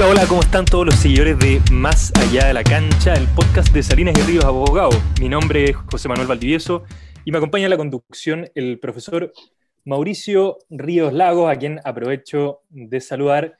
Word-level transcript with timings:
Hola, 0.00 0.12
hola, 0.12 0.26
¿cómo 0.30 0.40
están 0.40 0.64
todos 0.64 0.86
los 0.86 0.94
seguidores 0.94 1.38
de 1.40 1.60
Más 1.70 2.10
Allá 2.16 2.46
de 2.46 2.54
la 2.54 2.64
Cancha, 2.64 3.12
el 3.12 3.26
podcast 3.36 3.70
de 3.74 3.82
Salinas 3.82 4.18
y 4.18 4.22
Ríos 4.22 4.46
Abogado? 4.46 4.92
Mi 5.20 5.28
nombre 5.28 5.64
es 5.64 5.76
José 5.76 6.08
Manuel 6.08 6.26
Valdivieso 6.26 6.84
y 7.26 7.30
me 7.30 7.36
acompaña 7.36 7.64
en 7.64 7.70
la 7.70 7.76
conducción 7.76 8.48
el 8.54 8.78
profesor 8.80 9.30
Mauricio 9.84 10.56
Ríos 10.70 11.12
Lagos, 11.12 11.52
a 11.52 11.56
quien 11.56 11.80
aprovecho 11.84 12.62
de 12.70 12.98
saludar 13.02 13.58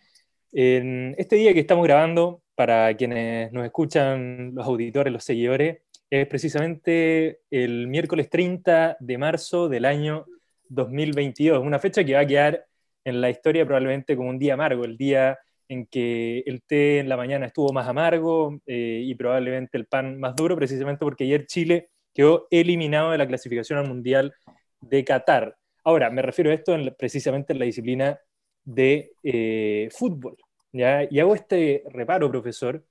en 0.52 1.14
este 1.18 1.36
día 1.36 1.52
que 1.52 1.60
estamos 1.60 1.86
grabando 1.86 2.40
para 2.54 2.96
quienes 2.96 3.52
nos 3.52 3.66
escuchan, 3.66 4.54
los 4.54 4.66
auditores, 4.66 5.12
los 5.12 5.24
seguidores. 5.24 5.82
Es 6.08 6.26
precisamente 6.26 7.40
el 7.50 7.86
miércoles 7.86 8.30
30 8.30 8.96
de 8.98 9.18
marzo 9.18 9.68
del 9.68 9.84
año 9.84 10.24
2022, 10.70 11.62
una 11.62 11.78
fecha 11.78 12.02
que 12.02 12.14
va 12.14 12.20
a 12.20 12.26
quedar 12.26 12.64
en 13.04 13.20
la 13.20 13.28
historia 13.28 13.66
probablemente 13.66 14.16
como 14.16 14.30
un 14.30 14.38
día 14.38 14.54
amargo, 14.54 14.86
el 14.86 14.96
día 14.96 15.38
en 15.70 15.86
que 15.86 16.42
el 16.46 16.62
té 16.62 16.98
en 16.98 17.08
la 17.08 17.16
mañana 17.16 17.46
estuvo 17.46 17.72
más 17.72 17.86
amargo 17.86 18.60
eh, 18.66 19.02
y 19.04 19.14
probablemente 19.14 19.78
el 19.78 19.86
pan 19.86 20.18
más 20.18 20.34
duro, 20.34 20.56
precisamente 20.56 20.98
porque 20.98 21.22
ayer 21.22 21.46
Chile 21.46 21.90
quedó 22.12 22.48
eliminado 22.50 23.12
de 23.12 23.18
la 23.18 23.28
clasificación 23.28 23.78
al 23.78 23.86
Mundial 23.86 24.34
de 24.80 25.04
Qatar. 25.04 25.56
Ahora, 25.84 26.10
me 26.10 26.22
refiero 26.22 26.50
a 26.50 26.54
esto 26.54 26.76
precisamente 26.98 27.52
en 27.52 27.60
la 27.60 27.66
disciplina 27.66 28.18
de 28.64 29.12
eh, 29.22 29.88
fútbol. 29.92 30.36
Y 30.72 30.82
hago 31.20 31.36
este 31.36 31.84
reparo, 31.90 32.28
profesor, 32.28 32.84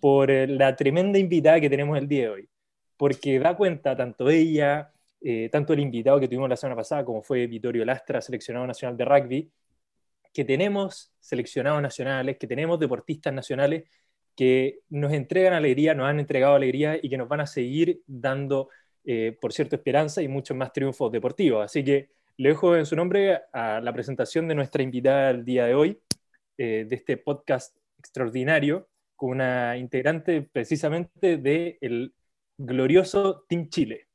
por 0.00 0.30
eh, 0.30 0.46
la 0.46 0.74
tremenda 0.74 1.18
invitada 1.18 1.60
que 1.60 1.68
tenemos 1.68 1.98
el 1.98 2.08
día 2.08 2.22
de 2.22 2.28
hoy, 2.30 2.48
porque 2.96 3.38
da 3.38 3.54
cuenta 3.54 3.94
tanto 3.94 4.30
ella, 4.30 4.90
tanto 5.50 5.74
el 5.74 5.80
invitado 5.80 6.18
que 6.20 6.28
tuvimos 6.28 6.48
la 6.48 6.56
semana 6.56 6.76
pasada, 6.76 7.04
como 7.04 7.22
fue 7.22 7.46
Vittorio 7.46 7.84
Lastra, 7.84 8.22
seleccionado 8.22 8.66
nacional 8.66 8.96
de 8.96 9.04
rugby, 9.04 9.50
que 10.36 10.44
tenemos 10.44 11.14
seleccionados 11.18 11.80
nacionales, 11.80 12.36
que 12.36 12.46
tenemos 12.46 12.78
deportistas 12.78 13.32
nacionales 13.32 13.84
que 14.36 14.80
nos 14.90 15.14
entregan 15.14 15.54
alegría, 15.54 15.94
nos 15.94 16.10
han 16.10 16.20
entregado 16.20 16.54
alegría 16.54 17.00
y 17.02 17.08
que 17.08 17.16
nos 17.16 17.26
van 17.26 17.40
a 17.40 17.46
seguir 17.46 18.02
dando, 18.06 18.68
eh, 19.06 19.34
por 19.40 19.54
cierto, 19.54 19.76
esperanza 19.76 20.20
y 20.20 20.28
muchos 20.28 20.54
más 20.54 20.74
triunfos 20.74 21.10
deportivos. 21.10 21.64
Así 21.64 21.82
que 21.82 22.10
le 22.36 22.50
dejo 22.50 22.76
en 22.76 22.84
su 22.84 22.94
nombre 22.96 23.44
a 23.50 23.80
la 23.80 23.94
presentación 23.94 24.46
de 24.46 24.54
nuestra 24.54 24.82
invitada 24.82 25.30
el 25.30 25.42
día 25.42 25.64
de 25.64 25.74
hoy, 25.74 25.98
eh, 26.58 26.84
de 26.86 26.96
este 26.96 27.16
podcast 27.16 27.74
extraordinario, 27.98 28.90
con 29.14 29.30
una 29.30 29.78
integrante 29.78 30.42
precisamente 30.42 31.38
del 31.38 32.12
glorioso 32.58 33.46
Team 33.48 33.70
Chile. 33.70 34.08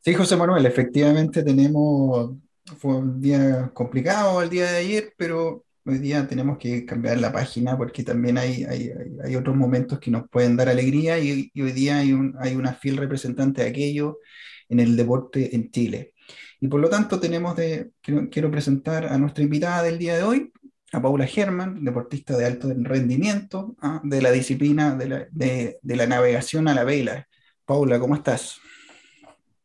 Sí, 0.00 0.14
José 0.14 0.36
Manuel, 0.36 0.66
efectivamente 0.66 1.44
tenemos 1.44 2.34
fue 2.78 2.96
un 2.96 3.20
día 3.20 3.70
complicado 3.74 4.42
el 4.42 4.50
día 4.50 4.70
de 4.70 4.78
ayer, 4.78 5.14
pero 5.16 5.64
hoy 5.84 5.98
día 5.98 6.26
tenemos 6.26 6.58
que 6.58 6.84
cambiar 6.84 7.18
la 7.18 7.32
página 7.32 7.76
porque 7.76 8.02
también 8.02 8.38
hay, 8.38 8.64
hay, 8.64 8.90
hay 9.24 9.36
otros 9.36 9.56
momentos 9.56 9.98
que 9.98 10.10
nos 10.10 10.28
pueden 10.28 10.56
dar 10.56 10.68
alegría 10.68 11.18
y, 11.18 11.50
hoy 11.60 11.72
día 11.72 11.98
hay, 11.98 12.12
un, 12.12 12.36
hay 12.40 12.54
una 12.54 12.74
fiel 12.74 12.96
representante 12.96 13.62
de 13.62 13.68
aquello 13.68 14.18
en 14.68 14.80
el 14.80 14.96
deporte 14.96 15.54
en 15.54 15.70
Chile. 15.70 16.14
Y 16.60 16.68
por 16.68 16.80
lo 16.80 16.88
tanto 16.88 17.18
tenemos 17.18 17.56
de, 17.56 17.90
quiero, 18.02 18.50
presentar 18.50 19.06
a 19.06 19.18
nuestra 19.18 19.42
invitada 19.42 19.82
del 19.82 19.98
día 19.98 20.16
de 20.16 20.22
hoy, 20.22 20.52
a 20.92 21.00
Paula 21.00 21.26
Germán, 21.26 21.84
deportista 21.84 22.36
de 22.36 22.46
alto 22.46 22.68
rendimiento 22.76 23.76
¿ah? 23.80 24.00
de 24.04 24.20
la 24.20 24.30
disciplina 24.30 24.94
de 24.94 25.78
de 25.80 25.96
la 25.96 26.06
navegación 26.06 26.68
a 26.68 26.74
la 26.74 26.84
vela. 26.84 27.28
Paula, 27.64 27.98
¿cómo 27.98 28.14
estás? 28.14 28.60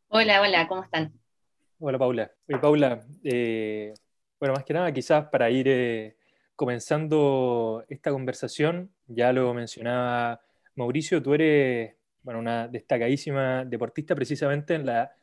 Hola, 0.08 0.42
hola, 0.42 0.68
¿cómo 0.68 0.84
están? 0.84 1.12
Hola 1.78 2.00
Paula. 2.00 2.32
Paula, 2.62 3.06
eh, 3.22 3.94
bueno, 4.40 4.54
más 4.54 4.64
que 4.64 4.74
nada 4.74 4.94
quizás 4.94 5.28
para 5.28 5.50
ir 5.50 5.68
eh, 5.68 6.16
comenzando 6.56 7.84
esta 7.90 8.12
conversación, 8.12 8.94
ya 9.08 9.34
lo 9.34 9.54
mencionaba 9.54 10.42
Mauricio, 10.76 11.22
tú 11.22 11.34
eres 11.34 11.96
bueno, 12.22 12.40
una 12.40 12.70
destacadísima 12.70 13.66
deportista 13.66 14.16
precisamente 14.16 14.74
en 14.76 14.86
la 14.86 15.14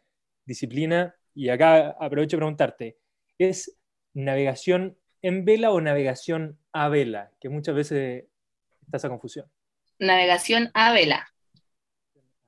disciplina, 0.44 1.15
y 1.34 1.49
acá 1.49 1.97
aprovecho 1.99 2.37
de 2.37 2.41
preguntarte, 2.41 2.98
¿es 3.38 3.78
navegación 4.12 4.98
en 5.22 5.47
vela 5.47 5.71
o 5.71 5.81
navegación 5.81 6.59
a 6.72 6.91
vela? 6.91 7.32
Que 7.41 7.48
muchas 7.48 7.75
veces 7.75 8.25
está 8.82 8.98
esa 8.98 9.09
confusión. 9.09 9.47
Navegación 9.98 10.71
a 10.75 10.93
vela. 10.93 11.27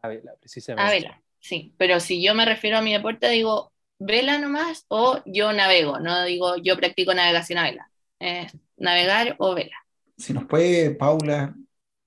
A 0.03 0.09
vela, 0.09 0.35
precisamente. 0.39 0.87
A 0.87 0.95
vela, 0.95 1.23
sí, 1.41 1.75
pero 1.79 2.01
si 2.01 2.23
yo 2.23 2.35
me 2.35 2.45
refiero 2.45 2.77
a 2.77 2.83
mi 2.83 2.93
deporte, 2.93 3.31
digo 3.31 3.74
vela 3.99 4.39
nomás 4.39 4.85
o 4.89 5.21
yo 5.25 5.53
navego, 5.53 6.01
no 6.01 6.25
digo 6.25 6.57
yo 6.57 6.77
practico 6.77 7.15
navegación 7.15 7.59
a 7.59 7.65
vela, 7.65 7.91
es 8.19 8.53
navegar 8.77 9.37
o 9.39 9.55
vela. 9.55 9.77
Si 10.17 10.33
nos 10.33 10.45
puede, 10.45 10.91
Paula, 10.93 11.55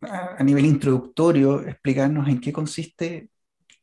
a 0.01 0.43
nivel 0.43 0.65
introductorio, 0.65 1.61
explicarnos 1.67 2.27
en 2.27 2.39
qué 2.39 2.53
consiste 2.53 3.29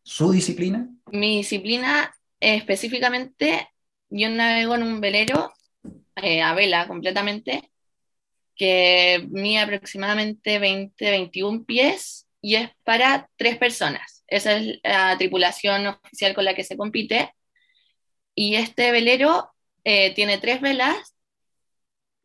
su 0.03 0.33
disciplina. 0.33 0.89
Mi 1.13 1.39
disciplina 1.39 2.15
específicamente, 2.41 3.69
yo 4.11 4.29
navego 4.31 4.75
en 4.75 4.83
un 4.83 5.01
velero 5.01 5.53
eh, 6.17 6.43
a 6.43 6.55
vela 6.55 6.87
completamente, 6.87 7.71
que 8.57 9.27
mide 9.31 9.61
aproximadamente 9.61 10.61
20-21 10.61 11.65
pies 11.65 12.29
y 12.41 12.57
es 12.57 12.71
para 12.85 13.29
tres 13.37 13.59
personas. 13.59 14.23
Esa 14.27 14.57
es 14.57 14.79
la 14.85 15.17
tripulación 15.19 15.87
oficial 15.87 16.35
con 16.35 16.45
la 16.45 16.55
que 16.55 16.65
se 16.65 16.77
compite 16.77 17.33
y 18.35 18.57
este 18.57 18.93
velero 18.93 19.53
eh, 19.85 20.15
tiene 20.15 20.39
tres 20.39 20.61
velas, 20.61 21.15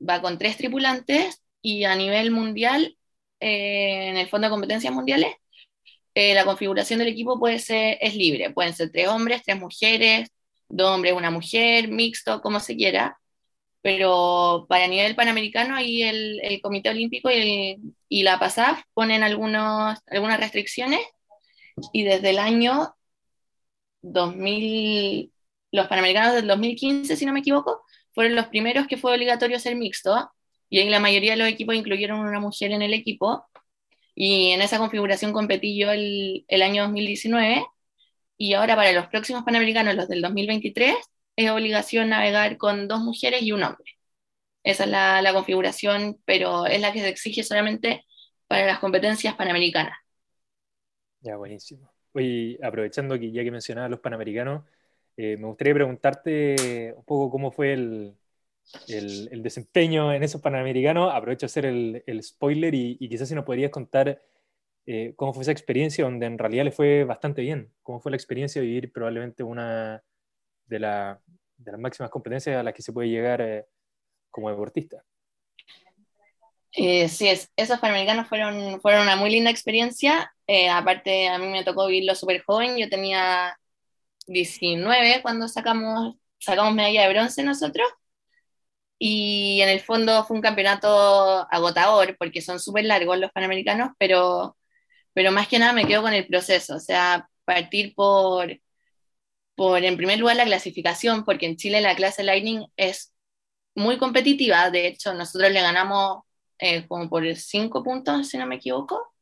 va 0.08 0.22
con 0.22 0.38
tres 0.38 0.58
tripulantes 0.58 1.44
y 1.62 1.84
a 1.84 1.96
nivel 1.96 2.32
mundial, 2.32 2.98
eh, 3.40 4.10
en 4.10 4.18
el 4.18 4.28
fondo 4.30 4.48
de 4.48 4.52
competencias 4.52 4.94
mundiales, 4.94 5.36
eh, 6.16 6.34
la 6.34 6.46
configuración 6.46 7.00
del 7.00 7.10
equipo 7.10 7.40
puede 7.40 7.60
ser, 7.60 7.98
es 8.02 8.16
libre. 8.16 8.52
Pueden 8.52 8.74
ser 8.74 8.92
tres 8.92 9.08
hombres, 9.08 9.44
tres 9.44 9.58
mujeres, 9.60 10.30
dos 10.68 10.90
hombres, 10.96 11.14
una 11.14 11.32
mujer, 11.32 11.90
mixto, 11.90 12.42
como 12.42 12.60
se 12.60 12.76
quiera. 12.76 13.20
Pero 13.82 14.66
para 14.70 14.88
nivel 14.88 15.16
panamericano, 15.16 15.76
ahí 15.76 16.04
el, 16.04 16.60
Comité 16.62 16.90
Olímpico 16.90 17.32
y, 17.32 17.78
y 18.10 18.24
la 18.24 18.40
PASAF 18.40 18.82
ponen 18.94 19.24
algunos, 19.24 20.00
algunas 20.08 20.40
restricciones 20.40 21.02
y 21.94 22.04
desde 22.04 22.32
el 22.32 22.40
año 22.40 22.96
2000, 24.02 25.32
los 25.72 25.88
Panamericanos 25.88 26.34
del 26.34 26.48
2015, 26.48 27.16
si 27.16 27.26
no 27.26 27.34
me 27.34 27.40
equivoco, 27.40 27.84
fueron 28.14 28.36
los 28.36 28.48
primeros 28.48 28.88
que 28.88 28.98
fue 28.98 29.14
obligatorio 29.14 29.60
ser 29.60 29.76
mixto, 29.76 30.32
y 30.70 30.80
ahí 30.80 30.90
la 30.90 31.00
mayoría 31.00 31.32
de 31.32 31.38
los 31.38 31.48
equipos 31.48 31.76
incluyeron 31.76 32.20
una 32.20 32.40
mujer 32.40 32.72
en 32.72 32.82
el 32.82 32.94
equipo, 32.94 33.46
y 34.16 34.52
en 34.52 34.62
esa 34.62 34.78
configuración 34.78 35.34
competí 35.34 35.80
yo 35.80 35.92
el, 35.92 36.46
el 36.48 36.62
año 36.62 36.84
2019, 36.84 37.66
y 38.38 38.54
ahora 38.54 38.76
para 38.76 38.92
los 38.94 39.08
próximos 39.08 39.44
Panamericanos, 39.44 39.96
los 39.96 40.08
del 40.08 40.22
2023, 40.22 40.96
es 41.36 41.50
obligación 41.52 42.10
navegar 42.10 42.58
con 42.58 42.88
dos 42.88 43.02
mujeres 43.02 43.42
y 43.44 43.52
un 43.52 43.64
hombre. 43.64 44.00
Esa 44.64 44.84
es 44.84 44.90
la, 44.90 45.34
configuración, 45.34 46.20
pero 46.26 46.66
es 46.66 46.82
la 46.82 46.92
que 46.92 47.00
se 47.00 47.10
exige 47.10 47.44
solamente 47.44 48.06
para 48.48 48.66
las 48.66 48.80
competencias 48.80 49.36
panamericanas. 49.36 49.98
Ya, 51.22 51.38
buenísimo. 51.38 51.92
Oye, 52.14 52.60
aprovechando 52.62 53.18
que 53.18 53.32
ya 53.32 53.44
que 53.44 53.52
mencionaba 53.52 53.88
los 53.88 54.00
panamericanos, 54.00 54.66
eh, 55.22 55.36
me 55.36 55.48
gustaría 55.48 55.74
preguntarte 55.74 56.94
un 56.96 57.04
poco 57.04 57.30
cómo 57.30 57.52
fue 57.52 57.74
el, 57.74 58.16
el, 58.88 59.44
desempeño 59.44 60.14
en 60.14 60.24
esos 60.24 60.40
Panamericanos. 60.40 61.12
Aprovecho 61.14 61.46
a 61.46 61.48
hacer 61.48 61.66
el, 61.66 62.02
el 62.08 62.24
spoiler 62.24 62.74
y, 62.74 62.98
quizás 63.10 63.28
si 63.28 63.36
nos 63.36 63.44
podrías 63.44 63.70
contar 63.70 64.22
eh, 64.86 65.12
cómo 65.18 65.34
fue 65.34 65.42
esa 65.42 65.52
experiencia 65.52 66.06
donde 66.06 66.26
en 66.26 66.38
realidad 66.38 66.64
le 66.64 66.72
fue 66.72 67.04
bastante 67.04 67.42
bien. 67.42 67.70
¿Cómo 67.84 68.00
fue 68.00 68.12
la 68.12 68.16
experiencia 68.16 68.62
de 68.62 68.68
vivir 68.68 68.94
probablemente 68.94 69.44
una 69.44 70.02
de, 70.68 70.80
la, 70.80 71.20
de 71.58 71.72
las 71.74 71.82
máximas 71.82 72.12
competencias 72.12 72.56
a 72.56 72.64
las 72.64 72.74
que 72.74 72.82
se 72.82 72.94
puede 72.94 73.10
llegar 73.10 73.42
eh, 73.42 73.66
como 74.32 74.50
deportista? 74.50 75.04
sí, 76.72 77.28
es, 77.28 77.52
esos 77.58 77.78
Panamericanos 77.80 78.30
fueron, 78.30 78.80
fueron 78.80 79.02
una 79.02 79.18
muy 79.18 79.32
linda 79.32 79.52
experiencia. 79.52 80.34
aparte, 80.72 81.28
a 81.28 81.38
mí 81.38 81.48
me 81.48 81.66
tocó 81.66 81.88
vivirlo 81.88 82.16
súper 82.16 82.42
joven. 82.42 82.78
Yo 82.78 82.88
tenía 82.88 83.60
19 84.30 85.22
cuando 85.22 85.48
sacamos, 85.48 86.16
sacamos 86.40 86.74
medalla 86.74 87.04
de 87.08 87.14
bronce 87.14 87.44
nosotros. 87.44 87.88
Y 88.98 89.62
en 89.62 89.70
el 89.70 89.80
fondo 89.82 90.24
fue 90.26 90.36
un 90.38 90.42
campeonato 90.42 91.48
agotador 91.52 92.18
porque 92.18 92.42
son 92.42 92.60
súper 92.60 92.86
largos 92.86 93.18
los 93.18 93.32
panamericanos, 93.32 93.92
pero, 93.98 94.58
pero 95.14 95.32
más 95.32 95.48
que 95.48 95.60
nada 95.60 95.74
me 95.74 95.86
quedo 95.88 96.02
con 96.04 96.14
el 96.14 96.28
proceso, 96.28 96.76
o 96.76 96.80
sea, 96.80 97.30
partir 97.46 97.96
por, 97.96 98.60
por 99.56 99.84
en 99.84 99.98
primer 99.98 100.20
lugar 100.20 100.38
la 100.38 100.46
clasificación, 100.46 101.26
porque 101.26 101.46
en 101.48 101.58
Chile 101.58 101.82
la 101.82 101.96
clase 101.96 102.24
Lightning 102.24 102.66
es 102.78 103.14
muy 103.76 103.98
competitiva, 103.98 104.70
de 104.72 104.88
hecho 104.88 105.14
nosotros 105.14 105.52
le 105.52 105.62
ganamos 105.62 106.24
eh, 106.60 106.88
como 106.88 107.10
por 107.10 107.36
5 107.36 107.84
puntos, 107.84 108.30
si 108.30 108.38
no 108.38 108.48
me 108.48 108.56
equivoco, 108.56 109.14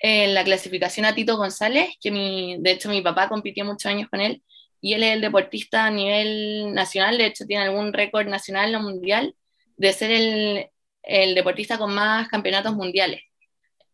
en 0.00 0.34
la 0.34 0.44
clasificación 0.44 1.06
a 1.06 1.14
Tito 1.14 1.36
González, 1.36 1.96
que 2.00 2.10
mi, 2.10 2.56
de 2.60 2.72
hecho 2.72 2.88
mi 2.90 3.02
papá 3.02 3.28
compitió 3.28 3.64
muchos 3.64 3.86
años 3.86 4.08
con 4.10 4.20
él, 4.20 4.42
y 4.80 4.94
él 4.94 5.02
es 5.04 5.14
el 5.14 5.20
deportista 5.20 5.86
a 5.86 5.90
nivel 5.90 6.72
nacional, 6.74 7.18
de 7.18 7.26
hecho 7.26 7.46
tiene 7.46 7.64
algún 7.64 7.92
récord 7.92 8.26
nacional 8.28 8.74
o 8.74 8.80
mundial 8.80 9.36
de 9.76 9.92
ser 9.92 10.10
el, 10.10 10.70
el 11.02 11.34
deportista 11.34 11.78
con 11.78 11.94
más 11.94 12.28
campeonatos 12.28 12.74
mundiales. 12.74 13.22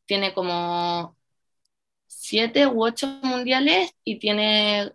Tiene 0.07 0.33
como 0.35 1.17
siete 2.07 2.67
u 2.67 2.85
ocho 2.85 3.07
mundiales 3.23 3.93
y 4.05 4.19
tiene 4.19 4.93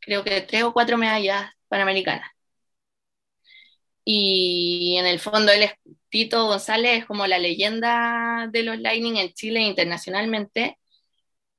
creo 0.00 0.24
que 0.24 0.40
tres 0.42 0.62
o 0.64 0.72
cuatro 0.72 0.96
medallas 0.98 1.50
panamericanas. 1.68 2.30
Y 4.04 4.96
en 4.98 5.06
el 5.06 5.20
fondo 5.20 5.52
él 5.52 5.64
es 5.64 5.72
Tito 6.10 6.46
González, 6.46 7.00
es 7.00 7.06
como 7.06 7.26
la 7.26 7.38
leyenda 7.38 8.48
de 8.50 8.62
los 8.62 8.78
Lightning 8.78 9.16
en 9.16 9.32
Chile 9.34 9.60
internacionalmente. 9.60 10.78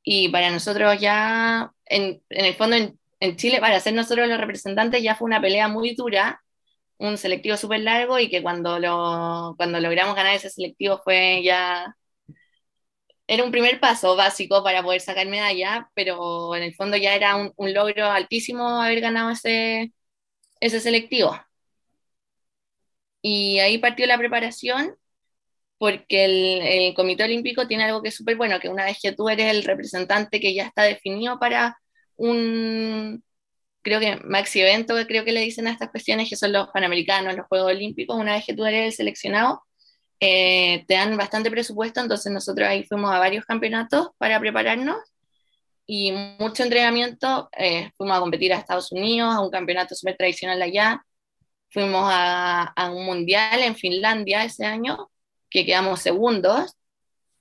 Y 0.04 0.30
para 0.30 0.52
nosotros 0.52 1.00
ya, 1.00 1.72
en, 1.86 2.22
el 2.30 2.56
fondo 2.56 2.76
en, 2.78 3.00
en, 3.20 3.36
Chile, 3.38 3.60
para 3.62 3.80
ser 3.80 3.94
nosotros 3.94 4.28
los 4.28 4.40
representantes, 4.40 5.04
ya 5.04 5.16
fue 5.16 5.28
una 5.28 5.42
pelea 5.42 5.68
muy 5.68 5.96
dura, 5.96 6.42
un 6.98 7.18
selectivo 7.18 7.58
súper 7.58 7.82
largo 7.82 8.20
y 8.20 8.30
que 8.30 8.42
cuando, 8.44 8.80
lo, 8.80 9.56
cuando 9.58 9.80
logramos 9.80 10.16
ganar 10.16 10.36
ese 10.36 10.50
selectivo 10.50 11.02
fue 11.04 11.44
ya 11.44 11.96
era 13.30 13.44
un 13.44 13.52
primer 13.52 13.80
paso 13.80 14.16
básico 14.16 14.64
para 14.64 14.82
poder 14.84 15.02
sacar 15.02 15.28
medalla, 15.28 15.90
pero 15.94 16.56
en 16.56 16.64
el 16.64 16.74
fondo 16.76 16.98
ya 16.98 17.16
era 17.16 17.36
un, 17.36 17.74
logro 17.74 18.08
altísimo 18.08 18.82
haber 18.82 19.02
ganado 19.02 19.30
ese, 19.32 19.94
ese 20.62 20.80
selectivo. 20.82 21.40
Y 23.22 23.60
ahí 23.60 23.78
partió 23.78 24.06
la 24.08 24.18
preparación, 24.18 24.96
porque 25.78 26.26
el, 26.88 26.94
Comité 26.96 27.24
Olímpico 27.24 27.68
tiene 27.68 27.86
algo 27.86 28.02
que 28.02 28.10
es 28.10 28.16
súper 28.16 28.36
bueno, 28.38 28.60
que 28.60 28.70
una 28.70 28.86
vez 28.86 29.00
que 29.02 29.14
tú 29.14 29.30
eres 29.30 29.52
el 29.52 29.64
representante 29.64 30.40
que 30.40 30.54
ya 30.54 30.66
está 30.66 30.84
definido 30.84 31.40
para 31.40 31.78
un, 32.18 33.24
creo 33.82 34.00
que 34.00 34.18
maxi 34.18 34.62
evento, 34.62 34.96
creo 35.08 35.26
que 35.26 35.32
le 35.32 35.42
dicen 35.42 35.68
a 35.68 35.72
estas 35.72 35.90
cuestiones, 35.92 36.30
que 36.30 36.36
son 36.36 36.54
los 36.54 36.70
Panamericanos, 36.70 37.36
los 37.36 37.48
Juegos 37.48 37.72
Olímpicos, 37.72 38.18
una 38.18 38.34
vez 38.36 38.46
que 38.46 38.56
tú 38.56 38.66
eres 38.66 38.86
el 38.88 38.94
seleccionado, 38.94 39.64
eh, 40.20 40.86
te 40.88 40.96
dan 40.96 41.16
bastante 41.18 41.52
presupuesto, 41.52 42.02
entonces 42.02 42.32
nosotros 42.32 42.68
ahí 42.68 42.84
fuimos 42.84 43.12
a 43.12 43.20
varios 43.20 43.46
campeonatos 43.46 44.10
para 44.18 44.40
prepararnos 44.40 44.98
y 45.92 46.12
mucho 46.40 46.64
entrenamiento. 46.64 47.50
Eh, 47.58 47.92
fuimos 47.98 48.18
a 48.18 48.20
competir 48.20 48.54
a 48.54 48.58
Estados 48.58 48.92
Unidos, 48.92 49.34
a 49.34 49.42
un 49.42 49.50
campeonato 49.50 49.96
súper 49.96 50.18
tradicional 50.18 50.62
allá. 50.62 51.04
Fuimos 51.70 52.04
a, 52.12 52.74
un 52.92 53.06
mundial 53.06 53.62
en 53.64 53.76
Finlandia 53.76 54.44
ese 54.44 54.66
año, 54.66 55.10
que 55.50 55.66
quedamos 55.66 56.02
segundos. 56.02 56.76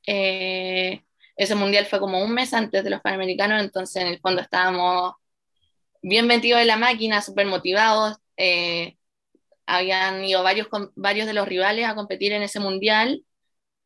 Eh, 0.06 1.02
ese 1.36 1.54
mundial 1.54 1.86
fue 1.86 2.00
como 2.00 2.22
un 2.22 2.32
mes 2.32 2.52
antes 2.54 2.84
de 2.84 2.90
los 2.90 3.00
Panamericanos, 3.00 3.62
entonces 3.62 4.02
en 4.02 4.08
el 4.08 4.20
fondo 4.20 4.42
estábamos 4.42 5.14
bien 6.02 6.26
metidos 6.26 6.60
en 6.60 6.66
la 6.69 6.76
máquina, 6.76 7.22
súper 7.22 7.46
motivados 7.46 8.16
habían 9.69 10.25
ido 10.25 10.42
varios, 10.42 10.69
varios 10.96 11.26
de 11.26 11.34
los 11.34 11.46
rivales 11.46 11.86
a 11.86 11.94
competir 11.94 12.32
en 12.32 12.42
ese 12.42 12.58
mundial 12.58 13.22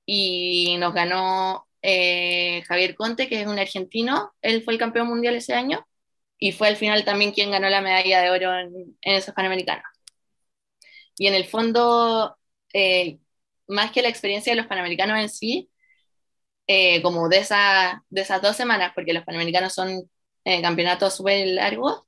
y 0.06 0.76
nos 0.78 0.94
ganó 0.94 1.66
eh, 1.82 2.62
Javier 2.68 2.94
Conte, 2.94 3.28
que 3.28 3.40
es 3.40 3.48
un 3.48 3.58
argentino, 3.58 4.32
él 4.42 4.62
fue 4.62 4.74
el 4.74 4.78
campeón 4.78 5.08
mundial 5.08 5.34
ese 5.34 5.54
año 5.54 5.84
y 6.38 6.52
fue 6.52 6.68
al 6.68 6.76
final 6.76 7.04
también 7.04 7.32
quien 7.32 7.50
ganó 7.50 7.68
la 7.68 7.80
medalla 7.80 8.22
de 8.22 8.30
oro 8.30 8.56
en, 8.56 8.96
esos 9.02 9.34
Panamericanos. 9.34 9.84
Y 11.22 11.28
en 11.28 11.34
el 11.34 11.44
fondo, 11.46 12.36
eh, 12.74 13.20
más 13.68 13.92
que 13.92 14.02
la 14.02 14.08
experiencia 14.08 14.52
de 14.52 14.56
los 14.56 14.66
Panamericanos 14.66 15.20
en 15.20 15.28
sí, 15.28 15.70
eh, 16.66 17.02
como 17.02 17.28
de, 17.28 17.38
esa, 17.38 18.04
de 18.10 18.22
esas 18.22 18.42
dos 18.42 18.56
semanas, 18.56 18.92
porque 18.94 19.12
los 19.12 19.24
Panamericanos 19.24 19.74
son 19.74 20.10
campeonatos 20.62 21.14
súper 21.16 21.46
largos, 21.48 22.02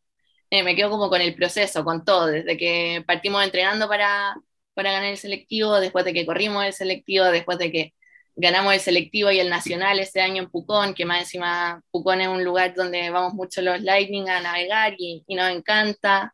eh, 0.50 0.64
me 0.64 0.76
quedo 0.76 0.90
como 0.90 1.10
con 1.10 1.20
el 1.20 1.34
proceso, 1.36 1.84
con 1.84 2.04
todo, 2.04 2.26
desde 2.28 2.56
que 2.58 3.04
partimos 3.06 3.44
entrenando 3.44 3.88
para, 3.88 4.34
para 4.74 4.92
ganar 4.92 5.10
el 5.10 5.18
selectivo, 5.18 5.80
después 5.80 6.04
de 6.04 6.12
que 6.14 6.26
corrimos 6.26 6.64
el 6.64 6.72
selectivo, 6.72 7.26
después 7.26 7.58
de 7.58 7.72
que 7.72 7.94
ganamos 8.36 8.74
el 8.74 8.80
selectivo 8.80 9.30
y 9.30 9.40
el 9.40 9.50
nacional 9.50 10.00
ese 10.00 10.20
año 10.22 10.42
en 10.44 10.50
Pucón, 10.50 10.94
que 10.94 11.04
más 11.06 11.20
encima 11.20 11.82
Pucón 11.92 12.20
es 12.20 12.28
un 12.28 12.44
lugar 12.44 12.74
donde 12.74 13.10
vamos 13.10 13.34
mucho 13.34 13.62
los 13.62 13.80
Lightning 13.82 14.28
a 14.30 14.40
navegar 14.40 14.94
y, 14.98 15.24
y 15.28 15.34
nos 15.36 15.50
encanta. 15.50 16.33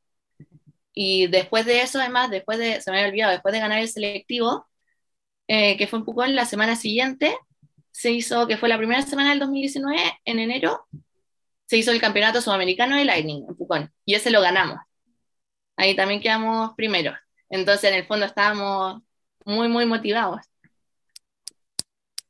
Y 0.92 1.28
después 1.28 1.66
de 1.66 1.82
eso, 1.82 2.00
además, 2.00 2.31
después 2.31 2.58
de, 2.58 2.81
se 2.81 2.90
me 2.90 2.98
había 2.98 3.08
olvidado, 3.10 3.32
después 3.32 3.52
de 3.52 3.60
ganar 3.60 3.78
el 3.78 3.88
selectivo, 3.88 4.66
eh, 5.48 5.76
que 5.76 5.87
fue 5.87 5.98
en 5.98 6.04
Pucón, 6.04 6.34
la 6.34 6.44
semana 6.44 6.76
siguiente 6.76 7.37
se 7.90 8.10
hizo, 8.10 8.46
que 8.46 8.56
fue 8.56 8.69
la 8.69 8.78
primera 8.78 9.02
semana 9.02 9.31
del 9.31 9.40
2019, 9.40 9.98
en 10.25 10.38
enero, 10.38 10.87
se 11.66 11.76
hizo 11.76 11.92
el 11.92 12.00
campeonato 12.00 12.40
sudamericano 12.40 12.96
de 12.96 13.04
Lightning 13.04 13.44
en 13.48 13.56
Pucón 13.56 13.92
y 14.04 14.14
ese 14.14 14.31
lo 14.31 14.40
ganamos. 14.40 14.78
Ahí 15.76 15.94
también 15.96 16.20
quedamos 16.20 16.75
primeros. 16.76 17.16
Entonces, 17.48 17.90
en 17.90 17.96
el 17.96 18.06
fondo 18.06 18.26
estábamos 18.26 19.02
muy, 19.44 19.69
muy 19.69 19.87
motivados. 19.87 20.40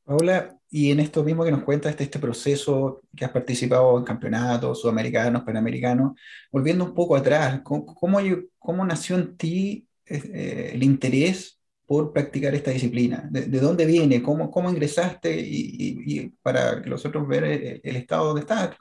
Paula, 0.03 0.57
y 0.73 0.89
en 0.89 1.01
esto 1.01 1.21
mismo 1.23 1.43
que 1.43 1.51
nos 1.51 1.63
cuentas, 1.63 1.91
este, 1.91 2.05
este 2.05 2.17
proceso 2.17 3.01
que 3.15 3.25
has 3.25 3.31
participado 3.31 3.97
en 3.97 4.05
campeonatos 4.05 4.79
sudamericanos, 4.79 5.43
panamericanos, 5.43 6.13
volviendo 6.49 6.85
un 6.85 6.93
poco 6.93 7.17
atrás, 7.17 7.59
¿cómo, 7.61 7.85
cómo, 8.57 8.85
nació 8.85 9.17
en 9.17 9.35
ti 9.35 9.85
eh, 10.05 10.71
el 10.73 10.81
interés 10.81 11.59
por 11.85 12.13
practicar 12.13 12.55
esta 12.55 12.71
disciplina? 12.71 13.27
¿De, 13.29 13.47
dónde 13.59 13.85
viene? 13.85 14.23
¿Cómo, 14.23 14.49
cómo 14.49 14.69
ingresaste? 14.69 15.37
Y, 15.37 16.29
para 16.41 16.81
que 16.81 16.89
nosotros 16.89 17.27
ver 17.27 17.43
el, 17.83 17.95
estado 17.97 18.27
donde 18.27 18.41
estás, 18.41 18.77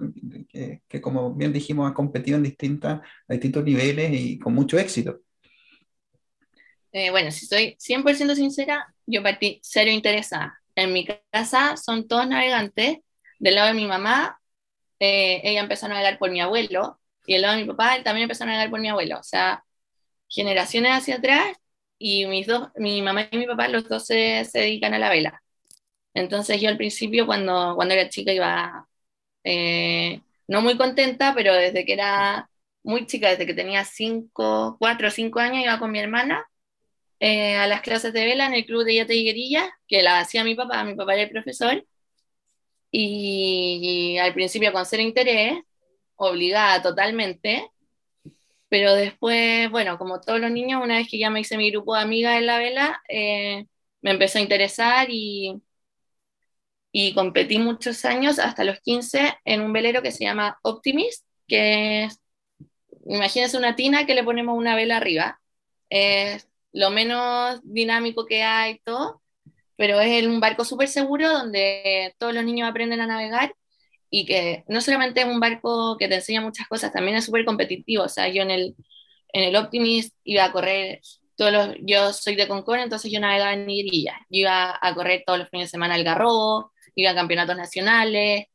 que, 0.89 1.01
como 1.01 1.35
bien 1.35 1.53
dijimos, 1.53 1.91
ha 1.91 1.95
competido 1.95 2.37
en 2.37 2.45
distintas, 2.45 3.01
a 3.01 3.33
distintos 3.33 3.65
niveles 3.65 4.13
y 4.13 4.39
con 4.39 4.55
mucho 4.55 4.79
éxito. 4.79 5.23
Eh, 6.93 7.11
bueno, 7.11 7.33
si 7.33 7.47
soy 7.47 7.77
100% 7.81 8.37
sincera, 8.37 8.95
yo 9.07 9.25
partí 9.25 9.59
cero 9.63 9.91
interesada. 9.91 10.60
En 10.81 10.93
mi 10.93 11.07
casa 11.07 11.77
son 11.77 12.09
todos 12.09 12.27
navegantes. 12.29 12.99
Del 13.39 13.55
lado 13.55 13.69
de 13.69 13.75
mi 13.75 13.87
mamá, 13.87 14.41
eh, 15.01 15.41
ella 15.45 15.61
empezó 15.61 15.87
a 15.87 15.91
navegar 15.91 16.19
por 16.19 16.31
mi 16.31 16.41
abuelo, 16.41 17.01
y 17.27 17.35
del 17.35 17.43
lado 17.43 17.57
de 17.57 17.63
mi 17.63 17.69
papá, 17.69 17.97
él 17.97 18.05
también 18.05 18.25
empezó 18.25 18.45
a 18.45 18.47
navegar 18.49 18.71
por 18.71 18.81
mi 18.81 18.89
abuelo. 18.89 19.19
O 19.19 19.23
sea, 19.23 19.65
generaciones 20.29 20.93
hacia 20.93 21.17
atrás, 21.17 21.57
y 21.99 22.27
mis 22.27 22.47
dos, 22.47 22.71
mi 22.77 23.03
mamá 23.03 23.29
y 23.31 23.39
mi 23.39 23.47
papá, 23.47 23.69
los 23.69 23.89
dos 23.89 24.07
se, 24.07 24.45
se 24.47 24.61
dedican 24.61 24.95
a 24.95 24.99
la 24.99 25.11
vela. 25.11 25.43
Entonces 26.15 26.61
yo 26.61 26.69
al 26.71 26.77
principio, 26.79 27.27
cuando, 27.27 27.75
cuando 27.77 27.95
era 27.95 28.09
chica, 28.09 28.33
iba 28.33 28.89
eh, 29.45 30.23
no 30.49 30.63
muy 30.63 30.77
contenta, 30.79 31.35
pero 31.35 31.55
desde 31.55 31.85
que 31.87 31.95
era 31.95 32.51
muy 32.83 33.07
chica, 33.07 33.31
desde 33.31 33.47
que 33.47 33.55
tenía 33.55 33.85
cinco, 33.85 34.77
cuatro 34.79 35.09
o 35.09 35.11
cinco 35.11 35.41
años, 35.41 35.65
iba 35.65 35.79
con 35.79 35.93
mi 35.93 36.01
hermana 36.01 36.47
eh, 37.21 37.57
a 37.57 37.67
las 37.67 37.83
clases 37.83 38.13
de 38.13 38.25
vela 38.25 38.47
en 38.47 38.55
el 38.55 38.67
club 38.67 38.85
de 38.85 38.97
yate 38.97 39.15
y 39.15 39.25
guerilla, 39.25 39.71
que 39.89 40.03
la 40.03 40.21
hacía 40.21 40.45
mi 40.45 40.55
papá, 40.55 40.85
mi 40.85 40.95
papá 40.95 41.15
era 41.15 41.25
el 41.25 41.31
profesor, 41.31 41.85
y, 42.91 44.19
al 44.19 44.35
principio 44.35 44.73
con 44.73 44.87
cero 44.87 45.03
interés, 45.03 45.59
obligada 46.17 46.83
totalmente, 46.83 47.71
pero 48.69 48.95
después, 48.95 49.71
bueno, 49.71 49.99
como 49.99 50.21
todos 50.21 50.41
los 50.41 50.51
niños, 50.51 50.83
una 50.83 50.97
vez 50.99 51.09
que 51.11 51.19
ya 51.19 51.31
me 51.31 51.41
hice 51.41 51.57
mi 51.57 51.71
grupo 51.71 51.95
de 51.95 52.03
amigas 52.03 52.39
en 52.39 52.47
la 52.47 52.59
vela, 52.59 53.03
eh, 53.09 53.67
me 54.03 54.13
empezó 54.13 54.39
a 54.39 54.43
interesar 54.43 55.09
y, 55.11 55.61
y 56.93 57.15
competí 57.15 57.59
muchos 57.59 58.05
años, 58.05 58.39
hasta 58.39 58.65
los 58.65 58.81
15, 58.81 59.35
en 59.45 59.61
un 59.63 59.73
velero 59.73 60.03
que 60.03 60.13
se 60.13 60.25
llama 60.25 60.59
Optimist, 60.63 61.25
que 61.49 62.05
es, 62.05 62.21
imagínense 63.07 63.57
una 63.59 63.77
tina 63.77 64.07
que 64.07 64.15
le 64.15 64.25
ponemos 64.25 64.57
una 64.59 64.77
vela 64.77 64.97
arriba. 64.99 65.41
Lo 66.73 66.91
menos 66.91 67.61
dinámico 67.65 68.27
que 68.27 68.43
hay 68.43 68.79
todo, 68.85 69.23
pero 69.77 70.01
es 70.01 70.27
un 70.27 70.41
barco 70.41 70.65
súper 70.65 70.89
seguro 70.89 71.29
donde 71.31 72.15
todos 72.19 72.35
los 72.35 72.45
niños 72.45 72.69
aprenden 72.69 73.01
a 73.01 73.07
navegar 73.07 73.55
y 74.11 74.27
que 74.27 74.65
no 74.69 74.81
solamente 74.81 75.21
es 75.21 75.27
un 75.27 75.41
barco 75.41 75.97
que 75.99 76.09
te 76.09 76.17
enseña 76.17 76.41
muchas 76.43 76.69
cosas, 76.69 76.93
también 76.93 77.17
es 77.17 77.25
súper 77.25 77.45
competitivo. 77.45 78.05
O 78.05 78.09
sea, 78.09 78.29
yo 78.29 78.43
en 78.43 78.51
el, 78.51 78.77
en 79.33 79.45
el 79.45 79.57
Optimist 79.57 80.17
iba 80.25 80.45
a 80.45 80.53
correr 80.53 81.01
todos 81.37 81.53
los, 81.53 81.77
yo 81.83 82.13
soy 82.13 82.35
de 82.37 82.49
Concord, 82.49 82.81
entonces 82.81 83.11
yo 83.11 83.21
navegaba 83.21 83.55
en 83.55 83.67
Nigrilla. 83.67 84.19
Yo 84.29 84.41
iba 84.41 84.79
a 84.81 84.95
correr 84.95 85.23
todos 85.27 85.39
los 85.39 85.49
fines 85.49 85.69
de 85.69 85.71
semana 85.71 85.95
al 85.95 86.05
Garrobo, 86.05 86.73
iba 86.95 87.13
a 87.13 87.15
campeonatos 87.15 87.57
nacionales, 87.57 88.47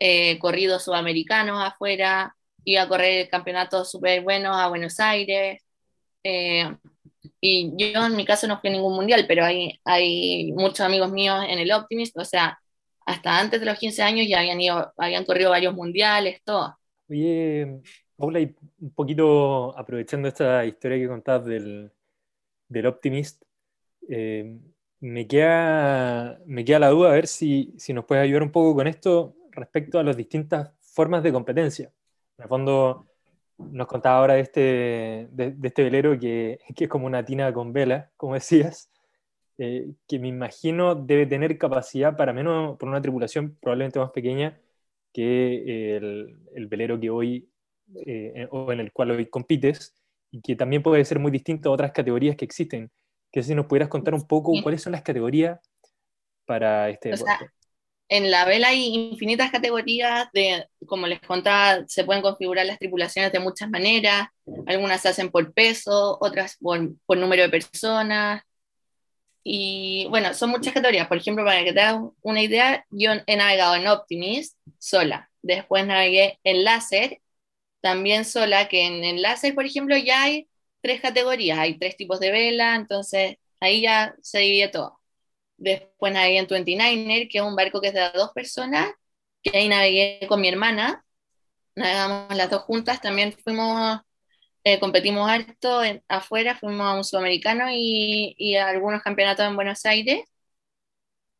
eh, 0.00 0.38
corridos 0.40 0.84
sudamericanos 0.84 1.62
afuera, 1.62 2.34
iba 2.64 2.82
a 2.82 2.88
correr 2.88 3.28
campeonatos 3.28 3.90
súper 3.90 4.22
buenos 4.22 4.56
a 4.56 4.68
Buenos 4.68 4.98
Aires. 4.98 5.62
Eh, 6.24 6.68
y 7.40 7.72
yo 7.76 8.04
en 8.04 8.16
mi 8.16 8.24
caso 8.24 8.46
no 8.46 8.60
fui 8.60 8.70
a 8.70 8.72
ningún 8.72 8.94
mundial, 8.94 9.24
pero 9.26 9.44
hay, 9.44 9.80
hay 9.84 10.52
muchos 10.52 10.80
amigos 10.80 11.10
míos 11.10 11.44
en 11.48 11.58
el 11.58 11.72
Optimist, 11.72 12.16
o 12.16 12.24
sea, 12.24 12.58
hasta 13.06 13.38
antes 13.38 13.60
de 13.60 13.66
los 13.66 13.78
15 13.78 14.02
años 14.02 14.26
ya 14.28 14.40
habían, 14.40 14.60
ido, 14.60 14.92
habían 14.96 15.24
corrido 15.24 15.50
varios 15.50 15.74
mundiales, 15.74 16.40
todo. 16.44 16.76
Oye, 17.08 17.80
Paula, 18.16 18.40
y 18.40 18.54
un 18.80 18.90
poquito 18.94 19.76
aprovechando 19.76 20.28
esta 20.28 20.64
historia 20.64 20.98
que 20.98 21.08
contabas 21.08 21.44
del, 21.46 21.90
del 22.68 22.86
Optimist, 22.86 23.42
eh, 24.08 24.58
me, 25.00 25.26
queda, 25.26 26.40
me 26.46 26.64
queda 26.64 26.78
la 26.78 26.88
duda 26.90 27.10
a 27.10 27.14
ver 27.14 27.26
si, 27.26 27.74
si 27.78 27.92
nos 27.92 28.04
puedes 28.04 28.22
ayudar 28.22 28.42
un 28.42 28.52
poco 28.52 28.74
con 28.74 28.86
esto 28.86 29.36
respecto 29.50 29.98
a 29.98 30.02
las 30.02 30.16
distintas 30.16 30.72
formas 30.80 31.22
de 31.22 31.32
competencia. 31.32 31.92
En 32.38 32.44
el 32.44 32.48
fondo, 32.48 33.06
nos 33.70 33.86
contaba 33.86 34.18
ahora 34.18 34.34
de 34.34 34.40
este, 34.40 35.28
de, 35.30 35.56
este 35.62 35.84
velero 35.84 36.18
que, 36.18 36.58
que, 36.74 36.84
es 36.84 36.90
como 36.90 37.06
una 37.06 37.24
tina 37.24 37.52
con 37.52 37.72
vela, 37.72 38.10
como 38.16 38.34
decías, 38.34 38.90
eh, 39.58 39.92
que 40.08 40.18
me 40.18 40.28
imagino 40.28 40.94
debe 40.94 41.26
tener 41.26 41.56
capacidad 41.58 42.16
para 42.16 42.32
menos, 42.32 42.76
por 42.78 42.88
una 42.88 43.00
tripulación 43.00 43.56
probablemente 43.60 43.98
más 43.98 44.10
pequeña 44.10 44.58
que 45.12 45.96
el, 45.96 46.38
el 46.54 46.66
velero 46.66 46.98
que 46.98 47.10
hoy, 47.10 47.48
eh, 48.06 48.48
o 48.50 48.72
en 48.72 48.80
el 48.80 48.92
cual 48.92 49.10
hoy 49.10 49.26
compites, 49.26 49.94
y 50.30 50.40
que 50.40 50.56
también 50.56 50.82
puede 50.82 51.04
ser 51.04 51.18
muy 51.18 51.30
distinto 51.30 51.68
a 51.68 51.72
otras 51.72 51.92
categorías 51.92 52.36
que 52.36 52.44
existen. 52.44 52.90
Que 53.30 53.42
si 53.42 53.54
nos 53.54 53.66
pudieras 53.66 53.88
contar 53.88 54.14
un 54.14 54.26
poco 54.26 54.52
cuáles 54.62 54.82
son 54.82 54.92
las 54.92 55.02
categorías 55.02 55.60
para 56.46 56.88
este 56.88 57.10
deporte. 57.10 57.50
En 58.08 58.30
la 58.30 58.44
vela 58.44 58.68
hay 58.68 58.94
infinitas 58.94 59.50
categorías 59.50 60.28
de, 60.32 60.66
como 60.86 61.06
les 61.06 61.20
contaba, 61.20 61.84
se 61.88 62.04
pueden 62.04 62.22
configurar 62.22 62.66
las 62.66 62.78
tripulaciones 62.78 63.32
de 63.32 63.40
muchas 63.40 63.70
maneras. 63.70 64.28
Algunas 64.66 65.00
se 65.00 65.08
hacen 65.08 65.30
por 65.30 65.52
peso, 65.54 66.18
otras 66.20 66.56
por, 66.58 66.78
número 67.16 67.42
de 67.42 67.48
personas. 67.48 68.42
Y 69.44 70.06
bueno, 70.10 70.34
son 70.34 70.50
muchas 70.50 70.74
categorías. 70.74 71.08
Por 71.08 71.16
ejemplo, 71.16 71.44
para 71.44 71.64
que 71.64 71.72
te 71.72 71.80
hagas 71.80 72.02
una 72.22 72.42
idea, 72.42 72.84
yo 72.90 73.12
he 73.26 73.36
navegado 73.36 73.76
en 73.76 73.88
Optimist 73.88 74.58
sola. 74.78 75.30
Después 75.42 75.86
navegué 75.86 76.38
en 76.44 76.64
Láser, 76.64 77.20
también 77.80 78.24
sola, 78.24 78.68
que 78.68 78.86
en 78.86 79.04
el 79.04 79.22
Láser, 79.22 79.54
por 79.54 79.66
ejemplo, 79.66 79.96
ya 79.96 80.24
hay 80.24 80.48
tres 80.82 81.00
categorías. 81.00 81.58
Hay 81.58 81.78
tres 81.78 81.96
tipos 81.96 82.20
de 82.20 82.30
vela, 82.30 82.76
entonces 82.76 83.36
ahí 83.60 83.82
ya 83.82 84.14
se 84.22 84.40
divide 84.40 84.68
todo. 84.68 85.01
Después 85.62 86.12
navegué 86.12 86.38
en 86.38 86.46
29er, 86.48 87.28
que 87.30 87.38
es 87.38 87.44
un 87.44 87.56
barco 87.56 87.80
que 87.80 87.88
es 87.88 87.94
de 87.94 88.10
dos 88.14 88.32
personas, 88.32 88.90
que 89.42 89.56
ahí 89.56 89.68
navegué 89.68 90.26
con 90.28 90.40
mi 90.40 90.48
hermana. 90.48 91.04
Navegamos 91.76 92.36
las 92.36 92.50
dos 92.50 92.62
juntas. 92.62 93.00
También 93.00 93.32
fuimos 93.44 94.00
eh, 94.64 94.78
competimos 94.80 95.28
harto 95.28 95.82
afuera, 96.08 96.56
fuimos 96.56 96.86
a 96.86 96.94
un 96.94 97.04
sudamericano 97.04 97.66
y, 97.70 98.56
a 98.56 98.68
algunos 98.68 99.02
campeonatos 99.02 99.46
en 99.46 99.56
Buenos 99.56 99.84
Aires. 99.86 100.24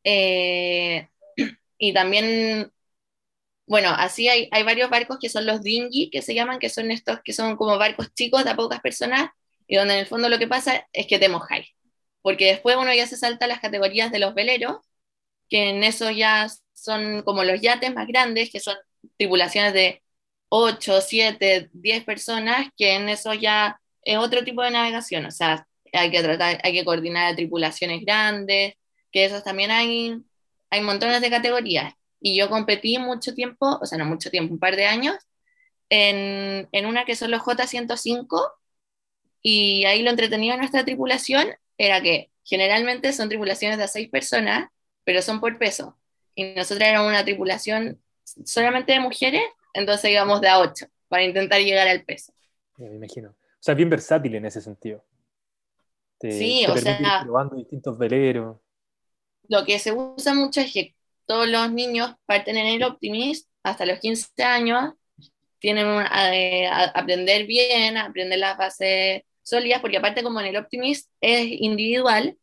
Eh, 0.04 1.08
y 1.78 1.92
también, 1.92 2.72
bueno, 3.66 3.90
así 3.90 4.28
hay, 4.28 4.48
hay, 4.52 4.62
varios 4.64 4.90
barcos 4.90 5.18
que 5.20 5.28
son 5.28 5.46
los 5.46 5.62
dinghy, 5.62 6.10
que 6.10 6.22
se 6.22 6.34
llaman, 6.34 6.58
que 6.58 6.68
son 6.68 6.90
estos 6.90 7.20
que 7.24 7.32
son 7.32 7.56
como 7.56 7.78
barcos 7.78 8.12
chicos 8.14 8.44
de 8.44 8.54
pocas 8.54 8.80
personas, 8.80 9.30
y 9.66 9.76
donde 9.76 9.94
en 9.94 10.00
el 10.00 10.06
fondo 10.06 10.28
lo 10.28 10.38
que 10.38 10.48
pasa 10.48 10.88
es 10.92 11.06
que 11.06 11.18
te 11.18 11.28
mojáis, 11.28 11.68
porque 12.22 12.46
después 12.46 12.76
uno 12.76 12.94
ya 12.94 13.06
se 13.06 13.16
salta 13.16 13.46
a 13.46 13.48
las 13.48 13.60
categorías 13.60 14.12
de 14.12 14.18
los 14.20 14.34
veleros, 14.34 14.78
que 15.48 15.70
en 15.70 15.84
eso 15.84 16.10
ya 16.10 16.48
son 16.74 17.22
como 17.22 17.44
los 17.44 17.60
yates 17.60 17.94
más 17.94 18.06
grandes, 18.08 18.50
que 18.50 18.60
son 18.60 18.76
tripulaciones 19.18 19.74
de 19.74 20.02
8, 20.48 21.00
7, 21.00 21.70
10 21.72 22.04
personas, 22.04 22.68
que 22.76 22.94
en 22.94 23.08
eso 23.08 23.34
ya 23.34 23.80
es 24.04 24.18
otro 24.18 24.44
tipo 24.44 24.62
de 24.62 24.70
navegación, 24.70 25.26
o 25.26 25.30
sea, 25.30 25.66
hay 25.92 26.10
que 26.10 26.22
tratar, 26.22 26.60
hay 26.62 26.72
que 26.72 26.84
coordinar 26.84 27.36
tripulaciones 27.36 28.02
grandes, 28.04 28.74
que 29.12 29.24
esos 29.26 29.44
también 29.44 29.70
hay, 29.70 30.16
hay 30.70 30.80
montones 30.82 31.20
de 31.20 31.30
categorías. 31.30 31.94
Y 32.20 32.36
yo 32.36 32.48
competí 32.48 32.98
mucho 32.98 33.34
tiempo, 33.34 33.78
o 33.80 33.86
sea, 33.86 33.98
no 33.98 34.04
mucho 34.06 34.30
tiempo, 34.30 34.54
un 34.54 34.60
par 34.60 34.76
de 34.76 34.86
años, 34.86 35.16
en, 35.90 36.68
en 36.72 36.86
una 36.86 37.04
que 37.04 37.16
son 37.16 37.30
los 37.30 37.42
J105, 37.42 38.52
y 39.42 39.84
ahí 39.84 40.02
lo 40.02 40.10
entretenido 40.10 40.52
de 40.52 40.58
nuestra 40.58 40.84
tripulación 40.84 41.48
era 41.78 42.00
que 42.00 42.30
generalmente 42.44 43.12
son 43.12 43.28
tripulaciones 43.28 43.78
de 43.78 43.88
6 43.88 44.10
personas, 44.10 44.68
pero 45.04 45.22
son 45.22 45.40
por 45.40 45.58
peso. 45.58 45.96
Y 46.34 46.54
nosotros 46.54 46.86
éramos 46.88 47.08
una 47.08 47.24
tripulación 47.24 48.00
solamente 48.44 48.92
de 48.92 49.00
mujeres 49.00 49.42
entonces 49.72 50.10
íbamos 50.10 50.40
de 50.40 50.48
a 50.48 50.60
8 50.60 50.86
para 51.08 51.24
intentar 51.24 51.60
llegar 51.60 51.88
al 51.88 52.04
peso. 52.04 52.32
Me 52.76 52.94
imagino. 52.94 53.30
O 53.30 53.64
sea, 53.64 53.74
bien 53.74 53.90
versátil 53.90 54.34
en 54.34 54.46
ese 54.46 54.60
sentido. 54.60 55.04
sí, 56.20 56.66
o 56.66 56.76
sea. 56.76 57.22
Probando 57.22 57.56
distintos 57.56 57.96
veleros. 57.96 58.58
Lo 59.48 59.64
que 59.64 59.78
se 59.78 59.92
usa 59.92 60.34
mucho 60.34 60.60
es 60.60 60.72
que 60.72 60.94
todos 61.26 61.48
los 61.48 61.70
niños 61.72 62.14
parten 62.26 62.56
en 62.56 62.66
el 62.66 62.82
Optimist 62.82 63.48
hasta 63.62 63.86
los 63.86 64.00
15 64.00 64.42
años, 64.42 64.94
tienen 65.58 65.86
que 65.86 66.68
aprender 66.68 67.46
bien, 67.46 67.96
aprender 67.96 68.38
las 68.38 68.58
bases 68.58 69.22
sólidas, 69.42 69.80
porque 69.80 69.98
aparte 69.98 70.22
como 70.22 70.40
en 70.40 70.46
el 70.46 70.56
Optimist 70.56 71.10
es 71.20 71.46
individual, 71.48 72.36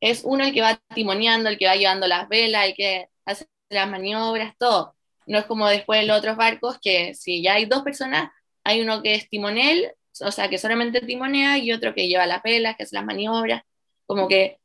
es 0.00 0.22
uno 0.24 0.44
el 0.44 0.54
que 0.54 0.62
va 0.62 0.80
timoneando, 0.94 1.48
el 1.48 1.58
que 1.58 1.66
va 1.66 1.76
llevando 1.76 2.06
las 2.06 2.28
velas, 2.28 2.66
el 2.66 2.74
que 2.74 3.08
hace 3.24 3.46
las 3.68 3.88
maniobras, 3.88 4.54
todo. 4.58 4.96
No 5.26 5.38
es 5.38 5.44
como 5.46 5.68
después 5.68 6.00
en 6.00 6.08
los 6.08 6.18
otros 6.18 6.36
barcos 6.36 6.78
que 6.82 7.14
si 7.14 7.42
ya 7.42 7.54
hay 7.54 7.66
dos 7.66 7.82
personas, 7.82 8.30
hay 8.64 8.80
uno 8.80 9.02
que 9.02 9.14
es 9.14 9.28
timonel, 9.28 9.92
o 10.20 10.32
sea, 10.32 10.48
que 10.48 10.58
solamente 10.58 11.00
timonea, 11.00 11.58
y 11.58 11.72
otro 11.72 11.94
que 11.94 12.08
lleva 12.08 12.26
las 12.26 12.42
velas, 12.42 12.76
que 12.76 12.84
hace 12.84 12.96
las 12.96 13.04
maniobras. 13.04 13.62
Como 14.06 14.28
que 14.28 14.58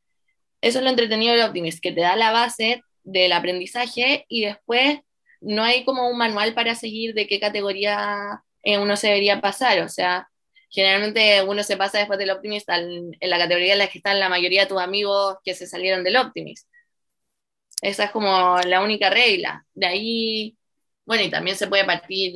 eso 0.61 0.79
es 0.79 0.83
lo 0.83 0.89
entretenido 0.89 1.33
del 1.33 1.43
Optimist, 1.43 1.79
que 1.81 1.91
te 1.91 2.01
da 2.01 2.15
la 2.15 2.31
base 2.31 2.81
del 3.03 3.33
aprendizaje 3.33 4.25
y 4.27 4.45
después 4.45 4.99
no 5.41 5.63
hay 5.63 5.85
como 5.85 6.09
un 6.09 6.17
manual 6.17 6.53
para 6.55 6.75
seguir 6.75 7.13
de 7.13 7.27
qué 7.27 7.39
categoría 7.39 8.43
eh, 8.63 8.79
uno 8.79 8.97
se 8.97 9.07
debería 9.07 9.41
pasar. 9.41 9.81
O 9.81 9.89
sea, 9.89 10.29
generalmente 10.69 11.43
uno 11.43 11.63
se 11.63 11.77
pasa 11.77 11.99
después 11.99 12.19
del 12.19 12.31
Optimist 12.31 12.69
en 12.69 13.11
la 13.21 13.37
categoría 13.37 13.73
en 13.73 13.79
la 13.79 13.87
que 13.87 13.99
están 13.99 14.19
la 14.19 14.29
mayoría 14.29 14.61
de 14.61 14.67
tus 14.67 14.81
amigos 14.81 15.37
que 15.43 15.53
se 15.55 15.67
salieron 15.67 16.03
del 16.03 16.17
Optimist. 16.17 16.67
Esa 17.81 18.05
es 18.05 18.11
como 18.11 18.57
la 18.65 18.81
única 18.83 19.09
regla. 19.09 19.65
De 19.73 19.85
ahí, 19.85 20.57
bueno, 21.05 21.23
y 21.23 21.29
también 21.29 21.57
se 21.57 21.67
puede 21.67 21.85
partir 21.85 22.33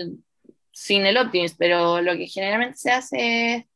sin 0.71 1.05
el 1.05 1.17
Optimist, 1.17 1.57
pero 1.57 2.01
lo 2.01 2.13
que 2.17 2.27
generalmente 2.27 2.77
se 2.77 2.91
hace 2.91 3.69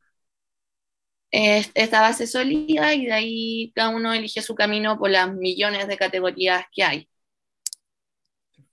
es 1.32 1.72
esta 1.74 2.02
base 2.02 2.28
sólida 2.28 2.94
y 2.94 3.08
de 3.08 3.14
ahí 3.14 3.72
cada 3.76 3.90
uno 3.90 4.14
elige 4.14 4.42
su 4.42 4.54
camino 4.56 5.00
por 5.00 5.10
las 5.10 5.34
millones 5.34 5.88
de 5.88 5.98
categorías 5.98 6.66
que 6.72 6.84
hay. 6.84 7.10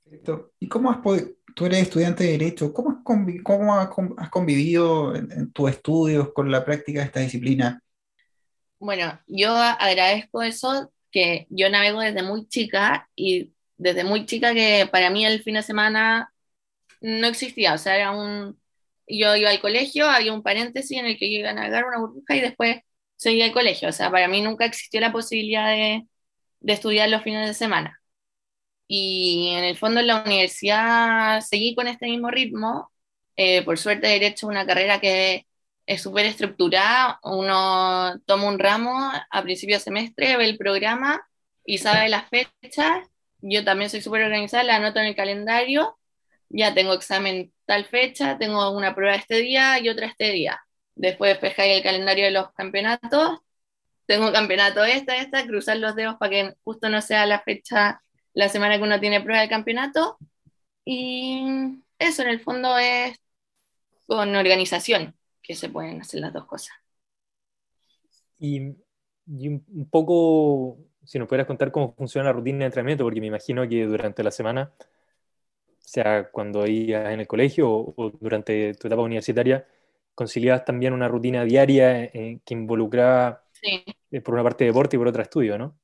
Perfecto. 0.05 0.53
¿Y 0.59 0.69
cómo 0.69 0.91
has 0.91 0.99
podido, 0.99 1.31
tú 1.55 1.67
eres 1.67 1.81
estudiante 1.83 2.25
de 2.25 2.33
Derecho, 2.33 2.73
¿cómo 2.73 3.75
has, 3.75 3.89
has 4.19 4.31
convivido 4.31 5.15
en, 5.15 5.53
tus 5.53 5.71
estudios 5.71 6.33
con 6.33 6.51
la 6.51 6.65
práctica 6.65 7.01
de 7.01 7.07
esta 7.07 7.21
disciplina? 7.21 7.83
Bueno, 8.79 9.21
yo 9.27 9.55
agradezco 9.55 10.43
eso 10.43 10.93
que 11.11 11.47
yo 11.51 11.69
navego 11.69 12.01
desde 12.01 12.23
muy 12.23 12.47
chica 12.49 13.09
y 13.15 13.53
desde 13.77 14.05
muy 14.05 14.27
chica 14.27 14.55
que 14.55 14.89
para 14.91 15.11
mí 15.11 15.27
el 15.27 15.43
fin 15.43 15.55
de 15.55 15.63
semana 15.63 16.33
no 17.01 17.27
existía, 17.27 17.75
o 17.75 17.79
sea, 17.79 17.97
era 17.97 18.11
un... 18.13 18.59
Yo 19.07 19.35
iba 19.35 19.51
al 19.51 19.61
colegio, 19.61 20.09
había 20.09 20.33
un 20.33 20.43
paréntesis 20.43 20.97
en 20.97 21.07
el 21.07 21.19
que 21.19 21.33
yo 21.33 21.41
iba 21.41 21.51
a 21.51 21.55
navegar 21.55 21.85
una 21.85 21.99
burbuja 21.99 22.37
y 22.37 22.41
después 22.41 22.79
seguía 23.17 23.47
al 23.47 23.53
colegio, 23.53 23.89
o 23.89 23.93
sea, 23.93 24.11
para 24.11 24.29
mí 24.29 24.41
nunca 24.41 24.65
existió 24.65 25.01
la 25.01 25.13
posibilidad 25.13 25.69
de 25.71 26.07
estudiar 26.73 27.09
los 27.09 27.23
fines 27.23 27.47
de 27.49 27.55
semana. 27.55 28.00
Y 28.93 29.51
en 29.57 29.63
el 29.65 29.77
fondo 29.79 30.01
en 30.01 30.09
la 30.09 30.25
universidad 30.25 31.43
seguí 31.43 31.77
con 31.77 31.87
este 31.87 32.07
mismo 32.07 32.29
ritmo, 32.29 32.91
eh, 33.37 33.63
por 33.63 33.79
suerte 33.79 34.09
he 34.09 34.27
hecho 34.27 34.49
una 34.49 34.67
carrera 34.67 35.01
que 35.01 35.47
es 35.87 36.03
súper 36.03 36.27
estructurada, 36.27 37.21
uno 37.23 38.21
toma 38.27 38.49
un 38.49 38.59
ramo 38.59 39.13
a 39.31 39.43
principio 39.43 39.77
de 39.77 39.81
semestre, 39.85 40.37
ve 40.37 40.45
el 40.45 40.59
programa 40.59 41.23
y 41.65 41.79
sabe 41.79 42.09
las 42.09 42.29
fechas. 42.31 43.07
Yo 43.41 43.65
también 43.65 43.91
soy 43.91 44.01
súper 44.03 44.25
organizada, 44.25 44.65
la 44.65 44.77
anoto 44.77 44.99
en 44.99 45.07
el 45.07 45.17
calendario, 45.17 45.97
ya 46.49 46.75
tengo 46.75 46.93
examen 46.95 47.53
tal 47.67 47.85
fecha, 47.85 48.39
tengo 48.39 48.71
una 48.73 48.95
prueba 48.97 49.15
este 49.15 49.37
día 49.37 49.79
y 49.79 49.89
otra 49.89 50.07
este 50.07 50.33
día. 50.33 50.61
Después 50.97 51.39
pescáis 51.39 51.77
el 51.77 51.85
calendario 51.85 52.25
de 52.25 52.33
los 52.33 52.53
campeonatos, 52.55 53.39
tengo 54.07 54.33
campeonato 54.33 54.85
esta, 54.85 55.17
esta, 55.17 55.47
cruzar 55.47 55.77
los 55.77 55.95
dedos 55.95 56.17
para 56.19 56.31
que 56.31 56.55
justo 56.65 56.89
no 56.89 57.01
sea 57.03 57.27
la 57.27 57.41
fecha, 57.43 58.03
la 58.35 58.49
semana 58.49 58.77
que 58.77 58.83
uno 58.83 59.01
tiene 59.01 59.21
prueba 59.21 59.41
del 59.41 59.51
campeonato. 59.51 60.19
Y 60.85 61.43
eso 61.99 62.23
en 62.23 62.29
el 62.29 62.41
fondo 62.41 62.79
es 62.79 63.19
con 64.07 64.35
organización 64.35 65.15
que 65.43 65.55
se 65.55 65.69
pueden 65.69 66.01
hacer 66.01 66.21
las 66.21 66.33
dos 66.33 66.47
cosas. 66.47 66.75
Y, 68.39 68.61
un 69.27 69.89
poco, 69.91 70.79
si 71.05 71.19
nos 71.19 71.29
pudieras 71.29 71.47
contar 71.47 71.71
cómo 71.71 71.95
funciona 71.95 72.27
la 72.27 72.33
rutina 72.33 72.61
de 72.61 72.65
entrenamiento, 72.67 73.05
porque 73.05 73.21
me 73.21 73.29
imagino 73.29 73.69
que 73.69 73.85
durante 73.85 74.25
la 74.25 74.31
semana, 74.31 74.73
sea 75.79 76.31
cuando 76.31 76.67
ibas 76.67 77.13
en 77.13 77.21
el 77.21 77.27
colegio 77.27 77.71
o, 77.71 78.11
durante 78.21 78.75
tu 78.75 78.89
etapa 78.89 79.03
universitaria, 79.03 79.67
conciliabas 80.15 80.65
también 80.65 80.93
una 80.93 81.09
rutina 81.09 81.45
diaria 81.45 82.05
eh, 82.05 82.41
que 82.45 82.55
involucraba 82.55 83.45
eh, 83.63 84.21
por 84.21 84.35
una 84.35 84.43
parte 84.43 84.65
deporte 84.65 84.97
y 84.97 84.99
por 84.99 85.09
otra 85.09 85.23
estudio, 85.23 85.57
¿no? 85.59 85.79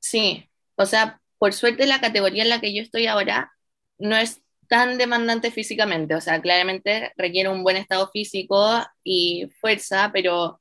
Sí, 0.00 0.48
o 0.76 0.86
sea, 0.86 1.20
por 1.38 1.52
suerte 1.52 1.86
la 1.86 2.00
categoría 2.00 2.42
en 2.44 2.48
la 2.50 2.60
que 2.60 2.74
yo 2.74 2.82
estoy 2.82 3.06
ahora 3.06 3.52
no 3.98 4.16
es 4.16 4.42
tan 4.68 4.98
demandante 4.98 5.50
físicamente, 5.50 6.14
o 6.14 6.20
sea, 6.20 6.40
claramente 6.40 7.12
requiere 7.16 7.48
un 7.50 7.62
buen 7.62 7.76
estado 7.76 8.10
físico 8.10 8.78
y 9.04 9.48
fuerza, 9.60 10.10
pero, 10.12 10.60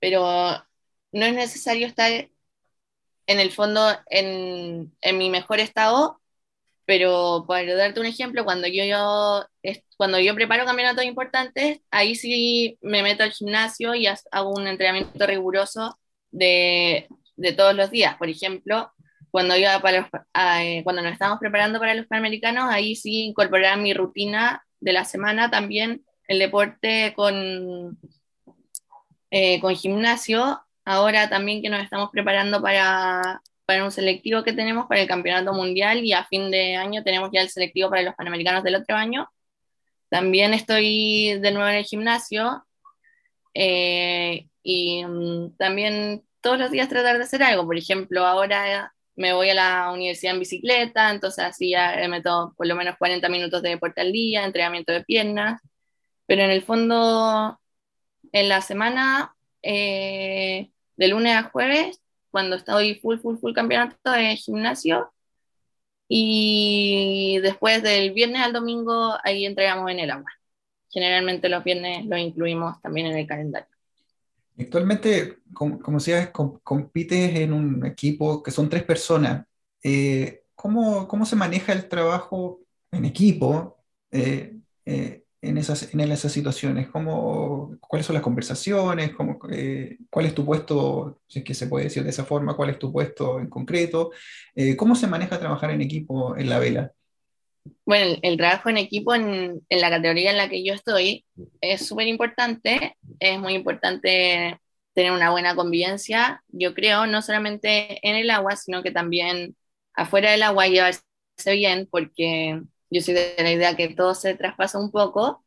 pero 0.00 0.22
no 1.12 1.26
es 1.26 1.34
necesario 1.34 1.86
estar 1.86 2.10
en 3.26 3.40
el 3.40 3.50
fondo 3.50 3.80
en, 4.10 4.92
en 5.00 5.18
mi 5.18 5.30
mejor 5.30 5.60
estado, 5.60 6.20
pero 6.86 7.46
para 7.48 7.74
darte 7.76 8.00
un 8.00 8.06
ejemplo, 8.06 8.44
cuando 8.44 8.68
yo, 8.68 8.84
yo, 8.84 9.46
cuando 9.98 10.20
yo 10.20 10.34
preparo 10.36 10.66
campeonatos 10.66 11.04
importantes, 11.06 11.80
ahí 11.90 12.16
sí 12.16 12.78
me 12.82 13.02
meto 13.04 13.24
al 13.24 13.32
gimnasio 13.32 13.94
y 13.96 14.06
hago 14.08 14.50
un 14.52 14.68
entrenamiento 14.68 15.26
riguroso 15.26 15.98
de, 16.32 17.08
de 17.36 17.52
todos 17.54 17.74
los 17.76 17.90
días. 17.90 18.16
Por 18.18 18.30
ejemplo, 18.30 18.92
cuando 19.34 19.56
iba 19.56 19.80
para 19.80 19.98
los, 19.98 20.08
eh, 20.60 20.84
cuando 20.84 21.02
nos 21.02 21.12
estábamos 21.12 21.40
preparando 21.40 21.80
para 21.80 21.92
los 21.94 22.06
Panamericanos, 22.06 22.70
ahí 22.70 22.94
sí 22.94 23.24
incorporaba 23.24 23.74
mi 23.76 23.92
rutina 23.92 24.64
de 24.78 24.92
la 24.92 25.04
semana 25.04 25.50
también 25.50 26.04
el 26.28 26.38
deporte 26.38 27.14
con, 27.16 27.98
eh, 29.32 29.60
con 29.60 29.74
gimnasio. 29.74 30.60
Ahora 30.84 31.28
también 31.28 31.62
que 31.62 31.68
nos 31.68 31.82
estamos 31.82 32.10
preparando 32.12 32.62
para, 32.62 33.42
para 33.66 33.82
un 33.82 33.90
selectivo 33.90 34.44
que 34.44 34.52
tenemos 34.52 34.86
para 34.86 35.00
el 35.00 35.08
Campeonato 35.08 35.52
Mundial 35.52 36.04
y 36.04 36.12
a 36.12 36.22
fin 36.26 36.52
de 36.52 36.76
año 36.76 37.02
tenemos 37.02 37.30
ya 37.32 37.40
el 37.40 37.48
selectivo 37.48 37.90
para 37.90 38.02
los 38.02 38.14
Panamericanos 38.14 38.62
del 38.62 38.76
otro 38.76 38.94
año. 38.94 39.28
También 40.10 40.54
estoy 40.54 41.40
de 41.40 41.50
nuevo 41.50 41.68
en 41.68 41.78
el 41.78 41.84
gimnasio 41.84 42.64
eh, 43.52 44.46
y 44.62 45.04
mm, 45.04 45.56
también 45.56 46.22
todos 46.40 46.56
los 46.56 46.70
días 46.70 46.88
tratar 46.88 47.18
de 47.18 47.24
hacer 47.24 47.42
algo. 47.42 47.66
Por 47.66 47.76
ejemplo, 47.76 48.24
ahora 48.24 48.93
me 49.16 49.32
voy 49.32 49.50
a 49.50 49.54
la 49.54 49.92
universidad 49.92 50.34
en 50.34 50.40
bicicleta, 50.40 51.10
entonces 51.10 51.44
así 51.44 51.70
ya 51.70 51.96
meto 52.08 52.54
por 52.56 52.66
lo 52.66 52.74
menos 52.76 52.96
40 52.98 53.28
minutos 53.28 53.62
de 53.62 53.70
deporte 53.70 54.00
al 54.00 54.12
día, 54.12 54.44
entrenamiento 54.44 54.92
de 54.92 55.04
piernas, 55.04 55.60
pero 56.26 56.42
en 56.42 56.50
el 56.50 56.62
fondo, 56.62 57.60
en 58.32 58.48
la 58.48 58.60
semana, 58.60 59.34
eh, 59.62 60.70
de 60.96 61.08
lunes 61.08 61.36
a 61.36 61.44
jueves, 61.44 62.00
cuando 62.30 62.56
estoy 62.56 62.96
full, 62.96 63.18
full, 63.18 63.36
full 63.38 63.54
campeonato 63.54 64.10
de 64.12 64.36
gimnasio, 64.36 65.12
y 66.08 67.38
después 67.42 67.82
del 67.82 68.12
viernes 68.12 68.42
al 68.42 68.52
domingo, 68.52 69.16
ahí 69.24 69.46
entregamos 69.46 69.90
en 69.90 70.00
el 70.00 70.10
agua. 70.10 70.30
Generalmente 70.90 71.48
los 71.48 71.64
viernes 71.64 72.06
lo 72.06 72.16
incluimos 72.16 72.80
también 72.82 73.08
en 73.08 73.16
el 73.18 73.26
calendario. 73.26 73.73
Actualmente, 74.58 75.38
como, 75.52 75.80
como 75.80 75.98
decías, 75.98 76.30
compites 76.30 77.36
en 77.36 77.52
un 77.52 77.84
equipo 77.86 78.42
que 78.42 78.52
son 78.52 78.68
tres 78.68 78.84
personas. 78.84 79.46
Eh, 79.82 80.44
¿cómo, 80.54 81.08
¿cómo, 81.08 81.26
se 81.26 81.36
maneja 81.36 81.72
el 81.72 81.88
trabajo 81.88 82.60
en 82.92 83.04
equipo 83.04 83.76
eh, 84.12 84.56
eh, 84.86 85.24
en, 85.42 85.58
esas, 85.58 85.92
en 85.92 86.00
esas 86.00 86.32
situaciones? 86.32 86.88
¿Cómo, 86.88 87.76
¿Cuáles 87.80 88.06
son 88.06 88.14
las 88.14 88.22
conversaciones? 88.22 89.12
¿Cómo, 89.14 89.38
¿Cuál 90.10 90.26
es 90.26 90.34
tu 90.34 90.44
puesto, 90.46 91.20
si 91.26 91.40
es 91.40 91.44
que 91.44 91.54
se 91.54 91.66
puede 91.66 91.86
decir 91.86 92.04
de 92.04 92.10
esa 92.10 92.24
forma, 92.24 92.54
cuál 92.54 92.70
es 92.70 92.78
tu 92.78 92.92
puesto 92.92 93.40
en 93.40 93.48
concreto? 93.48 94.12
¿Cómo 94.76 94.94
se 94.94 95.08
maneja 95.08 95.40
trabajar 95.40 95.70
en 95.72 95.82
equipo 95.82 96.36
en 96.36 96.48
la 96.48 96.60
vela? 96.60 96.92
Bueno, 97.86 98.18
el, 98.22 98.36
trabajo 98.36 98.68
en 98.68 98.78
equipo 98.78 99.14
en, 99.14 99.62
en, 99.68 99.80
la 99.80 99.90
categoría 99.90 100.30
en 100.30 100.36
la 100.36 100.48
que 100.48 100.64
yo 100.64 100.74
estoy 100.74 101.24
es 101.60 101.86
súper 101.86 102.06
importante. 102.08 102.96
Es 103.20 103.38
muy 103.38 103.54
importante 103.54 104.58
tener 104.94 105.12
una 105.12 105.30
buena 105.30 105.56
convivencia, 105.56 106.42
yo 106.48 106.74
creo, 106.74 107.06
no 107.06 107.20
solamente 107.22 107.98
en 108.08 108.16
el 108.16 108.30
agua, 108.30 108.56
sino 108.56 108.82
que 108.82 108.92
también 108.92 109.56
afuera 109.94 110.30
del 110.30 110.42
agua 110.44 110.68
llevarse 110.68 111.02
bien, 111.46 111.88
porque 111.90 112.62
yo 112.90 113.00
soy 113.02 113.14
de 113.14 113.34
la 113.38 113.52
idea 113.52 113.76
que 113.76 113.88
todo 113.94 114.14
se 114.14 114.34
traspasa 114.34 114.78
un 114.78 114.90
poco. 114.92 115.44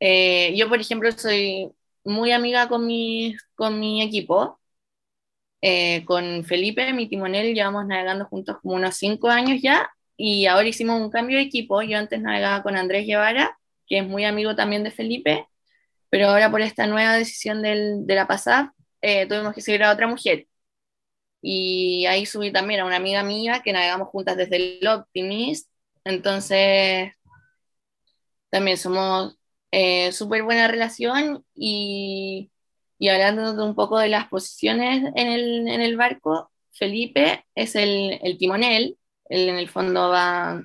Eh, 0.00 0.54
yo, 0.56 0.68
por 0.68 0.80
ejemplo, 0.80 1.10
soy 1.12 1.72
muy 2.04 2.32
amiga 2.32 2.68
con 2.68 2.86
mi, 2.86 3.36
con 3.54 3.80
mi 3.80 4.02
equipo. 4.02 4.60
Eh, 5.62 6.04
con 6.04 6.44
Felipe, 6.44 6.92
mi 6.92 7.08
timonel, 7.08 7.54
llevamos 7.54 7.86
navegando 7.86 8.26
juntos 8.26 8.58
como 8.62 8.74
unos 8.74 8.96
cinco 8.96 9.28
años 9.28 9.60
ya 9.62 9.90
y 10.16 10.46
ahora 10.46 10.68
hicimos 10.68 11.00
un 11.00 11.10
cambio 11.10 11.38
de 11.38 11.44
equipo. 11.44 11.82
Yo 11.82 11.98
antes 11.98 12.20
navegaba 12.20 12.62
con 12.62 12.76
Andrés 12.76 13.06
Guevara, 13.06 13.58
que 13.86 13.98
es 13.98 14.06
muy 14.06 14.24
amigo 14.24 14.54
también 14.56 14.84
de 14.84 14.90
Felipe, 14.90 15.48
pero 16.10 16.28
ahora 16.28 16.50
por 16.50 16.60
esta 16.62 16.86
nueva 16.86 17.14
decisión 17.16 17.62
del, 17.62 18.06
de 18.06 18.14
la 18.14 18.26
pasada 18.26 18.74
eh, 19.02 19.26
tuvimos 19.26 19.54
que 19.54 19.60
seguir 19.60 19.82
a 19.84 19.92
otra 19.92 20.06
mujer. 20.06 20.46
Y 21.42 22.06
ahí 22.06 22.26
subí 22.26 22.52
también 22.52 22.80
a 22.80 22.86
una 22.86 22.96
amiga 22.96 23.22
mía 23.22 23.62
que 23.62 23.72
navegamos 23.72 24.08
juntas 24.08 24.36
desde 24.36 24.80
el 24.80 24.88
Optimist. 24.88 25.70
Entonces, 26.04 27.12
también 28.50 28.78
somos 28.78 29.36
eh, 29.70 30.12
súper 30.12 30.42
buena 30.44 30.68
relación 30.68 31.44
y, 31.54 32.50
y 32.98 33.08
hablando 33.08 33.54
de 33.54 33.62
un 33.62 33.74
poco 33.74 33.98
de 33.98 34.08
las 34.08 34.28
posiciones 34.28 35.04
en 35.16 35.28
el, 35.28 35.68
en 35.68 35.80
el 35.80 35.96
barco, 35.96 36.50
Felipe 36.72 37.44
es 37.54 37.74
el, 37.76 38.18
el 38.22 38.38
timonel 38.38 38.98
él 39.28 39.48
en 39.48 39.56
el 39.56 39.68
fondo 39.68 40.10
va 40.10 40.62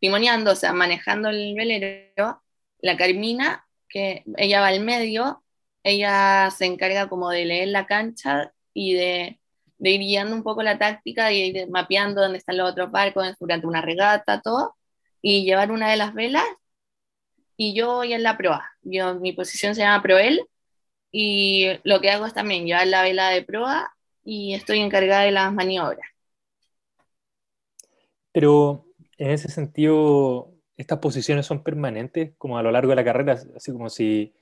timoneando, 0.00 0.52
o 0.52 0.56
sea, 0.56 0.72
manejando 0.72 1.28
el 1.28 1.54
velero, 1.54 2.42
la 2.80 2.96
Carmina, 2.96 3.66
que 3.88 4.24
ella 4.36 4.60
va 4.60 4.68
al 4.68 4.80
medio, 4.80 5.42
ella 5.82 6.50
se 6.56 6.66
encarga 6.66 7.08
como 7.08 7.30
de 7.30 7.44
leer 7.44 7.68
la 7.68 7.86
cancha 7.86 8.52
y 8.74 8.94
de, 8.94 9.40
ir 9.80 10.00
guiando 10.00 10.36
un 10.36 10.42
poco 10.42 10.62
la 10.62 10.78
táctica 10.78 11.32
y 11.32 11.40
ir 11.42 11.70
mapeando 11.70 12.22
dónde 12.22 12.38
están 12.38 12.56
los 12.58 12.70
otros 12.70 12.90
barcos 12.90 13.26
durante 13.40 13.66
una 13.66 13.82
regata, 13.82 14.40
todo, 14.42 14.76
y 15.22 15.44
llevar 15.44 15.72
una 15.72 15.90
de 15.90 15.96
las 15.96 16.14
velas, 16.14 16.44
y 17.56 17.74
yo 17.74 17.96
voy 17.96 18.12
en 18.12 18.22
la 18.22 18.36
proa. 18.36 18.70
Yo, 18.82 19.16
mi 19.16 19.32
posición 19.32 19.74
se 19.74 19.82
llama 19.82 20.02
proel, 20.02 20.40
y 21.10 21.68
lo 21.84 22.00
que 22.00 22.10
hago 22.10 22.26
es 22.26 22.34
también 22.34 22.66
llevar 22.66 22.86
la 22.86 23.02
vela 23.02 23.30
de 23.30 23.42
proa 23.42 23.92
y 24.24 24.54
estoy 24.54 24.80
encargada 24.80 25.22
de 25.22 25.32
las 25.32 25.52
maniobras. 25.52 26.06
Pero 28.32 28.86
en 29.16 29.30
ese 29.30 29.48
sentido, 29.48 30.54
estas 30.76 30.98
posiciones 30.98 31.46
son 31.46 31.62
permanentes, 31.62 32.32
como 32.38 32.58
a 32.58 32.62
lo 32.62 32.70
largo 32.70 32.90
de 32.90 32.96
la 32.96 33.04
carrera, 33.04 33.38
así 33.56 33.72
como 33.72 33.88
si, 33.90 34.34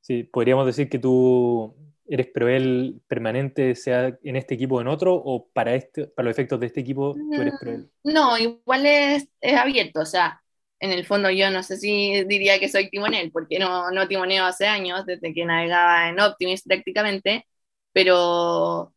si 0.00 0.24
podríamos 0.24 0.66
decir 0.66 0.88
que 0.88 0.98
tú 0.98 1.74
eres 2.08 2.26
proel 2.28 3.00
permanente, 3.06 3.74
sea 3.74 4.18
en 4.22 4.36
este 4.36 4.54
equipo 4.54 4.76
o 4.76 4.80
en 4.80 4.88
otro, 4.88 5.14
o 5.14 5.48
para, 5.52 5.74
este, 5.74 6.06
para 6.06 6.28
los 6.28 6.32
efectos 6.32 6.58
de 6.58 6.66
este 6.66 6.80
equipo 6.80 7.14
tú 7.14 7.40
eres 7.40 7.54
proel? 7.60 7.90
Mm, 8.02 8.12
no, 8.12 8.38
igual 8.38 8.86
es, 8.86 9.28
es, 9.40 9.54
abierto, 9.54 10.00
o 10.00 10.06
sea, 10.06 10.42
en 10.80 10.90
el 10.90 11.04
fondo 11.04 11.30
yo 11.30 11.50
no 11.50 11.62
sé 11.62 11.76
si 11.76 12.24
diría 12.24 12.58
que 12.58 12.68
soy 12.68 12.88
timonel, 12.88 13.30
porque 13.30 13.58
no, 13.58 13.90
no 13.90 14.08
timoneo 14.08 14.44
hace 14.44 14.66
años, 14.66 15.04
desde 15.06 15.34
que 15.34 15.44
navegaba 15.44 16.08
en 16.08 16.18
Optimus 16.18 16.62
prácticamente, 16.62 17.46
pero 17.92 18.94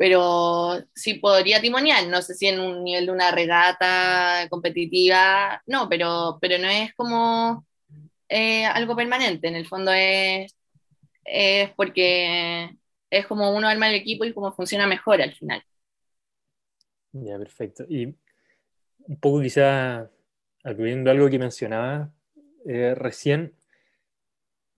pero 0.00 0.82
sí 0.94 1.16
podría 1.18 1.60
timonear, 1.60 2.06
no 2.06 2.22
sé 2.22 2.32
si 2.32 2.46
en 2.46 2.58
un 2.58 2.84
nivel 2.84 3.04
de 3.04 3.12
una 3.12 3.32
regata 3.32 4.48
competitiva, 4.48 5.62
no, 5.66 5.90
pero, 5.90 6.38
pero 6.40 6.56
no 6.56 6.68
es 6.68 6.94
como 6.94 7.66
eh, 8.26 8.64
algo 8.64 8.96
permanente, 8.96 9.48
en 9.48 9.56
el 9.56 9.66
fondo 9.66 9.92
es, 9.92 10.56
es 11.22 11.68
porque 11.76 12.70
es 13.10 13.26
como 13.26 13.54
uno 13.54 13.68
arma 13.68 13.90
el 13.90 13.96
equipo 13.96 14.24
y 14.24 14.32
cómo 14.32 14.50
funciona 14.54 14.86
mejor 14.86 15.20
al 15.20 15.34
final. 15.34 15.62
Ya, 17.12 17.36
perfecto. 17.36 17.84
Y 17.86 18.06
un 18.06 19.20
poco 19.20 19.42
quizá, 19.42 20.10
aludiendo 20.64 21.10
algo 21.10 21.28
que 21.28 21.38
mencionaba 21.38 22.10
eh, 22.66 22.94
recién, 22.94 23.52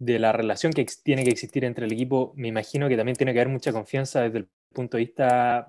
de 0.03 0.19
la 0.19 0.33
relación 0.33 0.73
que 0.73 0.85
tiene 1.05 1.23
que 1.23 1.31
existir 1.31 1.65
entre 1.65 1.87
el 1.87 1.93
equipo, 1.93 2.33
me 2.35 2.49
imagino 2.49 2.89
que 2.89 2.97
también 2.97 3.15
tiene 3.15 3.33
que 3.33 3.39
haber 3.39 3.53
mucha 3.53 3.73
confianza 3.73 4.23
desde 4.23 4.39
el 4.39 4.49
punto 4.73 4.97
de 4.97 5.05
vista 5.05 5.65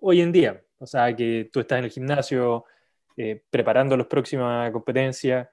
hoy 0.00 0.22
en 0.22 0.32
día. 0.32 0.60
O 0.78 0.86
sea, 0.86 1.14
que 1.14 1.48
tú 1.52 1.60
estás 1.60 1.78
en 1.78 1.84
el 1.84 1.90
gimnasio 1.92 2.64
eh, 3.16 3.44
preparando 3.50 3.96
las 3.96 4.08
próximas 4.08 4.72
competencias, 4.72 5.48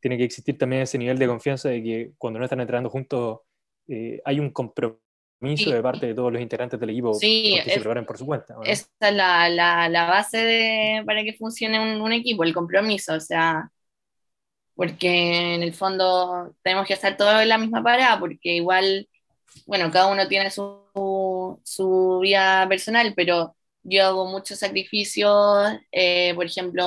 tiene 0.00 0.18
que 0.18 0.24
existir 0.24 0.58
también 0.58 0.82
ese 0.82 0.98
nivel 0.98 1.16
de 1.16 1.28
confianza 1.28 1.68
de 1.68 1.80
que 1.80 2.12
cuando 2.18 2.40
no 2.40 2.44
están 2.44 2.60
entrenando 2.60 2.90
juntos 2.90 3.38
eh, 3.86 4.20
hay 4.24 4.40
un 4.40 4.50
compromiso 4.50 5.70
de 5.70 5.80
parte 5.80 6.06
de 6.06 6.14
todos 6.14 6.32
los 6.32 6.42
integrantes 6.42 6.80
del 6.80 6.90
equipo 6.90 7.14
sí, 7.14 7.60
que 7.64 7.70
se 7.70 7.80
preparen 7.80 8.04
por 8.04 8.18
su 8.18 8.26
cuenta. 8.26 8.56
Esa 8.64 8.88
es 9.00 9.14
la, 9.14 9.48
la, 9.48 9.88
la 9.88 10.06
base 10.06 10.38
de, 10.38 11.02
para 11.06 11.22
que 11.22 11.34
funcione 11.34 11.78
un, 11.78 12.00
un, 12.00 12.12
equipo, 12.12 12.42
el 12.42 12.52
compromiso, 12.52 13.14
o 13.14 13.20
sea, 13.20 13.70
porque 14.74 15.54
en 15.54 15.62
el 15.62 15.74
fondo 15.74 16.54
tenemos 16.62 16.86
que 16.86 16.94
estar 16.94 17.16
todos 17.16 17.42
en 17.42 17.48
la 17.48 17.58
misma 17.58 17.82
parada, 17.82 18.18
porque 18.18 18.54
igual 18.56 19.08
bueno, 19.66 19.90
cada 19.90 20.06
uno 20.08 20.28
tiene 20.28 20.50
su, 20.50 21.60
su 21.64 22.20
vida 22.22 22.68
personal, 22.68 23.12
pero 23.16 23.56
yo 23.82 24.04
hago 24.06 24.26
muchos 24.26 24.58
sacrificios, 24.58 25.72
eh, 25.92 26.32
por 26.34 26.46
ejemplo, 26.46 26.84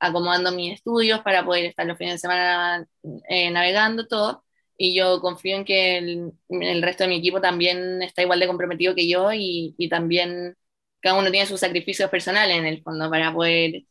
acomodando 0.00 0.52
mis 0.52 0.74
estudios 0.74 1.20
para 1.22 1.44
poder 1.44 1.66
estar 1.66 1.86
los 1.86 1.98
fines 1.98 2.14
de 2.14 2.18
semana 2.18 2.86
eh, 3.28 3.50
navegando 3.50 4.06
todo, 4.06 4.44
y 4.78 4.94
yo 4.94 5.20
confío 5.20 5.56
en 5.56 5.64
que 5.64 5.98
el, 5.98 6.82
resto 6.82 7.04
de 7.04 7.08
mi 7.08 7.16
equipo 7.16 7.40
también 7.40 8.02
está 8.02 8.22
igual 8.22 8.40
de 8.40 8.46
comprometido 8.46 8.94
que 8.94 9.08
yo 9.08 9.32
y, 9.32 9.74
y 9.78 9.88
también 9.88 10.56
cada 11.00 11.18
uno 11.18 11.30
tiene 11.30 11.46
sus 11.46 11.60
sacrificios 11.60 12.10
personales 12.10 12.56
en 12.58 12.66
el 12.66 12.82
fondo 12.82 13.10
para 13.10 13.32
poder 13.32 13.84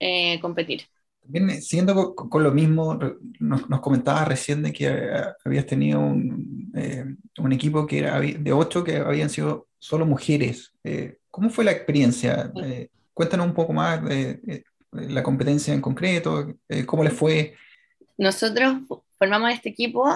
eh, 0.00 0.40
competir. 0.40 0.82
También 1.22 1.50
eh, 1.50 1.60
siguiendo 1.60 2.14
con, 2.14 2.42
lo 2.42 2.52
mismo, 2.52 2.98
nos, 3.38 3.68
nos, 3.68 3.80
comentabas 3.80 4.28
recién 4.28 4.62
de 4.62 4.72
que 4.72 4.86
eh, 4.86 5.24
habías 5.44 5.66
tenido 5.66 6.00
un, 6.00 6.70
eh, 6.74 7.04
un, 7.38 7.52
equipo 7.52 7.86
que 7.86 7.98
era 7.98 8.18
de 8.20 8.52
ocho 8.52 8.82
que 8.82 8.96
habían 8.96 9.30
sido 9.30 9.68
solo 9.78 10.06
mujeres. 10.06 10.72
Eh, 10.84 11.18
¿Cómo 11.30 11.50
fue 11.50 11.64
la 11.64 11.72
experiencia? 11.72 12.52
Eh, 12.62 12.88
cuéntanos 13.14 13.46
un 13.46 13.54
poco 13.54 13.72
más 13.72 14.02
de, 14.04 14.64
la 14.90 15.22
competencia 15.22 15.72
en 15.72 15.80
concreto, 15.80 16.54
¿cómo 16.84 17.02
les 17.02 17.14
fue? 17.14 17.54
Nosotros 18.18 18.74
formamos 19.16 19.50
este 19.50 19.70
equipo 19.70 20.06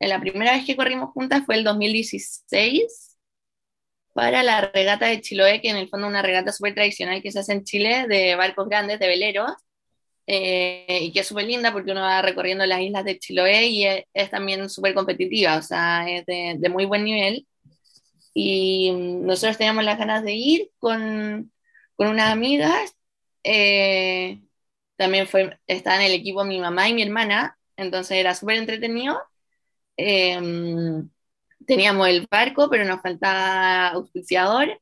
la 0.00 0.20
primera 0.20 0.52
vez 0.54 0.64
que 0.64 0.74
corrimos 0.74 1.10
juntas 1.10 1.44
fue 1.46 1.54
el 1.54 1.62
2016 1.62 3.09
para 4.12 4.42
la 4.42 4.60
regata 4.62 5.06
de 5.06 5.20
Chiloé, 5.20 5.60
que 5.60 5.70
en 5.70 5.76
el 5.76 5.88
fondo 5.88 6.06
es 6.06 6.10
una 6.10 6.22
regata 6.22 6.52
súper 6.52 6.74
tradicional 6.74 7.22
que 7.22 7.32
se 7.32 7.40
hace 7.40 7.52
en 7.52 7.64
Chile 7.64 8.06
de 8.08 8.34
barcos 8.36 8.68
grandes, 8.68 8.98
de 8.98 9.08
veleros, 9.08 9.52
eh, 10.26 11.00
y 11.02 11.12
que 11.12 11.20
es 11.20 11.26
súper 11.26 11.44
linda 11.46 11.72
porque 11.72 11.92
uno 11.92 12.02
va 12.02 12.22
recorriendo 12.22 12.64
las 12.66 12.80
islas 12.80 13.04
de 13.04 13.18
Chiloé 13.18 13.66
y 13.66 13.86
es, 13.86 14.30
también 14.30 14.68
súper 14.70 14.94
competitiva, 14.94 15.56
o 15.56 15.62
sea, 15.62 16.08
es 16.08 16.26
de, 16.26 16.56
de, 16.58 16.68
muy 16.68 16.84
buen 16.84 17.04
nivel. 17.04 17.46
Y 18.34 18.92
nosotros 18.92 19.58
teníamos 19.58 19.84
las 19.84 19.98
ganas 19.98 20.22
de 20.24 20.34
ir 20.34 20.70
con, 20.78 21.52
con 21.96 22.08
unas 22.08 22.30
amigas. 22.30 22.94
Eh, 23.44 24.40
también 24.96 25.26
fue, 25.26 25.58
estaba 25.66 25.96
en 25.96 26.02
el 26.02 26.12
equipo 26.12 26.44
mi 26.44 26.60
mamá 26.60 26.88
y 26.88 26.94
mi 26.94 27.02
hermana, 27.02 27.58
entonces 27.76 28.18
era 28.18 28.34
súper 28.34 28.56
entretenido. 28.58 29.20
Em, 29.96 31.10
teníamos 31.70 32.08
el 32.08 32.26
barco, 32.30 32.68
pero 32.70 32.84
nos 32.84 33.00
faltaba 33.02 33.88
auspiciador, 33.90 34.80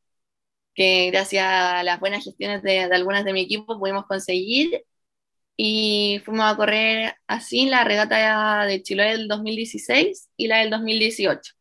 que 0.74 1.10
gracias 1.10 1.44
a 1.46 1.82
las 1.84 2.00
buenas 2.00 2.24
gestiones 2.24 2.62
de, 2.62 2.82
algunas 2.82 3.24
de 3.24 3.32
mi 3.34 3.42
equipo 3.42 3.78
pudimos 3.78 4.06
conseguir. 4.06 4.84
Y 5.56 6.22
fuimos 6.24 6.52
a 6.52 6.56
correr 6.56 7.14
así 7.26 7.66
la 7.68 7.84
regata 7.84 8.66
de 8.66 8.82
Chiloé 8.82 9.12
del 9.12 9.28
2016 9.28 10.30
y 10.36 10.48
la 10.48 10.58
del 10.58 10.70
2018. 10.70 11.52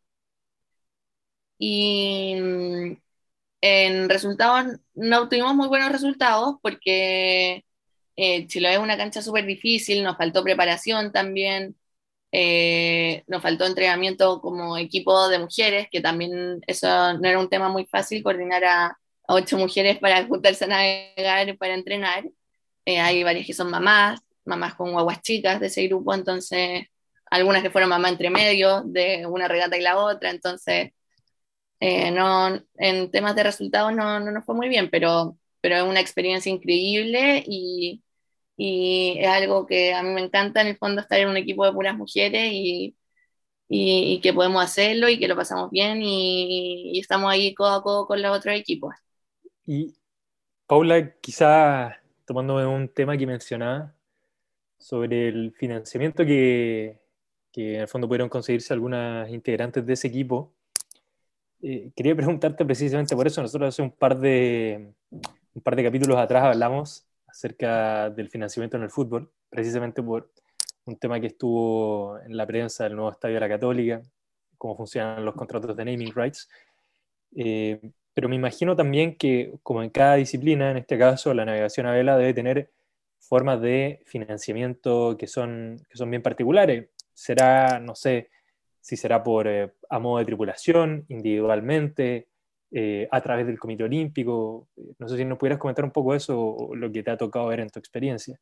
Y 1.59 2.35
mm, 2.35 2.97
en 3.61 4.09
resultados 4.09 4.79
no 4.95 5.23
obtuvimos 5.23 5.55
muy 5.55 5.67
buenos 5.67 5.91
resultados 5.91 6.57
porque 6.61 7.65
eh, 8.15 8.47
Chiloé 8.47 8.73
es 8.75 8.79
una 8.79 8.97
cancha 8.97 9.21
súper 9.21 9.45
difícil, 9.45 10.03
nos 10.03 10.17
faltó 10.17 10.43
preparación 10.43 11.11
también, 11.11 11.75
eh, 12.31 13.23
nos 13.27 13.41
faltó 13.41 13.65
entrenamiento 13.65 14.41
como 14.41 14.77
equipo 14.77 15.29
de 15.29 15.39
mujeres, 15.39 15.87
que 15.91 16.01
también 16.01 16.61
eso 16.67 16.87
no 17.13 17.27
era 17.27 17.39
un 17.39 17.49
tema 17.49 17.69
muy 17.69 17.85
fácil, 17.85 18.23
coordinar 18.23 18.63
a, 18.65 18.97
ocho 19.29 19.57
mujeres 19.57 19.99
para 19.99 20.25
juntarse 20.25 20.65
a 20.65 20.67
navegar, 20.67 21.57
para 21.57 21.73
entrenar. 21.73 22.23
Eh, 22.85 22.99
hay 22.99 23.23
varias 23.23 23.45
que 23.45 23.53
son 23.53 23.69
mamás, 23.69 24.21
mamás 24.45 24.75
con 24.75 24.93
guaguas 24.93 25.21
chicas 25.21 25.59
de 25.59 25.67
ese 25.67 25.85
grupo, 25.87 26.13
entonces 26.13 26.87
algunas 27.29 27.61
que 27.61 27.69
fueron 27.69 27.89
mamá 27.89 28.09
entre 28.09 28.29
medio 28.29 28.83
de 28.83 29.25
una 29.25 29.47
regata 29.49 29.77
y 29.77 29.81
la 29.81 29.97
otra, 29.97 30.29
entonces 30.31 30.91
no, 31.81 32.59
en 32.77 33.11
temas 33.11 33.35
de 33.35 33.43
resultados 33.43 33.93
no, 33.93 34.19
no 34.19 34.31
nos 34.31 34.45
fue 34.45 34.55
muy 34.55 34.69
bien, 34.69 34.89
pero, 34.89 35.37
pero 35.61 35.75
es 35.77 35.83
una 35.83 35.99
experiencia 35.99 36.51
increíble 36.51 37.43
y, 37.45 38.01
y 38.57 39.17
es 39.19 39.27
algo 39.27 39.67
que 39.67 39.93
a 39.93 40.01
mí 40.01 40.09
me 40.09 40.21
encanta 40.21 40.61
en 40.61 40.67
el 40.67 40.77
fondo 40.77 41.01
estar 41.01 41.19
en 41.19 41.29
un 41.29 41.37
equipo 41.37 41.63
de 41.63 41.71
puras 41.71 41.95
mujeres 41.95 42.49
y, 42.51 42.95
y, 43.69 44.19
que 44.21 44.33
podemos 44.33 44.63
hacerlo 44.63 45.07
y 45.09 45.19
que 45.19 45.27
lo 45.27 45.35
pasamos 45.35 45.69
bien 45.69 45.99
y, 46.01 46.99
estamos 46.99 47.31
ahí 47.31 47.53
codo 47.53 47.75
a 47.75 47.83
codo 47.83 48.07
con 48.07 48.21
los 48.21 48.35
otros 48.35 48.55
equipos. 48.55 48.95
Y 49.65 49.93
Paula, 50.65 51.13
quizá 51.21 52.01
tomando 52.25 52.55
un 52.69 52.89
tema 52.89 53.15
que 53.15 53.27
mencionaba 53.27 53.93
sobre 54.79 55.29
el 55.29 55.53
financiamiento 55.53 56.25
que, 56.25 56.99
que 57.51 57.75
en 57.75 57.81
el 57.81 57.87
fondo 57.87 58.07
pudieron 58.07 58.29
conseguirse 58.29 58.73
algunas 58.73 59.29
integrantes 59.29 59.85
de 59.85 59.93
ese 59.93 60.07
equipo, 60.07 60.51
eh, 61.61 61.91
quería 61.95 62.15
preguntarte 62.15 62.65
precisamente 62.65 63.15
por 63.15 63.27
eso. 63.27 63.41
Nosotros 63.41 63.69
hace 63.69 63.81
un 63.83 63.91
par 63.91 64.17
de, 64.17 64.93
un 65.53 65.61
par 65.61 65.75
de 65.75 65.83
capítulos 65.83 66.17
atrás 66.17 66.43
hablamos 66.43 67.06
acerca 67.37 68.09
del 68.09 68.29
financiamiento 68.29 68.77
en 68.77 68.83
el 68.83 68.89
fútbol, 68.89 69.31
precisamente 69.47 70.01
por 70.01 70.31
un 70.85 70.97
tema 70.97 71.19
que 71.19 71.27
estuvo 71.27 72.17
en 72.25 72.35
la 72.35 72.47
prensa 72.47 72.85
del 72.85 72.95
nuevo 72.95 73.11
Estadio 73.11 73.35
de 73.35 73.41
la 73.41 73.49
Católica, 73.49 74.01
cómo 74.57 74.75
funcionan 74.75 75.23
los 75.23 75.35
contratos 75.35 75.77
de 75.77 75.85
naming 75.85 76.13
rights. 76.15 76.49
Eh, 77.35 77.79
pero 78.11 78.27
me 78.27 78.35
imagino 78.35 78.75
también 78.75 79.15
que, 79.15 79.53
como 79.61 79.83
en 79.83 79.91
cada 79.91 80.15
disciplina, 80.15 80.71
en 80.71 80.77
este 80.77 80.97
caso 80.97 81.31
la 81.35 81.45
navegación 81.45 81.85
a 81.85 81.91
vela 81.91 82.17
debe 82.17 82.33
tener 82.33 82.71
formas 83.19 83.61
de 83.61 84.01
financiamiento 84.07 85.15
que 85.15 85.27
son, 85.27 85.77
que 85.91 85.95
son 85.95 86.09
bien 86.09 86.23
particulares. 86.23 86.89
Será, 87.13 87.79
no 87.79 87.93
sé, 87.93 88.31
si 88.81 88.97
será 88.97 89.21
por 89.21 89.47
eh, 89.47 89.73
a 89.91 89.99
modo 89.99 90.17
de 90.17 90.25
tripulación, 90.25 91.05
individualmente, 91.09 92.29
eh, 92.71 93.07
a 93.11 93.21
través 93.21 93.47
del 93.47 93.59
Comité 93.59 93.83
Olímpico. 93.83 94.67
No 94.99 95.07
sé 95.07 95.17
si 95.17 95.25
nos 95.25 95.37
pudieras 95.37 95.59
comentar 95.59 95.85
un 95.85 95.91
poco 95.91 96.13
eso 96.13 96.39
o 96.39 96.75
lo 96.75 96.91
que 96.91 97.03
te 97.03 97.11
ha 97.11 97.17
tocado 97.17 97.47
ver 97.47 97.61
en 97.61 97.69
tu 97.69 97.79
experiencia. 97.79 98.39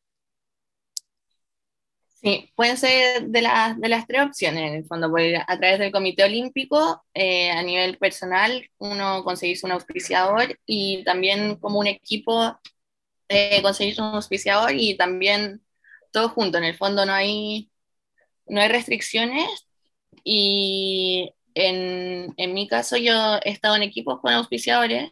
Sí, 2.26 2.52
pueden 2.56 2.76
ser 2.76 3.28
de, 3.28 3.48
de 3.78 3.90
las 3.90 4.08
tres 4.08 4.24
opciones, 4.24 4.64
en 4.64 4.74
el 4.78 4.86
fondo, 4.86 5.14
a 5.48 5.58
través 5.60 5.78
del 5.78 5.92
Comité 5.92 6.24
Olímpico, 6.24 7.04
eh, 7.14 7.52
a 7.52 7.62
nivel 7.62 8.00
personal, 8.00 8.68
uno 8.80 9.24
conseguirse 9.24 9.68
un 9.68 9.74
auspiciador 9.74 10.58
y 10.66 11.04
también 11.04 11.58
como 11.58 11.78
un 11.78 11.86
equipo 11.86 12.58
eh, 13.30 13.62
conseguirse 13.62 14.02
un 14.02 14.16
auspiciador 14.16 14.72
y 14.74 14.98
también 14.98 15.62
todo 16.12 16.30
junto. 16.30 16.58
En 16.58 16.64
el 16.64 16.76
fondo 16.76 17.06
no 17.06 17.14
hay, 17.14 17.70
no 18.48 18.60
hay 18.60 18.70
restricciones 18.70 19.68
y 20.24 21.32
en, 21.56 22.34
en, 22.38 22.54
mi 22.54 22.68
caso, 22.68 22.98
yo 22.98 23.40
he 23.44 23.52
estado 23.52 23.76
en 23.76 23.84
equipos 23.84 24.20
con 24.22 24.34
auspiciadores. 24.34 25.12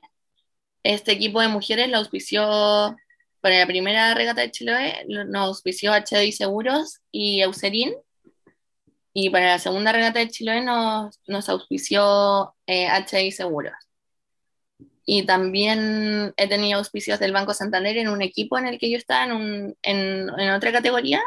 Este 0.83 1.13
equipo 1.13 1.41
de 1.41 1.47
mujeres 1.47 1.89
lo 1.89 1.97
auspició 1.97 2.95
para 3.41 3.59
la 3.59 3.67
primera 3.67 4.13
regata 4.13 4.41
de 4.41 4.51
Chiloé, 4.51 5.05
nos 5.07 5.47
auspició 5.47 5.91
HDI 5.93 6.31
Seguros 6.31 7.01
y 7.11 7.41
Aucerín. 7.41 7.93
Y 9.13 9.29
para 9.29 9.47
la 9.47 9.59
segunda 9.59 9.91
regata 9.91 10.19
de 10.19 10.29
Chiloé 10.29 10.61
nos, 10.61 11.19
nos 11.27 11.49
auspició 11.49 12.55
eh, 12.67 12.87
HDI 12.87 13.31
Seguros. 13.31 13.73
Y 15.05 15.25
también 15.25 16.33
he 16.37 16.47
tenido 16.47 16.79
auspicios 16.79 17.19
del 17.19 17.33
Banco 17.33 17.53
Santander 17.53 17.97
en 17.97 18.07
un 18.09 18.21
equipo 18.21 18.57
en 18.57 18.67
el 18.67 18.79
que 18.79 18.89
yo 18.89 18.97
estaba 18.97 19.25
en, 19.25 19.31
un, 19.33 19.77
en, 19.81 20.29
en 20.39 20.51
otra 20.51 20.71
categoría 20.71 21.21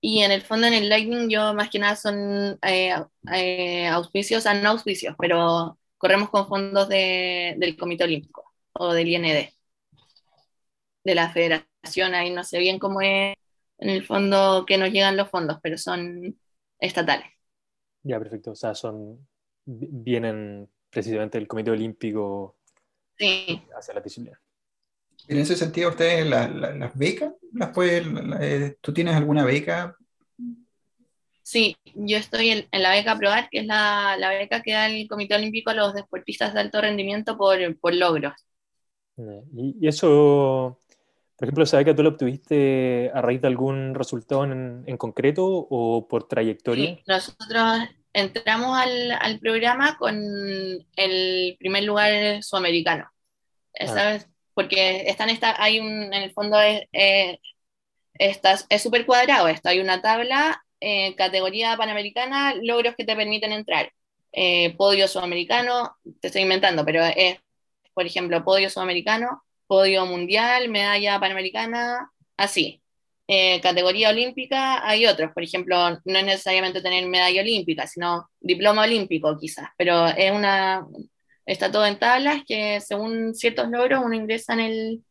y 0.00 0.22
en 0.22 0.32
el 0.32 0.42
fondo 0.42 0.66
en 0.66 0.74
el 0.74 0.88
Lightning 0.88 1.28
yo 1.28 1.52
más 1.54 1.68
que 1.68 1.78
nada 1.78 1.96
son 1.96 2.58
eh, 2.62 2.94
eh, 3.32 3.86
auspicios 3.88 4.46
a 4.46 4.54
no 4.54 4.70
auspicios, 4.70 5.14
pero 5.18 5.78
corremos 5.98 6.30
con 6.30 6.48
fondos 6.48 6.88
de, 6.88 7.54
del 7.58 7.76
Comité 7.76 8.04
Olímpico 8.04 8.52
o 8.72 8.92
del 8.92 9.08
IND, 9.08 9.50
de 11.04 11.14
la 11.14 11.30
federación, 11.30 12.14
ahí 12.14 12.30
no 12.30 12.44
sé 12.44 12.58
bien 12.58 12.78
cómo 12.78 13.00
es 13.02 13.34
en 13.78 13.88
el 13.90 14.04
fondo 14.04 14.64
que 14.66 14.78
nos 14.78 14.90
llegan 14.90 15.16
los 15.16 15.28
fondos, 15.28 15.58
pero 15.62 15.76
son 15.76 16.38
estatales. 16.78 17.26
Ya, 18.02 18.18
perfecto, 18.18 18.52
o 18.52 18.54
sea, 18.54 18.74
son, 18.74 19.26
vienen 19.66 20.68
precisamente 20.88 21.38
del 21.38 21.48
Comité 21.48 21.70
Olímpico 21.70 22.56
sí. 23.18 23.62
hacia 23.76 23.94
la 23.94 24.00
disciplina. 24.00 24.40
En 25.30 25.38
ese 25.38 25.54
sentido, 25.54 25.90
ustedes 25.90 26.26
las 26.26 26.98
becas, 26.98 27.32
las 27.52 27.70
eh, 28.40 28.76
¿tú 28.80 28.92
tienes 28.92 29.14
alguna 29.14 29.44
beca? 29.44 29.96
Sí, 31.44 31.76
yo 31.94 32.16
estoy 32.16 32.66
en, 32.72 32.82
la 32.82 32.90
beca 32.90 33.16
PROAR, 33.16 33.48
que 33.48 33.60
es 33.60 33.66
la, 33.66 34.16
beca 34.36 34.60
que 34.60 34.72
da 34.72 34.88
el 34.88 35.06
Comité 35.06 35.36
Olímpico 35.36 35.70
a 35.70 35.74
los 35.74 35.94
deportistas 35.94 36.52
de 36.52 36.58
alto 36.58 36.80
rendimiento 36.80 37.38
por, 37.38 37.60
logros. 37.94 38.32
Y, 39.54 39.86
eso, 39.86 40.80
por 41.36 41.46
ejemplo, 41.46 41.64
¿sabes 41.64 41.86
que 41.86 41.94
tú 41.94 42.02
lo 42.02 42.08
obtuviste 42.08 43.12
a 43.14 43.22
raíz 43.22 43.40
de 43.40 43.46
algún 43.46 43.94
resultado 43.94 44.42
en, 44.42 44.96
concreto 44.96 45.46
o 45.46 46.08
por 46.08 46.26
trayectoria? 46.26 46.96
Sí, 46.96 47.02
nosotros 47.06 47.88
entramos 48.12 48.76
al, 48.76 49.12
al 49.12 49.38
programa 49.38 49.96
con 49.96 50.16
el 50.96 51.56
primer 51.56 51.84
lugar 51.84 52.42
sudamericano. 52.42 53.08
Esa 53.72 54.14
ah 54.16 54.18
porque 54.60 55.08
están 55.08 55.30
esta, 55.30 55.54
hay 55.56 55.80
un, 55.80 56.12
en 56.12 56.22
el 56.22 56.32
fondo 56.32 56.60
es 56.60 56.82
eh, 56.92 57.38
súper 58.78 59.06
cuadrado 59.06 59.48
esto, 59.48 59.70
hay 59.70 59.80
una 59.80 60.02
tabla, 60.02 60.62
eh, 60.80 61.14
categoría 61.16 61.78
panamericana, 61.78 62.54
logros 62.60 62.94
que 62.94 63.06
te 63.06 63.16
permiten 63.16 63.52
entrar. 63.52 63.90
Eh, 64.32 64.74
podio 64.76 65.08
sudamericano, 65.08 65.96
te 66.20 66.26
estoy 66.26 66.42
inventando, 66.42 66.84
pero 66.84 67.02
es, 67.04 67.38
por 67.94 68.04
ejemplo, 68.04 68.44
podio 68.44 68.68
sudamericano, 68.68 69.42
podio 69.66 70.04
mundial, 70.04 70.68
medalla 70.68 71.18
panamericana, 71.18 72.10
así. 72.36 72.82
categoría 73.62 74.10
olímpica, 74.10 74.86
hay 74.86 75.06
otros, 75.06 75.32
por 75.32 75.42
ejemplo, 75.42 75.90
no 76.04 76.18
es 76.18 76.24
necesariamente 76.24 76.82
tener 76.82 77.06
medalla 77.06 77.40
olímpica, 77.40 77.86
sino 77.86 78.28
diploma 78.40 78.82
olímpico 78.82 79.38
quizás, 79.38 79.70
pero 79.78 80.06
es 80.08 80.32
una, 80.32 80.86
está 81.46 81.70
todo 81.70 81.86
en 81.86 81.98
tablas, 81.98 82.42
que 82.46 82.80
según 82.80 83.34
ciertos 83.34 83.68
logros 83.68 84.02
uno 84.04 84.14
ingresa 84.14 84.54
en 84.54 84.60
el, 84.60 85.04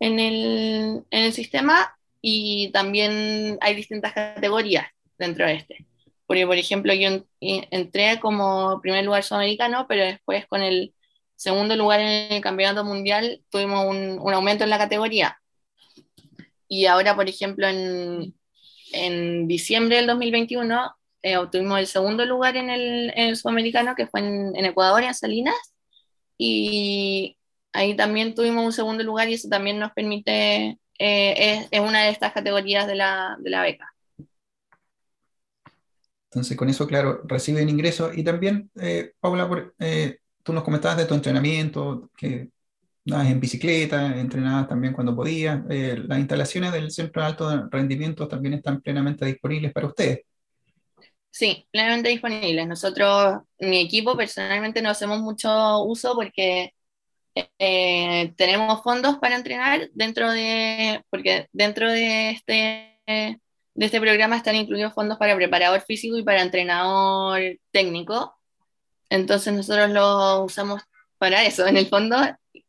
en 0.00 0.20
el, 0.20 1.04
en 1.10 1.22
el 1.24 1.32
sistema 1.32 1.96
y 2.20 2.70
también 2.72 3.58
hay 3.60 3.74
distintas 3.74 4.12
categorías 4.12 4.86
dentro 5.18 5.46
de 5.46 5.54
este. 5.54 5.86
Porque, 6.26 6.46
por 6.46 6.56
ejemplo, 6.56 6.94
yo 6.94 7.24
entré 7.40 8.18
como 8.20 8.80
primer 8.80 9.04
lugar 9.04 9.22
sudamericano, 9.22 9.86
pero 9.88 10.04
después 10.04 10.46
con 10.46 10.62
el 10.62 10.94
segundo 11.36 11.76
lugar 11.76 12.00
en 12.00 12.32
el 12.32 12.40
campeonato 12.40 12.84
mundial 12.84 13.42
tuvimos 13.50 13.84
un, 13.86 14.18
un 14.18 14.32
aumento 14.32 14.64
en 14.64 14.70
la 14.70 14.78
categoría. 14.78 15.38
Y 16.66 16.86
ahora, 16.86 17.14
por 17.14 17.28
ejemplo, 17.28 17.68
en, 17.68 18.34
en 18.92 19.46
diciembre 19.46 19.96
del 19.96 20.06
2021 20.06 20.96
eh, 21.24 21.36
obtuvimos 21.38 21.78
el 21.78 21.86
segundo 21.86 22.24
lugar 22.26 22.56
en 22.56 22.70
el, 22.70 23.10
en 23.16 23.30
el 23.30 23.36
sudamericano, 23.36 23.94
que 23.96 24.06
fue 24.06 24.20
en, 24.20 24.54
en, 24.54 24.64
Ecuador, 24.66 25.02
en 25.02 25.14
Salinas, 25.14 25.54
y 26.38 27.36
ahí 27.72 27.96
también 27.96 28.34
tuvimos 28.34 28.64
un 28.64 28.72
segundo 28.72 29.02
lugar 29.04 29.28
y 29.28 29.34
eso 29.34 29.48
también 29.48 29.78
nos 29.78 29.92
permite, 29.92 30.78
eh, 30.98 31.34
es, 31.38 31.68
es, 31.70 31.80
una 31.80 32.04
de 32.04 32.10
estas 32.10 32.32
categorías 32.32 32.86
de 32.86 32.96
la, 32.96 33.36
de 33.40 33.50
la 33.50 33.62
beca. 33.62 33.94
Entonces, 36.34 36.56
con 36.56 36.68
eso, 36.68 36.86
claro, 36.86 37.22
reciben 37.24 37.68
ingresos. 37.68 38.16
Y 38.18 38.24
también, 38.24 38.70
eh, 38.80 39.12
Paula, 39.20 39.48
por, 39.48 39.74
eh, 39.78 40.18
tú 40.42 40.52
nos 40.52 40.64
comentabas 40.64 40.96
de 40.98 41.06
tu 41.06 41.14
entrenamiento, 41.14 42.10
que 42.16 42.50
nada 43.04 43.28
en 43.30 43.40
bicicleta, 43.40 44.18
entrenabas 44.18 44.68
también 44.68 44.92
cuando 44.94 45.14
podías. 45.14 45.62
Eh, 45.70 45.96
las 46.06 46.18
instalaciones 46.18 46.72
del 46.72 46.90
Centro 46.90 47.22
de 47.22 47.28
Alto 47.28 47.68
Rendimiento 47.70 48.28
también 48.28 48.54
están 48.54 48.80
plenamente 48.80 49.24
disponibles 49.26 49.72
para 49.72 49.86
ustedes. 49.86 50.20
Sí, 51.34 51.66
plenamente 51.72 52.10
disponibles. 52.10 52.68
Nosotros, 52.68 53.42
mi 53.58 53.80
equipo, 53.80 54.16
personalmente 54.16 54.80
no 54.82 54.90
hacemos 54.90 55.20
mucho 55.20 55.82
uso 55.82 56.14
porque 56.14 56.74
eh, 57.58 58.32
tenemos 58.36 58.82
fondos 58.84 59.18
para 59.18 59.34
entrenar 59.36 59.90
dentro 59.94 60.30
de, 60.30 61.04
porque 61.10 61.48
dentro 61.52 61.90
de 61.90 62.30
este, 62.30 63.00
de 63.06 63.86
este 63.86 64.00
programa 64.00 64.36
están 64.36 64.54
incluidos 64.54 64.94
fondos 64.94 65.18
para 65.18 65.34
preparador 65.34 65.80
físico 65.82 66.16
y 66.16 66.22
para 66.22 66.42
entrenador 66.42 67.40
técnico. 67.72 68.36
Entonces 69.10 69.52
nosotros 69.54 69.90
lo 69.90 70.44
usamos 70.44 70.82
para 71.18 71.44
eso, 71.44 71.66
en 71.66 71.76
el 71.78 71.88
fondo, 71.88 72.16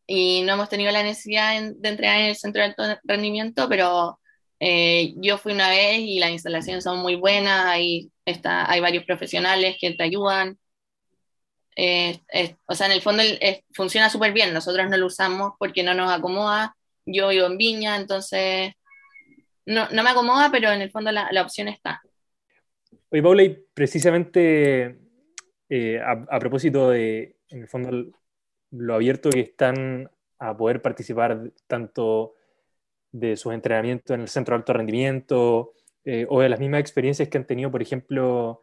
y 0.08 0.42
no 0.42 0.54
hemos 0.54 0.70
tenido 0.70 0.92
la 0.92 1.04
necesidad 1.04 1.52
de 1.62 1.90
entrenar 1.90 2.20
en 2.22 2.28
el 2.28 2.36
centro 2.36 2.64
de 2.64 2.70
alto 2.70 2.84
rendimiento, 3.04 3.70
pero 3.70 4.20
eh, 4.60 5.14
yo 5.18 5.38
fui 5.38 5.54
una 5.54 5.70
vez 5.70 6.00
y 6.00 6.20
las 6.20 6.32
instalaciones 6.32 6.84
son 6.84 7.00
muy 7.00 7.16
buenas, 7.16 7.66
hay, 7.66 8.12
está, 8.26 8.70
hay 8.70 8.80
varios 8.80 9.04
profesionales 9.06 9.78
que 9.80 9.92
te 9.92 10.04
ayudan. 10.04 10.58
Eh, 11.78 12.22
o 12.66 12.74
sea, 12.74 12.88
en 12.88 12.94
el 12.94 13.02
fondo 13.02 13.22
funciona 13.74 14.10
súper 14.10 14.32
bien, 14.32 14.54
nosotros 14.54 14.90
no 14.90 14.98
lo 14.98 15.08
usamos 15.08 15.54
porque 15.60 15.84
no 15.84 15.94
nos 15.94 16.12
acomoda. 16.12 16.76
Yo 17.06 17.30
vivo 17.30 17.48
en 17.48 17.58
Viña, 17.58 17.98
entonces 17.98 18.74
no, 19.66 19.90
no 19.90 20.04
me 20.04 20.10
acomoda, 20.10 20.50
pero 20.52 20.72
en 20.72 20.82
el 20.82 20.92
fondo 20.92 21.12
la, 21.12 21.28
la 21.32 21.42
opción 21.42 21.68
está. 21.68 22.02
Oye, 23.10 23.22
Paula, 23.22 23.44
y 23.44 23.58
precisamente 23.74 25.00
eh, 25.70 26.00
a, 26.00 26.12
a, 26.30 26.40
propósito 26.40 26.90
de, 26.90 27.38
en 27.50 27.62
el 27.62 27.68
fondo, 27.68 28.12
lo 28.72 28.96
abierto 28.96 29.30
que 29.30 29.42
están 29.42 30.10
a 30.40 30.56
poder 30.56 30.82
participar 30.82 31.52
tanto 31.68 32.35
de 33.20 33.38
sus 33.38 33.54
entrenamientos 33.54 34.14
en 34.14 34.22
el 34.22 34.28
centro 34.28 34.54
de 34.54 34.58
alto 34.58 34.74
rendimiento 34.74 35.72
eh, 36.04 36.26
o 36.30 36.42
de 36.42 36.50
las 36.50 36.60
mismas 36.60 36.82
experiencias 36.82 37.30
que 37.30 37.38
han 37.38 37.48
tenido, 37.48 37.72
por 37.72 37.82
ejemplo, 37.82 38.62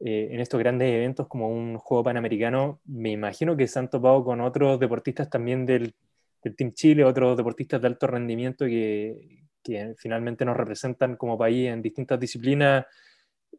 eh, 0.00 0.28
en 0.32 0.40
estos 0.40 0.60
grandes 0.60 0.92
eventos 0.92 1.26
como 1.28 1.48
un 1.48 1.78
juego 1.78 2.04
panamericano, 2.04 2.80
me 2.84 3.10
imagino 3.10 3.56
que 3.56 3.66
se 3.66 3.78
han 3.78 3.88
topado 3.88 4.22
con 4.22 4.40
otros 4.42 4.78
deportistas 4.78 5.30
también 5.30 5.64
del, 5.64 5.94
del 6.42 6.56
Team 6.56 6.72
Chile, 6.74 7.04
otros 7.04 7.38
deportistas 7.38 7.80
de 7.80 7.86
alto 7.88 8.06
rendimiento 8.06 8.66
que, 8.66 9.46
que, 9.62 9.94
finalmente 9.96 10.44
nos 10.44 10.56
representan 10.56 11.16
como 11.16 11.38
país 11.38 11.68
en 11.68 11.80
distintas 11.80 12.20
disciplinas. 12.20 12.84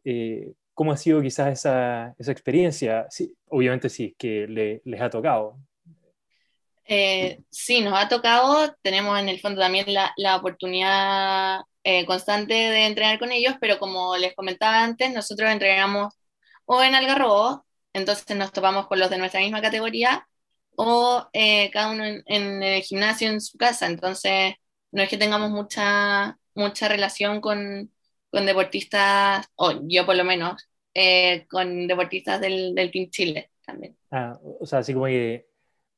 Eh, 0.04 0.52
¿Cómo 0.72 0.92
ha 0.92 0.96
sido 0.96 1.20
quizás 1.20 1.52
esa, 1.52 2.14
esa 2.16 2.32
experiencia? 2.32 3.06
Sí, 3.10 3.36
obviamente 3.48 3.88
sí, 3.88 4.14
que 4.16 4.46
le, 4.46 4.82
les 4.84 5.00
ha 5.00 5.10
tocado. 5.10 5.58
Eh, 6.84 7.40
sí, 7.50 7.80
nos 7.80 7.98
ha 7.98 8.08
tocado, 8.08 8.74
tenemos 8.82 9.18
en 9.18 9.28
el 9.28 9.40
fondo 9.40 9.60
también 9.60 9.92
la, 9.92 10.12
la 10.16 10.36
oportunidad 10.36 11.60
eh, 11.84 12.06
constante 12.06 12.54
de 12.54 12.86
entrenar 12.86 13.18
con 13.18 13.32
ellos, 13.32 13.54
pero 13.60 13.78
como 13.78 14.16
les 14.16 14.34
comentaba 14.34 14.82
antes, 14.82 15.12
nosotros 15.12 15.50
entrenamos 15.50 16.14
o 16.64 16.82
en 16.82 16.94
Algarrobo, 16.94 17.64
entonces 17.92 18.36
nos 18.36 18.52
topamos 18.52 18.86
con 18.86 18.98
los 18.98 19.10
de 19.10 19.18
nuestra 19.18 19.40
misma 19.40 19.60
categoría, 19.60 20.26
o 20.76 21.28
eh, 21.32 21.70
cada 21.70 21.90
uno 21.90 22.04
en, 22.04 22.22
en, 22.26 22.62
el 22.62 22.82
gimnasio 22.82 23.28
en 23.28 23.40
su 23.40 23.58
casa, 23.58 23.86
entonces 23.86 24.54
no 24.90 25.02
es 25.02 25.08
que 25.08 25.18
tengamos 25.18 25.50
mucha, 25.50 26.38
mucha 26.54 26.88
relación 26.88 27.40
con, 27.40 27.92
con 28.30 28.46
deportistas, 28.46 29.46
o 29.56 29.80
yo 29.86 30.06
por 30.06 30.16
lo 30.16 30.24
menos, 30.24 30.68
eh, 30.94 31.46
con 31.48 31.86
deportistas 31.86 32.40
del, 32.40 32.74
del 32.74 32.90
Team 32.90 33.10
Chile 33.10 33.50
también. 33.64 33.96
Ah, 34.10 34.38
o 34.42 34.66
sea, 34.66 34.80
así 34.80 34.92
como 34.92 35.06
que 35.06 35.51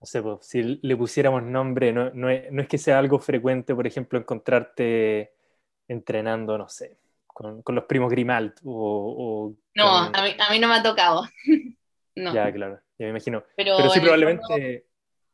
no 0.04 0.06
sé, 0.06 0.20
pues, 0.20 0.40
si 0.42 0.62
le 0.82 0.96
pusiéramos 0.98 1.42
nombre, 1.42 1.90
no, 1.90 2.10
no, 2.10 2.28
es, 2.28 2.52
no, 2.52 2.60
es, 2.60 2.68
que 2.68 2.76
sea 2.76 2.98
algo 2.98 3.18
frecuente, 3.18 3.74
por 3.74 3.86
ejemplo, 3.86 4.18
encontrarte 4.18 5.32
entrenando, 5.88 6.58
no 6.58 6.68
sé, 6.68 6.98
con, 7.26 7.62
con 7.62 7.74
los 7.74 7.84
primos 7.84 8.10
Grimalt 8.10 8.58
o... 8.64 9.14
o 9.16 9.54
no, 9.74 9.84
con... 9.84 10.16
a, 10.16 10.22
mí, 10.22 10.36
a, 10.38 10.52
mí, 10.52 10.58
no 10.58 10.68
me 10.68 10.74
ha 10.74 10.82
tocado. 10.82 11.24
no. 12.16 12.34
Ya, 12.34 12.52
claro, 12.52 12.80
ya 12.98 13.06
me 13.06 13.10
imagino. 13.10 13.44
Pero, 13.56 13.78
Pero 13.78 13.88
sí, 13.88 14.00
probablemente... 14.00 14.44
Fondo, 14.46 14.66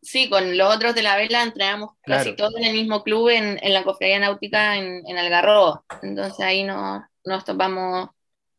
sí, 0.03 0.31
con 0.31 0.57
los 0.57 0.73
otros 0.73 0.95
de 0.95 1.03
la 1.03 1.17
vela 1.17 1.43
entrenamos 1.43 1.97
claro. 2.03 2.23
casi 2.23 2.37
todos 2.37 2.57
en 2.57 2.67
el 2.67 2.75
mismo 2.75 3.03
club, 3.03 3.31
en, 3.31 3.59
en 3.61 3.75
la 3.75 3.83
cofradía 3.83 4.21
náutica 4.21 4.77
en, 4.77 5.03
en 5.05 5.19
Algarrobo. 5.19 5.85
Entonces 6.01 6.39
ahí 6.47 6.63
no, 6.63 7.05
nos 7.25 7.45
topamos 7.45 8.11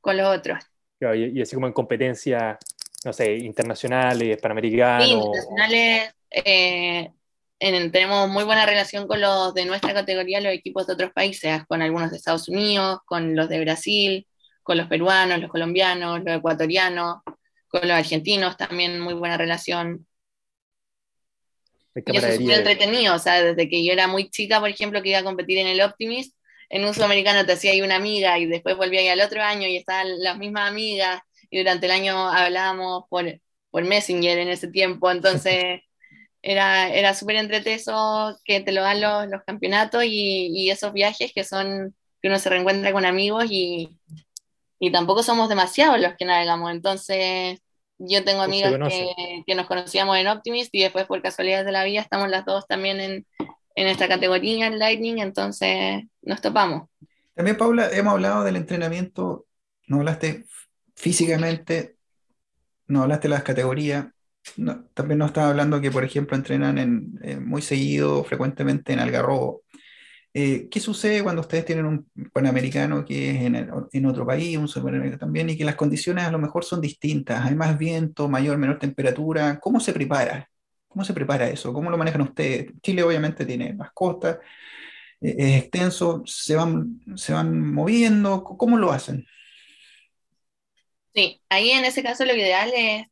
con 0.02 0.18
los 0.18 0.28
otros. 0.28 0.62
Claro, 1.00 1.16
y, 1.16 1.40
y 1.40 1.42
así 1.42 1.56
como 1.56 1.68
en 1.68 1.74
competencia 1.74 2.60
no 3.04 3.14
sé, 3.14 3.38
internacionales, 3.38 4.40
panamericanos. 4.42 5.06
Sí, 5.06 5.12
internacionales. 5.14 6.14
Eh, 6.30 7.12
en, 7.60 7.92
tenemos 7.92 8.30
muy 8.30 8.44
buena 8.44 8.66
relación 8.66 9.08
con 9.08 9.22
los 9.22 9.54
de 9.54 9.66
nuestra 9.66 9.94
categoría, 9.94 10.42
los 10.42 10.54
equipos 10.54 10.88
de 10.88 10.94
otros 10.94 11.12
países, 11.12 11.64
con 11.68 11.82
algunos 11.82 12.12
de 12.12 12.18
Estados 12.18 12.48
Unidos, 12.48 13.00
con 13.06 13.36
los 13.36 13.50
de 13.50 13.60
Brasil, 13.60 14.28
con 14.64 14.78
los 14.78 14.88
peruanos, 14.88 15.40
los 15.40 15.52
colombianos, 15.52 16.22
los 16.24 16.38
ecuatorianos, 16.38 17.18
con 17.68 17.82
los 17.82 17.92
argentinos 17.92 18.58
también 18.58 19.00
muy 19.00 19.14
buena 19.14 19.38
relación. 19.38 20.08
Y 21.94 22.18
eso 22.18 22.28
es 22.28 22.40
muy 22.40 22.54
entretenido, 22.54 23.16
o 23.16 23.20
sea, 23.20 23.44
desde 23.44 23.68
que 23.68 23.84
yo 23.84 23.92
era 23.92 24.08
muy 24.08 24.30
chica, 24.30 24.60
por 24.60 24.70
ejemplo, 24.70 25.02
que 25.02 25.10
iba 25.10 25.20
a 25.20 25.24
competir 25.24 25.58
en 25.58 25.68
el 25.68 25.82
Optimist, 25.82 26.36
en 26.70 26.86
un 26.86 26.94
sudamericano 26.94 27.46
te 27.46 27.52
hacía 27.52 27.72
ahí 27.72 27.82
una 27.82 27.98
amiga 27.98 28.40
y 28.40 28.46
después 28.46 28.78
volvía 28.78 29.02
ahí 29.02 29.10
al 29.10 29.20
otro 29.20 29.42
año 29.42 29.68
y 29.68 29.76
estaban 29.76 30.08
las 30.24 30.38
mismas 30.38 30.70
amigas 30.70 31.22
y 31.52 31.60
durante 31.60 31.86
el 31.86 31.92
año 31.92 32.30
hablábamos 32.30 33.04
por, 33.10 33.40
por 33.70 33.84
Messenger 33.84 34.40
en 34.40 34.48
ese 34.48 34.70
tiempo, 34.70 35.12
entonces 35.12 35.82
era, 36.42 36.90
era 36.90 37.14
súper 37.14 37.36
entreteso 37.36 38.40
que 38.44 38.62
te 38.62 38.72
lo 38.72 38.82
dan 38.82 39.02
los, 39.02 39.28
los 39.28 39.44
campeonatos 39.44 40.04
y, 40.06 40.48
y, 40.48 40.72
esos 40.72 40.94
viajes 40.94 41.32
que 41.36 41.44
son 41.44 41.96
que 42.22 42.28
uno 42.28 42.40
se 42.40 42.50
reencuentra 42.50 42.94
con 42.94 43.06
amigos 43.06 43.46
y, 43.50 44.00
y 44.80 44.92
tampoco 44.92 45.24
somos 45.24 45.50
demasiados 45.50 46.00
los 46.00 46.16
que 46.18 46.26
navegamos, 46.26 46.72
entonces 46.72 47.60
yo 47.98 48.24
tengo 48.24 48.42
amigas 48.42 48.74
que, 48.90 49.44
que, 49.46 49.56
nos 49.56 49.68
conocíamos 49.68 50.18
en 50.18 50.28
Optimist 50.28 50.74
y 50.74 50.82
después 50.82 51.06
por 51.06 51.22
casualidades 51.22 51.66
de 51.66 51.72
la 51.72 51.84
vida 51.84 52.02
estamos 52.02 52.30
las 52.30 52.46
dos 52.46 52.66
también 52.68 53.00
en, 53.00 53.28
en 53.76 53.88
esta 53.88 54.08
categoría, 54.08 54.68
en 54.68 54.80
Lightning, 54.80 55.18
entonces 55.20 56.04
nos 56.22 56.42
topamos. 56.42 56.90
También, 57.36 57.58
Paula, 57.58 57.90
hemos 57.92 58.14
hablado 58.14 58.44
del 58.44 58.56
entrenamiento, 58.56 59.46
no 59.88 59.98
hablaste 59.98 60.46
físicamente, 61.02 61.96
no 62.88 63.02
hablaste 63.02 63.28
de 63.28 63.34
las 63.34 63.44
categorías, 63.44 64.06
también 64.94 65.18
nos 65.18 65.30
estaba 65.30 65.50
hablando 65.50 65.82
que, 65.82 65.90
por 65.90 66.04
ejemplo, 66.04 66.38
entrenan 66.38 66.78
en, 66.78 67.20
eh, 67.24 67.38
muy 67.38 67.64
seguido, 67.64 68.24
frecuentemente 68.24 68.94
en 68.94 69.00
Algarrobo. 69.00 69.64
Eh, 70.34 70.68
¿Qué 70.70 70.80
sucede 70.80 71.24
cuando 71.24 71.42
ustedes 71.42 71.66
tienen 71.66 71.86
un 71.86 72.08
panamericano 72.32 73.04
que 73.04 73.32
es 73.32 73.42
en 73.92 74.06
otro 74.06 74.26
país, 74.28 74.58
un 74.58 74.68
superamericano 74.68 75.20
también, 75.20 75.50
y 75.50 75.58
que 75.58 75.66
las 75.66 75.76
condiciones 75.76 76.26
a 76.26 76.32
lo 76.32 76.38
mejor 76.38 76.64
son 76.64 76.82
distintas? 76.82 77.46
Hay 77.46 77.56
más 77.56 77.78
viento, 77.80 78.30
mayor, 78.30 78.58
menor 78.60 78.78
temperatura. 78.78 79.60
¿Cómo 79.60 79.80
se 79.80 79.94
prepara? 79.94 80.50
¿Cómo 80.88 81.04
se 81.04 81.14
prepara 81.14 81.50
eso? 81.50 81.74
¿Cómo 81.74 81.90
lo 81.90 81.98
manejan 81.98 82.22
ustedes? 82.22 82.72
Chile 82.82 83.02
obviamente 83.02 83.46
tiene 83.46 83.74
más 83.74 83.92
costas, 83.92 84.38
eh, 85.20 85.36
es 85.38 85.64
extenso, 85.64 86.22
se 86.26 86.56
van, 86.56 87.02
se 87.16 87.34
van 87.34 87.74
moviendo. 87.74 88.44
¿Cómo 88.44 88.78
lo 88.78 88.92
hacen? 88.92 89.26
Sí, 91.14 91.42
ahí 91.50 91.72
en 91.72 91.84
ese 91.86 92.04
caso 92.04 92.24
lo 92.26 92.34
ideal 92.36 92.72
es, 92.76 93.06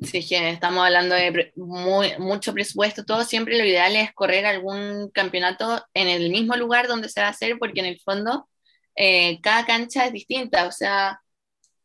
si 0.00 0.26
que 0.28 0.50
estamos 0.50 0.84
hablando 0.84 1.14
de 1.16 1.52
muy, 1.56 2.16
mucho 2.18 2.52
presupuesto, 2.54 3.04
todo, 3.04 3.24
siempre 3.24 3.58
lo 3.58 3.64
ideal 3.64 3.96
es 3.96 4.12
correr 4.14 4.46
algún 4.46 5.10
campeonato 5.10 5.84
en 5.94 6.08
el 6.08 6.30
mismo 6.30 6.56
lugar 6.56 6.88
donde 6.88 7.08
se 7.08 7.20
va 7.20 7.28
a 7.28 7.30
hacer, 7.30 7.58
porque 7.58 7.80
en 7.80 7.86
el 7.86 8.00
fondo 8.00 8.48
eh, 8.96 9.40
cada 9.42 9.66
cancha 9.66 10.06
es 10.06 10.12
distinta, 10.12 10.66
o 10.66 10.72
sea, 10.72 11.20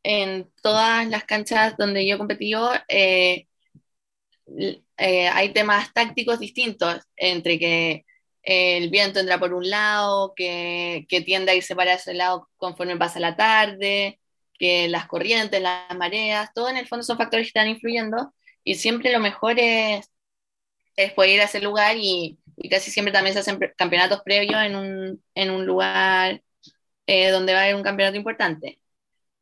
en 0.03 0.51
todas 0.63 1.07
las 1.09 1.25
canchas 1.25 1.75
donde 1.77 2.07
yo 2.07 2.17
competí 2.19 2.51
yo, 2.51 2.71
eh, 2.89 3.47
eh, 4.97 5.27
hay 5.29 5.53
temas 5.53 5.93
tácticos 5.93 6.39
distintos, 6.39 6.99
entre 7.15 7.59
que 7.59 8.05
el 8.43 8.89
viento 8.89 9.19
entra 9.19 9.39
por 9.39 9.53
un 9.53 9.69
lado, 9.69 10.33
que, 10.35 11.05
que 11.09 11.21
tiende 11.21 11.51
a 11.51 11.55
irse 11.55 11.75
para 11.75 11.93
ese 11.95 12.13
lado 12.13 12.49
conforme 12.57 12.97
pasa 12.97 13.19
la 13.19 13.35
tarde, 13.35 14.19
que 14.57 14.87
las 14.89 15.07
corrientes, 15.07 15.61
las 15.61 15.95
mareas, 15.97 16.51
todo 16.53 16.69
en 16.69 16.77
el 16.77 16.87
fondo 16.87 17.03
son 17.03 17.17
factores 17.17 17.45
que 17.45 17.49
están 17.49 17.67
influyendo 17.67 18.33
y 18.63 18.75
siempre 18.75 19.11
lo 19.11 19.19
mejor 19.19 19.59
es, 19.59 20.09
es 20.95 21.13
poder 21.13 21.31
ir 21.31 21.41
a 21.41 21.45
ese 21.45 21.61
lugar 21.61 21.97
y, 21.97 22.39
casi 22.69 22.91
siempre 22.91 23.13
también 23.13 23.33
se 23.33 23.41
hacen 23.41 23.59
campeonatos 23.77 24.21
previos 24.23 24.61
en 24.63 24.75
un, 24.75 25.23
en 25.35 25.51
un 25.51 25.65
lugar 25.65 26.41
eh, 27.07 27.29
donde 27.31 27.53
va 27.53 27.59
a 27.59 27.63
haber 27.63 27.75
un 27.75 27.83
campeonato 27.83 28.17
importante. 28.17 28.79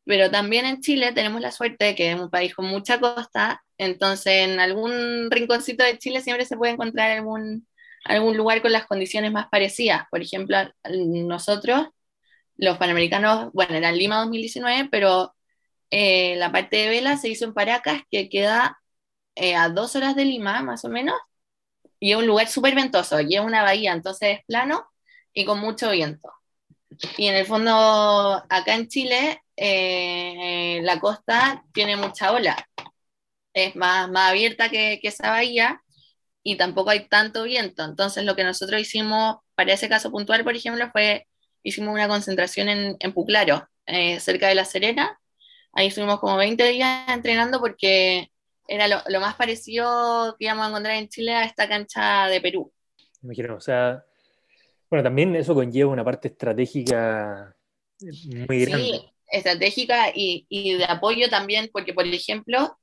pero 0.04 0.30
también 0.30 0.66
en 0.66 0.80
Chile 0.80 1.12
tenemos 1.12 1.40
la 1.40 1.52
suerte 1.52 1.86
de 1.86 1.94
que 1.94 2.12
es 2.12 2.20
un 2.20 2.30
país 2.30 2.54
con 2.54 2.66
mucha 2.66 3.00
costa, 3.00 3.64
entonces 3.78 4.48
en 4.48 4.60
algún 4.60 5.30
rinconcito 5.30 5.84
de 5.84 5.98
Chile 5.98 6.20
siempre 6.22 6.46
se 6.46 6.56
puede 6.56 6.74
encontrar 6.74 7.10
algún, 7.12 7.66
algún 8.04 8.36
lugar 8.36 8.62
con 8.62 8.72
las 8.72 8.86
condiciones 8.86 9.32
más 9.32 9.48
parecidas. 9.48 10.04
Por 10.10 10.22
ejemplo, 10.22 10.58
nosotros, 10.84 11.88
los 12.56 12.78
Panamericanos, 12.78 13.52
bueno, 13.52 13.74
era 13.74 13.90
en 13.90 13.98
Lima 13.98 14.18
2019, 14.18 14.88
pero 14.90 15.34
eh, 15.90 16.36
la 16.36 16.52
parte 16.52 16.76
de 16.76 16.88
vela 16.88 17.16
se 17.16 17.28
hizo 17.28 17.44
en 17.46 17.54
Paracas, 17.54 18.02
que 18.10 18.28
queda 18.28 18.78
eh, 19.36 19.54
a 19.56 19.68
dos 19.68 19.96
horas 19.96 20.16
de 20.16 20.24
Lima, 20.24 20.62
más 20.62 20.84
o 20.84 20.88
menos, 20.88 21.16
y 22.00 22.12
es 22.12 22.18
un 22.18 22.26
lugar 22.26 22.48
súper 22.48 22.74
ventoso, 22.74 23.20
y 23.20 23.36
es 23.36 23.40
una 23.40 23.62
bahía, 23.62 23.92
entonces 23.92 24.38
es 24.38 24.44
plano 24.46 24.86
y 25.32 25.44
con 25.44 25.60
mucho 25.60 25.90
viento. 25.90 26.30
Y 27.18 27.26
en 27.28 27.36
el 27.36 27.46
fondo, 27.46 27.72
acá 28.48 28.74
en 28.74 28.88
Chile, 28.88 29.42
eh, 29.56 30.80
la 30.82 31.00
costa 31.00 31.64
tiene 31.72 31.96
mucha 31.96 32.32
ola, 32.32 32.68
es 33.52 33.76
más, 33.76 34.10
más 34.10 34.30
abierta 34.30 34.68
que, 34.70 34.98
que 35.02 35.08
esa 35.08 35.30
bahía, 35.30 35.82
y 36.42 36.56
tampoco 36.56 36.90
hay 36.90 37.08
tanto 37.08 37.44
viento. 37.44 37.84
Entonces, 37.84 38.24
lo 38.24 38.36
que 38.36 38.44
nosotros 38.44 38.80
hicimos 38.80 39.38
para 39.56 39.72
ese 39.74 39.88
caso 39.88 40.10
puntual, 40.12 40.44
por 40.44 40.56
ejemplo, 40.56 40.90
fue 40.92 41.26
hicimos 41.64 41.92
una 41.92 42.06
concentración 42.06 42.68
en, 42.68 42.96
en 43.00 43.12
Puclaro, 43.12 43.66
eh, 43.86 44.20
cerca 44.20 44.46
de 44.46 44.54
La 44.54 44.64
Serena. 44.64 45.18
Ahí 45.72 45.88
estuvimos 45.88 46.20
como 46.20 46.36
20 46.36 46.68
días 46.68 47.08
entrenando 47.08 47.58
porque 47.58 48.30
era 48.68 48.86
lo, 48.86 48.98
lo, 49.08 49.20
más 49.20 49.34
parecido 49.34 50.36
que 50.38 50.44
íbamos 50.44 50.64
a 50.64 50.68
encontrar 50.68 50.94
en 50.96 51.08
Chile 51.08 51.34
a 51.34 51.44
esta 51.44 51.68
cancha 51.68 52.28
de 52.28 52.40
Perú. 52.40 52.72
Me 53.22 53.28
imagino, 53.34 53.56
o 53.56 53.60
sea, 53.60 54.04
bueno, 54.88 55.02
también 55.02 55.34
eso 55.34 55.54
conlleva 55.54 55.90
una 55.90 56.04
parte 56.04 56.28
estratégica 56.28 57.56
muy 58.00 58.64
grande. 58.64 58.84
Sí, 58.84 59.10
estratégica 59.28 60.10
y, 60.14 60.46
y 60.48 60.74
de 60.74 60.84
apoyo 60.84 61.28
también, 61.28 61.70
porque 61.72 61.92
por 61.92 62.06
ejemplo, 62.06 62.78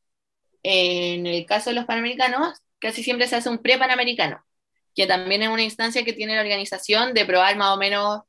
en 0.64 1.26
el 1.26 1.46
caso 1.46 1.70
de 1.70 1.76
los 1.76 1.86
Panamericanos, 1.86 2.60
casi 2.80 3.04
siempre 3.04 3.28
se 3.28 3.36
hace 3.38 3.50
un 3.50 3.60
pre-panamericano, 3.60 4.44
que 4.96 5.08
también 5.08 5.44
es 5.44 5.50
una 5.50 5.64
instancia 5.64 6.04
que 6.04 6.14
tiene 6.14 6.36
la 6.36 6.42
organización 6.42 7.14
de 7.14 7.26
probar 7.26 7.56
más 7.56 7.76
o 7.76 7.78
menos 7.78 8.22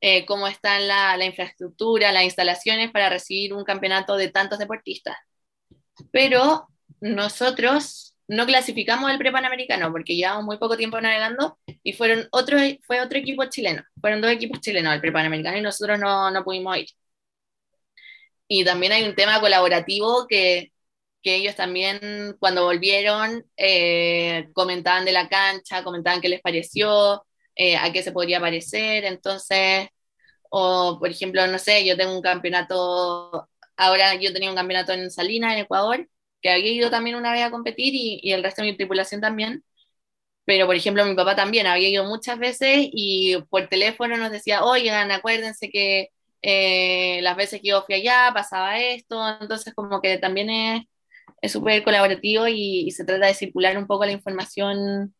eh, 0.00 0.24
cómo 0.26 0.46
está 0.48 0.78
la, 0.80 1.16
la, 1.16 1.24
infraestructura, 1.26 2.12
las 2.12 2.24
instalaciones 2.24 2.90
para 2.90 3.08
recibir 3.10 3.54
un 3.54 3.64
campeonato 3.64 4.16
de 4.16 4.30
tantos 4.30 4.58
deportistas. 4.58 5.16
Pero 6.12 6.68
nosotros 7.00 8.14
no 8.28 8.46
clasificamos 8.46 9.10
el 9.10 9.18
pre-panamericano 9.18 9.90
porque 9.92 10.16
llevamos 10.16 10.44
muy 10.44 10.58
poco 10.58 10.76
tiempo 10.76 11.00
navegando 11.00 11.58
y 11.82 11.92
fueron 11.94 12.28
otro, 12.32 12.58
fue 12.82 13.00
otro 13.00 13.18
equipo 13.18 13.44
chileno, 13.46 13.82
fueron 14.00 14.20
dos 14.20 14.30
equipos 14.30 14.60
chilenos 14.60 14.94
el 14.94 15.00
pre-panamericano 15.00 15.58
y 15.58 15.62
nosotros 15.62 15.98
no, 15.98 16.30
no 16.30 16.44
pudimos 16.44 16.76
ir. 16.78 16.88
Y 18.48 18.64
también 18.64 18.92
hay 18.92 19.04
un 19.04 19.14
tema 19.14 19.40
colaborativo 19.40 20.26
que 20.28 20.72
que 21.22 21.36
ellos 21.36 21.56
también 21.56 22.36
cuando 22.38 22.64
volvieron 22.64 23.44
eh, 23.56 24.48
comentaban 24.52 25.04
de 25.04 25.12
la 25.12 25.28
cancha, 25.28 25.84
comentaban 25.84 26.20
qué 26.20 26.28
les 26.28 26.40
pareció, 26.40 27.24
eh, 27.60 27.76
a 27.76 27.92
qué 27.92 28.02
se 28.02 28.12
podría 28.12 28.40
parecer, 28.40 29.04
entonces, 29.04 29.88
o 30.50 30.98
por 31.00 31.10
ejemplo, 31.10 31.46
no 31.46 31.58
sé, 31.58 31.84
yo 31.86 31.96
tengo 31.96 32.14
un 32.16 32.22
campeonato, 32.22 33.48
ahora 33.76 34.14
yo 34.16 34.32
tenía 34.32 34.50
un 34.50 34.56
campeonato 34.56 34.92
en 34.92 35.10
Salinas, 35.10 35.54
en 35.54 35.60
Ecuador, 35.60 36.08
que 36.42 36.50
había 36.50 36.72
ido 36.72 36.90
también 36.90 37.16
una 37.16 37.32
vez 37.32 37.42
a 37.44 37.50
competir 37.50 37.94
y, 37.94 38.20
y 38.22 38.32
el 38.32 38.42
resto 38.42 38.62
de 38.62 38.70
mi 38.70 38.76
tripulación 38.76 39.20
también, 39.20 39.64
pero 40.44 40.66
por 40.66 40.76
ejemplo 40.76 41.04
mi 41.06 41.14
papá 41.14 41.36
también 41.36 41.66
había 41.66 41.88
ido 41.90 42.04
muchas 42.04 42.38
veces 42.38 42.88
y 42.92 43.38
por 43.50 43.68
teléfono 43.68 44.16
nos 44.16 44.32
decía, 44.32 44.64
oigan, 44.64 45.10
acuérdense 45.12 45.70
que 45.70 46.10
eh, 46.42 47.20
las 47.22 47.36
veces 47.36 47.60
que 47.62 47.68
yo 47.68 47.82
fui 47.84 47.96
allá 47.96 48.30
pasaba 48.34 48.80
esto, 48.80 49.22
entonces 49.40 49.74
como 49.74 50.00
que 50.02 50.18
también 50.18 50.50
es 51.42 51.52
súper 51.52 51.84
colaborativo 51.84 52.48
y, 52.48 52.86
y, 52.88 52.90
se 52.92 53.04
trata 53.04 53.26
de 53.26 53.34
circular 53.34 53.78
un 53.78 53.86
poco 53.86 54.06
la 54.06 54.12
información 54.12 55.14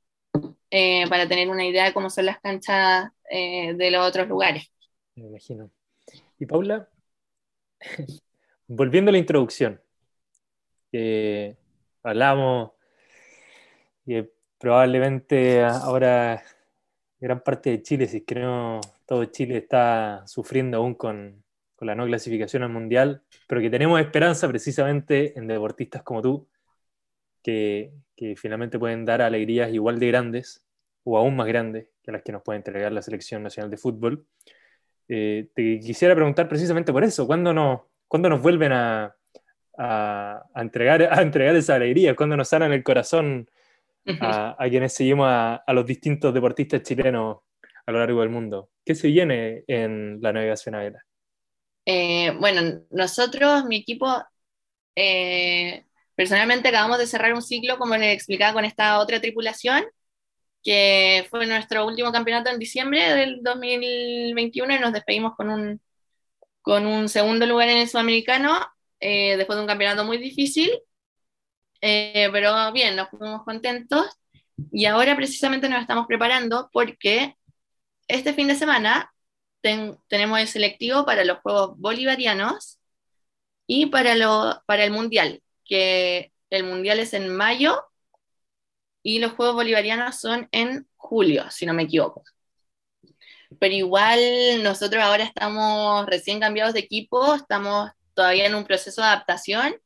eh, 0.70 1.08
para 1.08 1.28
tener 1.28 1.48
una 1.48 1.66
idea 1.66 1.84
de 1.84 1.92
cómo 1.92 2.10
son 2.10 2.26
las 2.26 2.40
canchas 2.40 3.10
eh, 3.30 3.74
de 3.74 3.90
los 3.90 4.06
otros 4.06 4.28
lugares. 4.28 4.70
Me 5.14 5.26
imagino. 5.26 5.70
Y 6.38 6.46
Paula, 6.46 6.88
volviendo 8.66 9.10
a 9.10 9.12
la 9.12 9.18
introducción, 9.18 9.80
hablamos 12.02 12.72
y 14.06 14.22
probablemente 14.58 15.62
ahora 15.62 16.42
gran 17.20 17.42
parte 17.42 17.70
de 17.70 17.82
Chile, 17.82 18.06
si 18.06 18.18
es 18.18 18.24
que 18.24 18.34
no 18.36 18.80
todo 19.06 19.24
Chile 19.26 19.58
está 19.58 20.22
sufriendo 20.26 20.78
aún 20.78 20.94
con, 20.94 21.44
con 21.76 21.86
la 21.86 21.94
no 21.94 22.06
clasificación 22.06 22.62
al 22.62 22.70
Mundial, 22.70 23.22
pero 23.46 23.60
que 23.60 23.70
tenemos 23.70 24.00
esperanza 24.00 24.48
precisamente 24.48 25.38
en 25.38 25.46
deportistas 25.46 26.02
como 26.02 26.22
tú, 26.22 26.48
que, 27.42 27.92
que, 28.16 28.36
finalmente 28.36 28.78
pueden 28.78 29.04
dar 29.04 29.22
alegrías 29.22 29.72
igual 29.72 29.98
de 29.98 30.08
grandes 30.08 30.64
o 31.04 31.16
aún 31.16 31.36
más 31.36 31.46
grandes 31.46 31.88
que 32.02 32.12
las 32.12 32.22
que 32.22 32.32
nos 32.32 32.42
puede 32.42 32.58
entregar 32.58 32.92
la 32.92 33.02
Selección 33.02 33.42
Nacional 33.42 33.70
de 33.70 33.76
Fútbol. 33.76 34.26
Eh, 35.08 35.48
te 35.54 35.80
quisiera 35.80 36.14
preguntar 36.14 36.48
precisamente 36.48 36.92
por 36.92 37.02
eso, 37.02 37.26
¿cuándo 37.26 37.52
nos, 37.52 37.80
¿cuándo 38.06 38.28
nos 38.28 38.42
vuelven 38.42 38.72
a, 38.72 39.14
a, 39.76 40.44
a, 40.54 40.60
entregar, 40.60 41.02
a 41.02 41.22
entregar 41.22 41.56
esa 41.56 41.74
alegría? 41.74 42.14
¿Cuándo 42.14 42.36
nos 42.36 42.48
sanan 42.48 42.72
el 42.72 42.82
corazón 42.82 43.50
a, 44.20 44.56
a 44.58 44.68
quienes 44.68 44.92
seguimos 44.92 45.26
a, 45.28 45.64
los 45.68 45.86
distintos 45.86 46.32
deportistas 46.32 46.82
chilenos 46.82 47.38
a 47.86 47.92
lo 47.92 47.98
largo 47.98 48.20
del 48.20 48.30
mundo? 48.30 48.70
¿Qué 48.84 48.94
se 48.94 49.08
viene 49.08 49.64
en 49.66 50.20
la 50.20 50.32
navegación 50.32 50.74
a 50.74 50.80
vela? 50.80 51.04
Eh, 51.86 52.32
bueno, 52.38 52.82
nosotros, 52.90 53.64
mi 53.64 53.76
equipo, 53.78 54.06
eh, 54.94 55.86
personalmente 56.20 56.68
acabamos 56.68 56.98
de 56.98 57.06
cerrar 57.06 57.32
un 57.32 57.40
ciclo, 57.40 57.78
como 57.78 57.96
les 57.96 58.14
explicaba, 58.14 58.52
con 58.52 58.66
esta 58.66 58.98
otra 58.98 59.22
tripulación, 59.22 59.86
que 60.62 61.26
fue 61.30 61.46
nuestro 61.46 61.86
último 61.86 62.12
campeonato 62.12 62.50
en 62.50 62.58
diciembre 62.58 63.14
del 63.14 63.42
2021 63.42 64.74
y 64.74 64.78
nos 64.80 64.92
despedimos 64.92 65.34
con 65.34 65.48
un, 65.48 65.80
con 66.60 66.86
un 66.86 67.08
segundo 67.08 67.46
lugar 67.46 67.70
en 67.70 67.78
el 67.78 67.88
sudamericano, 67.88 68.60
eh, 69.00 69.38
después 69.38 69.56
de 69.56 69.62
un 69.62 69.66
campeonato 69.66 70.04
muy 70.04 70.18
difícil, 70.18 70.70
eh, 71.80 72.28
pero 72.32 72.70
bien, 72.72 72.96
nos 72.96 73.08
fuimos 73.08 73.42
contentos 73.44 74.06
y 74.72 74.84
ahora 74.84 75.16
precisamente 75.16 75.70
nos 75.70 75.80
estamos 75.80 76.06
preparando 76.06 76.68
porque 76.70 77.34
este 78.08 78.34
fin 78.34 78.46
de 78.46 78.56
semana 78.56 79.10
ten, 79.62 79.96
tenemos 80.08 80.38
el 80.38 80.48
selectivo 80.48 81.06
para 81.06 81.24
los 81.24 81.38
Juegos 81.38 81.78
Bolivarianos 81.78 82.78
y 83.66 83.86
para, 83.86 84.14
lo, 84.16 84.62
para 84.66 84.84
el 84.84 84.90
Mundial, 84.90 85.42
que 85.70 86.32
el 86.50 86.64
Mundial 86.64 86.98
es 86.98 87.14
en 87.14 87.34
mayo 87.34 87.82
y 89.02 89.20
los 89.20 89.32
Juegos 89.32 89.54
Bolivarianos 89.54 90.20
son 90.20 90.48
en 90.52 90.86
julio, 90.96 91.50
si 91.50 91.64
no 91.64 91.72
me 91.72 91.84
equivoco. 91.84 92.24
Pero 93.58 93.74
igual 93.74 94.20
nosotros 94.62 95.02
ahora 95.02 95.24
estamos 95.24 96.06
recién 96.06 96.40
cambiados 96.40 96.74
de 96.74 96.80
equipo, 96.80 97.34
estamos 97.34 97.90
todavía 98.14 98.46
en 98.46 98.54
un 98.54 98.64
proceso 98.64 99.00
de 99.00 99.08
adaptación 99.08 99.76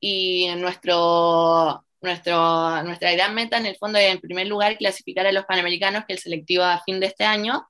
y 0.00 0.48
nuestro, 0.56 1.84
nuestro, 2.00 2.82
nuestra 2.82 3.12
gran 3.12 3.34
meta 3.34 3.56
en 3.56 3.66
el 3.66 3.76
fondo 3.76 3.98
es 3.98 4.12
en 4.12 4.20
primer 4.20 4.48
lugar 4.48 4.76
clasificar 4.76 5.26
a 5.26 5.32
los 5.32 5.46
Panamericanos, 5.46 6.04
que 6.06 6.14
el 6.14 6.18
selectivo 6.18 6.64
a 6.64 6.82
fin 6.84 7.00
de 7.00 7.06
este 7.06 7.24
año, 7.24 7.66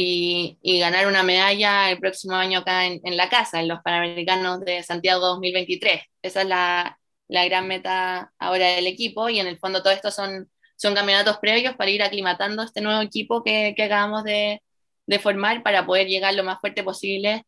y, 0.00 0.58
y, 0.62 0.78
ganar 0.78 1.08
una 1.08 1.24
medalla 1.24 1.90
el 1.90 1.98
próximo 1.98 2.36
año 2.36 2.60
acá 2.60 2.86
en, 2.86 3.00
en, 3.02 3.16
la 3.16 3.28
casa, 3.28 3.60
en 3.60 3.66
los 3.66 3.80
Panamericanos 3.82 4.60
de 4.60 4.84
Santiago 4.84 5.20
2023. 5.26 6.02
Esa 6.22 6.42
es 6.42 6.46
la, 6.46 7.00
la, 7.26 7.44
gran 7.46 7.66
meta 7.66 8.32
ahora 8.38 8.68
del 8.68 8.86
equipo 8.86 9.28
y 9.28 9.40
en 9.40 9.48
el 9.48 9.58
fondo 9.58 9.82
todo 9.82 9.92
esto 9.92 10.12
son, 10.12 10.48
son 10.76 10.94
campeonatos 10.94 11.38
previos 11.38 11.74
para 11.74 11.90
ir 11.90 12.00
aclimatando 12.04 12.62
este 12.62 12.80
nuevo 12.80 13.02
equipo 13.02 13.42
que, 13.42 13.74
que 13.76 13.82
acabamos 13.82 14.22
de, 14.22 14.62
de, 15.06 15.18
formar 15.18 15.64
para 15.64 15.84
poder 15.84 16.06
llegar 16.06 16.32
lo 16.34 16.44
más 16.44 16.60
fuerte 16.60 16.84
posible 16.84 17.44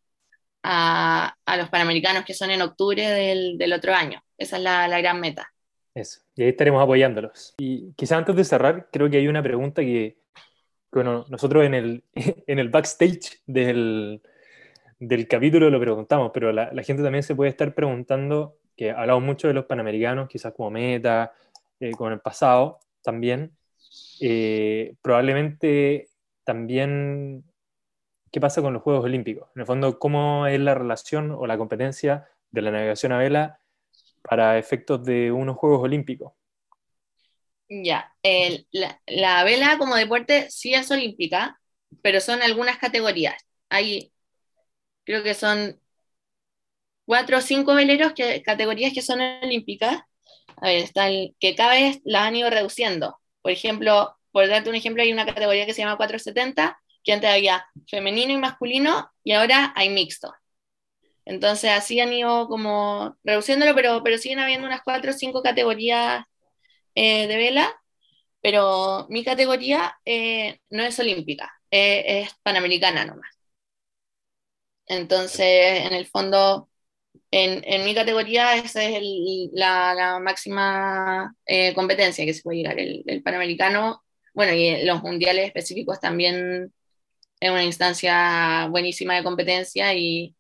a, 0.64 1.36
a 1.46 1.57
los 1.57 1.68
Panamericanos 1.68 2.24
que 2.24 2.34
son 2.34 2.51
en 2.51 2.62
octubre 2.62 3.09
del, 3.09 3.59
del 3.59 3.72
otro 3.72 3.94
año. 3.94 4.24
Esa 4.36 4.57
es 4.57 4.62
la, 4.64 4.88
la 4.88 5.01
gran 5.01 5.20
meta. 5.20 5.53
Eso, 5.94 6.20
y 6.34 6.42
ahí 6.42 6.48
estaremos 6.48 6.82
apoyándolos. 6.82 7.55
Y 7.59 7.92
quizás 7.92 8.18
antes 8.18 8.34
de 8.34 8.42
cerrar, 8.42 8.88
creo 8.90 9.09
que 9.09 9.18
hay 9.18 9.28
una 9.28 9.42
pregunta 9.42 9.82
que, 9.82 10.20
bueno, 10.93 11.24
nosotros 11.28 11.64
en 11.64 11.74
el, 11.74 12.05
en 12.14 12.59
el 12.59 12.68
backstage 12.68 13.41
del, 13.47 14.20
del 14.99 15.26
capítulo 15.26 15.70
lo 15.70 15.80
preguntamos, 15.80 16.30
pero 16.32 16.53
la, 16.53 16.70
gente 16.82 17.03
también 17.03 17.22
se 17.22 17.34
puede 17.34 17.51
estar 17.51 17.74
preguntando, 17.74 18.57
que 18.76 18.91
hablamos 18.91 19.22
mucho 19.22 19.49
de 19.49 19.55
los 19.55 19.64
panamericanos, 19.64 20.28
quizás 20.28 20.53
como 20.53 20.70
meta, 20.70 21.32
eh, 21.80 21.93
con 21.93 22.12
el 22.12 22.20
pasado 22.20 22.80
también, 23.03 23.57
eh, 24.20 24.95
probablemente 25.03 26.09
también 26.45 27.45
qué 28.30 28.41
pasa 28.41 28.62
con 28.62 28.74
los 28.74 28.82
Juegos 28.82 29.05
Olímpicos. 29.05 29.49
En 29.55 29.61
el 29.61 29.66
fondo, 29.66 29.99
cómo 29.99 30.47
es 30.47 30.61
la 30.61 30.74
relación 30.74 31.30
o 31.32 31.47
la 31.47 31.59
competencia 31.59 32.28
de 32.51 32.62
la 32.62 32.70
navegación 32.70 33.12
a 33.12 33.18
vela 33.18 33.61
para 34.22 34.59
efectos 34.59 35.05
de 35.05 35.32
unos 35.32 35.57
Juegos 35.57 35.82
Olímpicos. 35.82 36.32
Ya, 37.71 38.12
el, 38.25 38.66
la, 38.73 39.01
la, 39.07 39.45
vela 39.45 39.79
como 39.79 39.95
deporte 39.95 40.51
sí 40.51 40.75
es 40.75 40.91
olímpica, 40.91 41.61
pero 42.03 42.21
son 42.21 42.43
algunas 42.43 42.79
categorías. 42.79 43.37
Hay, 43.68 44.12
creo 45.05 45.23
que 45.23 45.35
son 45.35 45.81
cuatro 47.05 47.39
o 47.39 47.41
cinco 47.41 47.75
veleros, 47.75 48.12
que, 48.14 48.43
categorías 48.43 48.93
que 48.95 49.03
son 49.03 49.21
olímpicas. 49.21 50.01
A 50.57 50.66
ver, 50.68 50.79
está 50.85 51.09
el, 51.09 51.37
que 51.41 51.55
cada 51.55 51.73
vez 51.75 52.01
las 52.05 52.23
han 52.23 52.37
ido 52.37 52.51
reduciendo. 52.51 53.18
Por 53.43 53.53
ejemplo, 53.53 54.16
por 54.33 54.49
darte 54.49 54.71
un 54.71 54.77
ejemplo, 54.77 55.03
hay 55.03 55.12
una 55.12 55.27
categoría 55.27 55.66
que 55.66 55.75
se 55.75 55.83
llama 55.83 55.97
470, 55.97 56.81
que 57.05 57.12
antes 57.12 57.31
había 57.31 57.66
femenino 57.89 58.33
y 58.33 58.37
masculino, 58.39 59.11
y 59.25 59.33
ahora 59.33 59.73
hay 59.77 59.89
mixto. 59.91 60.33
Entonces 61.25 61.71
así 61.71 62.01
han 62.01 62.12
ido 62.12 62.49
como 62.49 63.16
reduciéndolo, 63.25 63.75
pero, 63.75 64.03
pero 64.03 64.18
siguen 64.18 64.41
habiendo 64.41 64.66
unas 64.66 64.83
cuatro 64.83 65.12
o 65.12 65.14
cinco 65.14 65.43
categorías 65.43 66.25
eh, 66.95 67.26
de 67.26 67.36
vela, 67.36 67.74
pero 68.43 69.07
mi 69.11 69.24
categoría 69.24 69.99
eh, 70.05 70.61
no 70.70 70.82
es 70.84 70.99
olímpica, 70.99 71.53
eh, 71.70 72.22
es 72.22 72.30
panamericana 72.43 73.05
nomás. 73.05 73.30
Entonces, 74.86 75.86
en 75.86 75.93
el 75.95 76.07
fondo, 76.07 76.68
en, 77.30 77.62
en 77.64 77.84
mi 77.84 77.95
categoría 77.95 78.57
esa 78.57 78.84
es 78.84 79.03
la, 79.53 80.18
máxima 80.20 81.34
competencia 81.74 82.24
que 82.24 82.34
se 82.34 82.43
puede 82.43 82.59
llegar, 82.59 82.78
el, 82.80 83.05
el 83.07 83.22
panamericano, 83.22 84.03
bueno, 84.34 84.53
y 84.55 84.84
los 84.84 85.03
mundiales 85.03 85.47
específicos 85.47 86.01
también 86.01 86.72
es 87.41 87.51
una 87.51 87.64
instancia 87.64 88.68
buenísima 88.70 89.16
de 89.16 89.24
competencia 89.24 89.95
y 89.95 90.36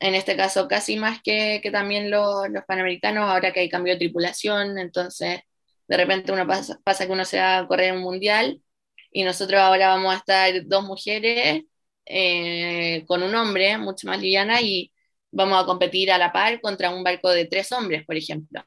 en 0.00 0.14
este 0.14 0.36
caso 0.36 0.68
casi 0.68 0.96
más 0.96 1.20
que, 1.22 1.60
que 1.62 1.70
también 1.70 2.10
los, 2.10 2.48
los, 2.50 2.64
panamericanos, 2.64 3.28
ahora 3.30 3.52
que 3.52 3.60
hay 3.60 3.68
cambio 3.68 3.94
de 3.94 3.98
tripulación, 4.00 4.78
entonces 4.78 5.40
de 5.88 5.96
repente 5.96 6.30
uno 6.32 6.46
pasa, 6.46 7.06
que 7.06 7.12
uno 7.12 7.24
se 7.24 7.38
va 7.38 7.58
a 7.58 7.66
correr 7.66 7.92
un 7.94 8.02
mundial 8.02 8.62
y 9.10 9.24
nosotros 9.24 9.58
ahora 9.58 9.88
vamos 9.88 10.14
a 10.14 10.18
estar 10.18 10.52
dos 10.66 10.84
mujeres 10.84 11.64
eh, 12.04 13.04
con 13.06 13.22
un 13.22 13.34
hombre, 13.34 13.78
mucho 13.78 14.06
más 14.06 14.20
liviana, 14.20 14.60
y 14.60 14.92
vamos 15.30 15.62
a 15.62 15.66
competir 15.66 16.12
a 16.12 16.18
la 16.18 16.32
par 16.32 16.60
contra 16.60 16.90
un 16.90 17.02
barco 17.02 17.30
de 17.30 17.46
tres 17.46 17.72
hombres, 17.72 18.04
por 18.04 18.16
ejemplo. 18.16 18.62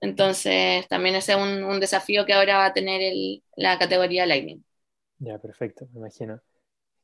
Entonces 0.00 0.86
también 0.88 1.16
ese 1.16 1.32
es 1.32 1.38
un, 1.38 1.80
desafío 1.80 2.26
que 2.26 2.32
ahora 2.32 2.58
va 2.58 2.66
a 2.66 2.72
tener 2.72 3.12
la 3.56 3.78
categoría 3.78 4.26
Lightning. 4.26 4.64
Ya, 5.18 5.38
perfecto, 5.38 5.88
me 5.92 6.00
imagino. 6.00 6.40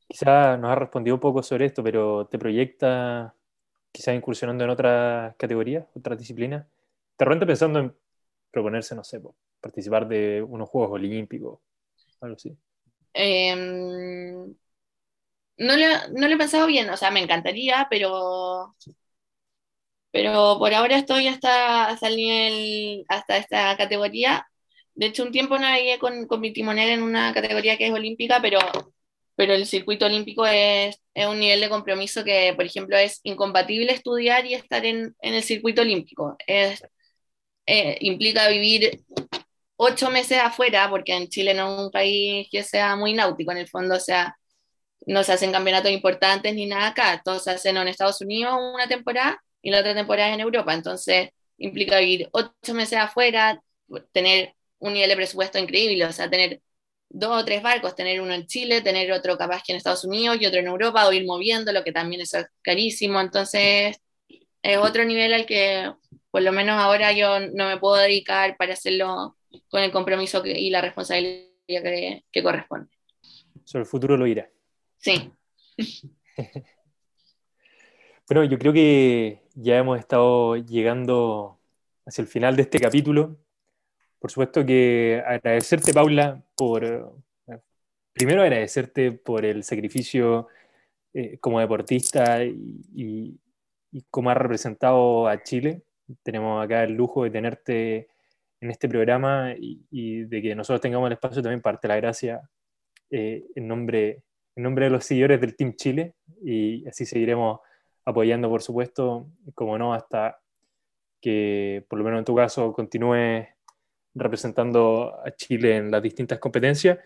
Quizá 0.07 0.55
nos 0.57 0.71
has 0.71 0.77
respondido 0.77 1.15
un 1.15 1.19
poco 1.19 1.41
sobre 1.41 1.65
esto, 1.65 1.83
pero 1.83 2.27
¿te 2.27 2.37
proyecta 2.37 3.33
quizás 3.91 4.15
incursionando 4.15 4.63
en 4.63 4.69
otras 4.69 5.35
categorías, 5.35 5.85
otras 5.95 6.17
disciplinas? 6.17 6.65
¿Te 7.17 7.25
repente 7.25 7.45
pensando 7.45 7.79
en 7.79 7.95
proponerse, 8.55 8.95
no 8.95 9.03
sé, 9.03 9.19
participar 9.59 10.07
de 10.07 10.41
unos 10.41 10.69
Juegos 10.69 10.93
Olímpicos, 10.93 11.59
algo 12.21 12.37
así? 12.37 12.57
Eh, 13.13 13.53
no, 15.57 15.75
le, 15.75 15.87
no 16.13 16.27
le 16.27 16.33
he 16.33 16.37
pensado 16.37 16.65
bien, 16.67 16.89
o 16.89 16.95
sea, 16.95 17.11
me 17.11 17.19
encantaría, 17.19 17.87
pero 17.89 18.73
pero 20.11 20.55
por 20.57 20.73
ahora 20.73 20.95
estoy 20.97 21.27
hasta, 21.27 21.89
hasta 21.89 22.07
hasta 23.09 23.37
esta 23.37 23.75
categoría. 23.75 24.47
De 24.93 25.07
hecho, 25.07 25.23
un 25.23 25.33
tiempo 25.33 25.59
navegué 25.59 25.99
con, 25.99 26.25
con 26.27 26.39
mi 26.39 26.53
timonel 26.53 26.89
en 26.91 27.03
una 27.03 27.33
categoría 27.33 27.77
que 27.77 27.87
es 27.87 27.91
olímpica, 27.93 28.39
pero 28.41 28.59
pero 29.35 29.53
el 29.53 29.65
circuito 29.65 30.05
olímpico 30.05 30.45
es, 30.45 31.01
es, 31.13 31.27
un 31.27 31.39
nivel 31.39 31.59
de 31.59 31.69
compromiso 31.69 32.23
que, 32.23 32.53
por 32.55 32.65
ejemplo, 32.65 32.97
es 32.97 33.19
incompatible 33.23 33.91
estudiar 33.91 34.45
y 34.45 34.53
estar 34.53 34.85
en, 34.85 35.15
en 35.21 35.33
el 35.33 35.43
circuito 35.43 35.81
olímpico. 35.81 36.37
Es, 36.47 36.81
eh, 37.65 37.97
implica 38.01 38.47
vivir 38.49 39.03
ocho 39.77 40.09
meses 40.09 40.39
afuera, 40.39 40.89
porque 40.89 41.13
en 41.15 41.27
Chile 41.29 41.53
no 41.53 41.73
es 41.75 41.81
un 41.85 41.91
país 41.91 42.47
que 42.51 42.63
sea 42.63 42.95
muy 42.95 43.13
náutico, 43.13 43.51
en 43.51 43.59
el 43.59 43.67
fondo, 43.67 43.95
o 43.95 43.99
sea, 43.99 44.35
no 45.07 45.23
se 45.23 45.33
hacen 45.33 45.51
campeonatos 45.51 45.91
importantes 45.91 46.55
ni 46.55 46.65
nada 46.65 46.87
acá, 46.87 47.21
todos 47.23 47.43
se 47.43 47.51
hacen 47.51 47.77
en 47.77 47.87
Estados 47.87 48.21
Unidos 48.21 48.55
una 48.73 48.87
temporada 48.87 49.39
y 49.61 49.71
la 49.71 49.79
otra 49.79 49.93
temporada 49.95 50.33
en 50.33 50.39
Europa, 50.41 50.73
entonces 50.73 51.29
implica 51.57 51.99
vivir 51.99 52.29
ocho 52.31 52.73
meses 52.73 52.99
afuera, 52.99 53.61
tener 54.11 54.53
un 54.79 54.93
nivel 54.93 55.09
de 55.09 55.15
presupuesto 55.15 55.59
increíble, 55.59 56.05
o 56.05 56.11
sea, 56.11 56.29
tener 56.29 56.61
dos 57.09 57.41
o 57.41 57.45
tres 57.45 57.61
barcos, 57.61 57.95
tener 57.95 58.21
uno 58.21 58.33
en 58.33 58.45
Chile, 58.47 58.81
tener 58.81 59.11
otro 59.11 59.37
capaz 59.37 59.63
que 59.63 59.71
en 59.73 59.77
Estados 59.77 60.03
Unidos 60.05 60.37
y 60.39 60.45
otro 60.45 60.59
en 60.59 60.67
Europa, 60.67 61.07
o 61.07 61.13
ir 61.13 61.25
moviendo, 61.25 61.71
lo 61.71 61.83
que 61.83 61.91
también 61.91 62.21
es 62.21 62.35
carísimo. 62.61 63.21
Entonces, 63.21 63.97
es 64.65 64.77
otro 64.77 65.05
nivel 65.05 65.33
al 65.33 65.45
que 65.45 65.91
por 66.31 66.41
lo 66.41 66.51
menos 66.51 66.77
ahora 66.79 67.11
yo 67.13 67.39
no 67.39 67.67
me 67.67 67.77
puedo 67.77 67.95
dedicar 67.95 68.57
para 68.57 68.73
hacerlo 68.73 69.37
con 69.69 69.81
el 69.81 69.91
compromiso 69.91 70.43
que, 70.43 70.51
y 70.59 70.69
la 70.69 70.81
responsabilidad 70.81 71.47
que, 71.67 72.25
que 72.31 72.43
corresponde. 72.43 72.89
Sobre 73.63 73.83
el 73.83 73.87
futuro 73.87 74.17
lo 74.17 74.27
irá. 74.27 74.49
Sí. 74.97 75.31
bueno, 78.27 78.43
yo 78.43 78.59
creo 78.59 78.73
que 78.73 79.43
ya 79.53 79.77
hemos 79.77 79.99
estado 79.99 80.57
llegando 80.57 81.59
hacia 82.05 82.21
el 82.21 82.27
final 82.27 82.55
de 82.55 82.63
este 82.63 82.79
capítulo. 82.79 83.37
Por 84.19 84.31
supuesto 84.31 84.65
que 84.65 85.23
agradecerte, 85.25 85.93
Paula, 85.93 86.43
por, 86.55 87.15
primero 88.13 88.41
agradecerte 88.41 89.11
por 89.11 89.45
el 89.45 89.63
sacrificio 89.63 90.47
eh, 91.13 91.37
como 91.39 91.59
deportista 91.59 92.43
y, 92.43 92.81
y, 92.95 93.39
y 93.95 94.03
cómo 94.11 94.29
has 94.29 94.35
representado 94.35 95.25
a 95.29 95.41
Chile. 95.41 95.83
Tenemos 96.21 96.61
acá 96.61 96.83
el 96.83 96.95
lujo 96.95 97.23
de 97.23 97.29
tenerte 97.29 98.09
en 98.59 98.69
este 98.69 98.89
programa 98.89 99.53
y, 99.57 99.85
y 99.89 100.25
de 100.25 100.41
que 100.41 100.53
nosotros 100.53 100.81
tengamos 100.81 101.07
el 101.07 101.13
espacio 101.13 101.41
también 101.41 101.61
parte 101.61 101.87
la 101.87 101.95
gracia 101.95 102.41
eh, 103.09 103.45
en, 103.55 103.69
nombre, 103.69 104.23
en 104.57 104.63
nombre 104.63 104.85
de 104.85 104.91
los 104.91 105.05
seguidores 105.05 105.39
del 105.39 105.55
Team 105.55 105.75
Chile 105.77 106.15
y 106.43 106.85
así 106.85 107.05
seguiremos 107.05 107.61
apoyando, 108.03 108.49
por 108.49 108.61
supuesto, 108.61 109.29
como 109.53 109.77
no, 109.77 109.93
hasta 109.93 110.41
que 111.21 111.85
por 111.87 111.97
lo 111.97 112.03
menos 112.03 112.19
en 112.19 112.25
tu 112.25 112.35
caso 112.35 112.73
continúe 112.73 113.47
representando 114.13 115.17
a 115.25 115.31
Chile 115.31 115.77
en 115.77 115.89
las 115.89 116.03
distintas 116.03 116.39
competencias. 116.39 116.99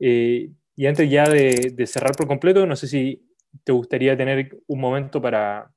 Eh, 0.00 0.50
y 0.76 0.86
antes 0.86 1.10
ya 1.10 1.28
de, 1.28 1.74
de, 1.74 1.86
cerrar 1.86 2.12
por 2.16 2.26
completo, 2.26 2.64
no 2.64 2.74
sé 2.74 2.86
si 2.86 3.22
te 3.64 3.72
gustaría 3.72 4.16
tener 4.16 4.62
un 4.66 4.80
momento 4.80 5.20
para, 5.20 5.70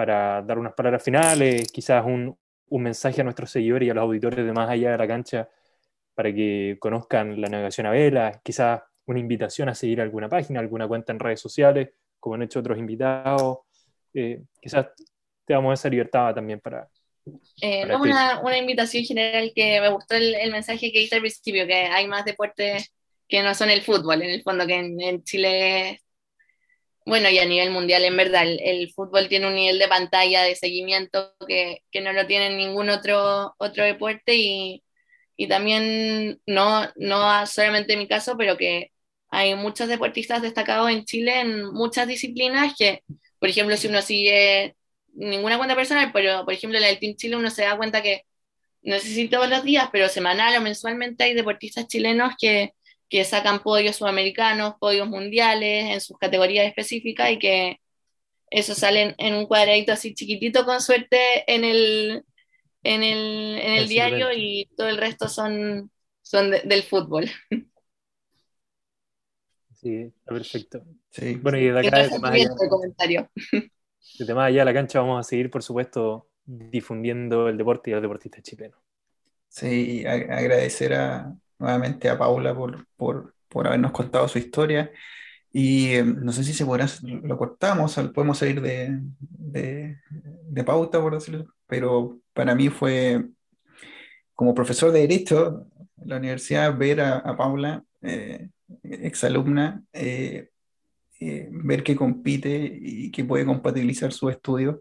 para 0.00 0.40
dar 0.40 0.58
unas 0.58 0.72
palabras 0.72 1.02
finales, 1.02 1.70
quizás 1.70 2.02
un, 2.06 2.34
un, 2.70 2.82
mensaje 2.82 3.20
a 3.20 3.24
nuestros 3.24 3.50
seguidores 3.50 3.86
y 3.86 3.90
a 3.90 3.94
los 3.94 4.00
auditores 4.00 4.46
de 4.46 4.50
más 4.50 4.70
allá 4.70 4.92
de 4.92 4.96
la 4.96 5.06
cancha 5.06 5.46
para 6.14 6.32
que 6.32 6.78
conozcan 6.80 7.38
la 7.38 7.48
navegación 7.50 7.86
a 7.86 7.90
vela, 7.90 8.40
quizás 8.42 8.80
una 9.04 9.18
invitación 9.18 9.68
a 9.68 9.74
seguir 9.74 10.00
alguna 10.00 10.26
página, 10.30 10.58
alguna 10.58 10.88
cuenta 10.88 11.12
en 11.12 11.18
redes 11.18 11.40
sociales, 11.40 11.90
como 12.18 12.36
han 12.36 12.44
hecho 12.44 12.60
otros 12.60 12.78
invitados. 12.78 13.58
Eh, 14.14 14.40
quizás 14.58 14.86
te 15.44 15.52
damos 15.52 15.78
esa 15.78 15.90
libertad 15.90 16.34
también 16.34 16.60
para, 16.60 16.88
eh, 17.60 17.84
no, 17.84 18.00
una, 18.00 18.40
una, 18.40 18.56
invitación 18.56 19.04
general 19.04 19.52
que 19.54 19.82
me 19.82 19.90
gustó 19.90 20.14
el, 20.14 20.34
el, 20.34 20.50
mensaje 20.50 20.90
que 20.90 21.02
hice 21.02 21.16
al 21.16 21.20
principio, 21.20 21.66
que 21.66 21.74
hay 21.74 22.08
más 22.08 22.24
deportes 22.24 22.90
que 23.28 23.42
no 23.42 23.54
son 23.54 23.68
el 23.68 23.82
fútbol, 23.82 24.22
en 24.22 24.30
el 24.30 24.42
fondo 24.42 24.66
que 24.66 24.76
en, 24.76 24.98
en 24.98 25.22
Chile, 25.24 26.00
bueno, 27.10 27.28
y 27.30 27.38
a 27.38 27.44
nivel 27.46 27.70
mundial, 27.70 28.04
en 28.04 28.16
verdad, 28.16 28.44
el, 28.46 28.92
fútbol 28.92 29.28
tiene 29.28 29.46
un 29.48 29.54
nivel 29.54 29.78
de 29.78 29.88
pantalla, 29.88 30.42
de 30.42 30.56
seguimiento 30.56 31.34
que, 31.46 31.82
que 31.90 32.00
no 32.00 32.12
lo 32.12 32.26
tiene 32.26 32.56
ningún 32.56 32.88
otro, 32.90 33.54
otro 33.58 33.84
deporte 33.84 34.36
y, 34.36 34.84
y 35.36 35.48
también, 35.48 36.40
no, 36.46 36.88
no 36.96 37.46
solamente 37.46 37.94
en 37.94 38.00
mi 38.00 38.08
caso, 38.08 38.36
pero 38.38 38.56
que 38.56 38.92
hay 39.30 39.54
muchos 39.54 39.88
deportistas 39.88 40.42
destacados 40.42 40.90
en 40.90 41.04
Chile 41.04 41.40
en 41.40 41.64
muchas 41.72 42.08
disciplinas 42.08 42.74
que, 42.78 43.02
por 43.38 43.48
ejemplo, 43.48 43.76
si 43.76 43.88
uno 43.88 44.02
sigue 44.02 44.76
ninguna 45.14 45.56
cuenta 45.56 45.76
personal, 45.76 46.10
pero 46.12 46.44
por 46.44 46.54
ejemplo 46.54 46.78
la 46.80 46.88
del 46.88 46.98
Team 46.98 47.16
Chile 47.16 47.36
uno 47.36 47.50
se 47.50 47.62
da 47.62 47.76
cuenta 47.76 48.02
que 48.02 48.22
no 48.82 48.98
sé 48.98 49.08
si 49.08 49.28
todos 49.28 49.48
los 49.48 49.64
días, 49.64 49.88
pero 49.92 50.08
semanal 50.08 50.56
o 50.56 50.60
mensualmente 50.62 51.24
hay 51.24 51.34
deportistas 51.34 51.86
chilenos 51.88 52.34
que, 52.40 52.74
que 53.10 53.24
sacan 53.24 53.62
podios 53.62 53.96
sudamericanos, 53.96 54.76
podios 54.78 55.08
mundiales 55.08 55.90
en 55.90 56.00
sus 56.00 56.16
categorías 56.16 56.66
específicas 56.66 57.32
y 57.32 57.38
que 57.38 57.80
eso 58.50 58.74
sale 58.74 59.16
en 59.18 59.34
un 59.34 59.46
cuadradito 59.46 59.92
así 59.92 60.14
chiquitito 60.14 60.64
con 60.64 60.80
suerte 60.80 61.18
en 61.52 61.64
el, 61.64 62.24
en 62.84 63.02
el, 63.02 63.58
en 63.58 63.72
el 63.72 63.88
diario 63.88 64.28
y 64.32 64.70
todo 64.76 64.88
el 64.88 64.96
resto 64.96 65.28
son, 65.28 65.90
son 66.22 66.52
de, 66.52 66.60
del 66.60 66.84
fútbol. 66.84 67.28
Sí, 69.74 70.12
perfecto. 70.24 70.84
Sí. 71.10 71.34
Bueno, 71.36 71.58
y 71.58 71.68
de 71.68 71.80
acá... 71.80 72.18
Más 72.20 72.32
allá, 72.32 72.48
comentario. 72.68 73.30
Desde 74.18 74.34
más 74.34 74.48
allá 74.48 74.60
de 74.60 74.64
la 74.66 74.74
cancha 74.74 75.00
vamos 75.00 75.18
a 75.18 75.28
seguir, 75.28 75.50
por 75.50 75.62
supuesto, 75.62 76.28
difundiendo 76.44 77.48
el 77.48 77.56
deporte 77.56 77.90
y 77.90 77.92
a 77.92 77.96
los 77.96 78.02
deportistas 78.02 78.42
chilenos. 78.42 78.78
Sí, 79.48 80.04
agradecer 80.06 80.94
a, 80.94 81.34
nuevamente 81.60 82.08
a 82.08 82.18
Paula 82.18 82.54
por, 82.54 82.86
por, 82.96 83.34
por, 83.48 83.66
habernos 83.68 83.92
contado 83.92 84.26
su 84.28 84.38
historia. 84.38 84.90
Y 85.52 85.94
eh, 85.94 86.04
no 86.04 86.32
sé 86.32 86.44
si 86.44 86.52
se 86.52 86.66
podrá, 86.66 86.86
lo 87.02 87.38
cortamos, 87.38 87.94
podemos 88.14 88.38
salir 88.38 88.60
de, 88.60 88.98
de, 89.20 89.98
de, 90.10 90.64
pauta, 90.64 91.00
por 91.00 91.14
decirlo, 91.14 91.46
pero 91.66 92.20
para 92.32 92.54
mí 92.54 92.68
fue, 92.68 93.26
como 94.34 94.54
profesor 94.54 94.92
de 94.92 95.00
Derecho 95.00 95.66
la 96.04 96.16
universidad, 96.16 96.76
ver 96.76 97.00
a, 97.00 97.18
a 97.18 97.36
Paula, 97.36 97.84
eh, 98.02 98.48
exalumna, 98.82 99.82
eh, 99.92 100.48
eh, 101.20 101.48
ver 101.50 101.82
que 101.82 101.96
compite 101.96 102.78
y 102.80 103.10
que 103.10 103.24
puede 103.24 103.44
compatibilizar 103.44 104.12
sus 104.12 104.32
estudios 104.32 104.76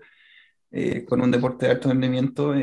eh, 0.72 1.06
con 1.06 1.22
un 1.22 1.32
deporte 1.32 1.66
de 1.66 1.74
alto 1.74 1.90
rendimiento, 1.90 2.54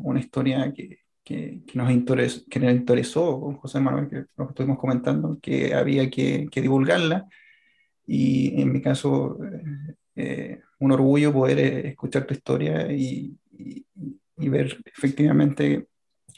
una 0.00 0.20
historia 0.20 0.72
que, 0.74 1.03
que, 1.24 1.62
nos 1.74 1.90
interesó, 1.90 2.42
que 2.50 2.60
nos 2.60 2.72
interesó, 2.72 3.58
José 3.60 3.80
Manuel, 3.80 4.08
que 4.08 4.24
lo 4.36 4.48
estuvimos 4.48 4.78
comentando, 4.78 5.38
que 5.40 5.74
había 5.74 6.10
que, 6.10 6.48
que 6.50 6.60
divulgarla. 6.60 7.26
Y 8.06 8.60
en 8.60 8.72
mi 8.72 8.82
caso, 8.82 9.38
eh, 10.14 10.60
un 10.78 10.92
orgullo 10.92 11.32
poder 11.32 11.58
escuchar 11.86 12.26
tu 12.26 12.34
historia 12.34 12.92
y, 12.92 13.36
y, 13.58 13.86
y, 14.36 14.48
ver 14.48 14.78
efectivamente 14.86 15.88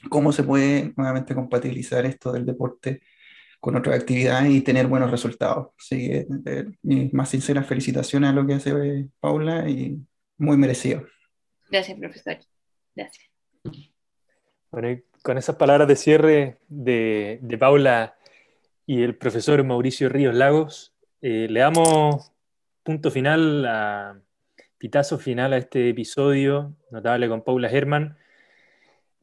cómo 0.08 0.32
se 0.32 0.44
puede 0.44 0.92
nuevamente 0.96 1.34
compatibilizar 1.34 2.06
esto 2.06 2.32
del 2.32 2.46
deporte 2.46 3.02
con 3.60 3.74
otras 3.74 3.98
actividades 3.98 4.52
y 4.52 4.60
tener 4.60 4.86
buenos 4.86 5.10
resultados. 5.10 5.68
Así 5.78 6.08
que 6.08 6.66
mis 6.82 7.12
más 7.12 7.30
sinceras 7.30 7.66
felicitaciones 7.66 8.30
a 8.30 8.32
lo 8.32 8.46
que 8.46 8.54
hace 8.54 9.08
Paula 9.18 9.68
y 9.68 10.00
muy 10.38 10.56
merecido. 10.56 11.04
Gracias, 11.68 11.98
profesor. 11.98 12.38
Gracias. 12.94 13.26
Bueno, 14.78 15.00
con 15.22 15.38
esas 15.38 15.56
palabras 15.56 15.88
de 15.88 15.96
cierre 15.96 16.58
de, 16.68 17.56
Paula 17.58 18.18
y 18.84 19.02
el 19.04 19.16
profesor 19.16 19.64
Mauricio 19.64 20.10
Ríos 20.10 20.34
Lagos, 20.34 20.94
eh, 21.22 21.46
le 21.48 21.60
damos 21.60 22.30
punto 22.82 23.10
final, 23.10 23.64
a, 23.64 24.20
pitazo 24.76 25.16
final 25.16 25.54
a 25.54 25.56
este 25.56 25.88
episodio 25.88 26.76
notable 26.90 27.26
con 27.26 27.40
Paula 27.40 27.70
Herman, 27.70 28.18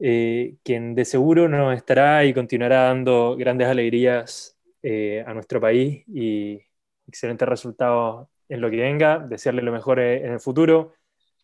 eh, 0.00 0.56
quien 0.64 0.96
de 0.96 1.04
seguro 1.04 1.48
nos 1.48 1.76
estará 1.76 2.24
y 2.24 2.34
continuará 2.34 2.86
dando 2.86 3.36
grandes 3.36 3.68
alegrías 3.68 4.58
eh, 4.82 5.22
a 5.24 5.34
nuestro 5.34 5.60
país 5.60 6.02
y 6.08 6.62
excelentes 7.06 7.48
resultados 7.48 8.26
en 8.48 8.60
lo 8.60 8.70
que 8.70 8.78
venga, 8.78 9.20
desearle 9.20 9.62
lo 9.62 9.70
mejor 9.70 10.00
en 10.00 10.32
el 10.32 10.40
futuro 10.40 10.94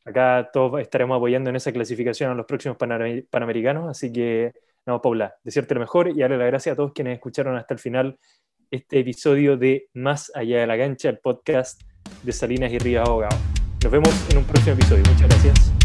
Acá 0.05 0.51
todos 0.53 0.80
estaremos 0.80 1.16
apoyando 1.16 1.51
en 1.51 1.57
esa 1.57 1.72
clasificación 1.72 2.30
a 2.30 2.34
los 2.34 2.46
próximos 2.46 2.76
Panamericanos, 2.78 3.88
así 3.88 4.12
que, 4.12 4.53
no, 4.86 5.01
Paula, 5.03 5.34
desearte 5.44 5.74
lo 5.74 5.80
mejor 5.80 6.09
y 6.09 6.20
darle 6.20 6.38
las 6.38 6.46
gracias 6.46 6.72
a 6.72 6.76
todos 6.76 6.92
quienes 6.92 7.14
escucharon 7.14 7.57
hasta 7.57 7.74
el 7.74 7.80
final 7.80 8.18
este 8.70 9.01
episodio 9.01 9.57
de 9.57 9.88
Más 9.94 10.32
Allá 10.34 10.61
de 10.61 10.66
la 10.66 10.78
Cancha, 10.78 11.09
el 11.09 11.18
podcast 11.18 11.82
de 12.22 12.32
Salinas 12.32 12.72
y 12.72 12.78
Ríos 12.78 13.07
Abogados. 13.07 13.38
Nos 13.82 13.92
vemos 13.92 14.30
en 14.30 14.38
un 14.38 14.44
próximo 14.44 14.74
episodio. 14.74 15.03
Muchas 15.09 15.28
gracias. 15.28 15.80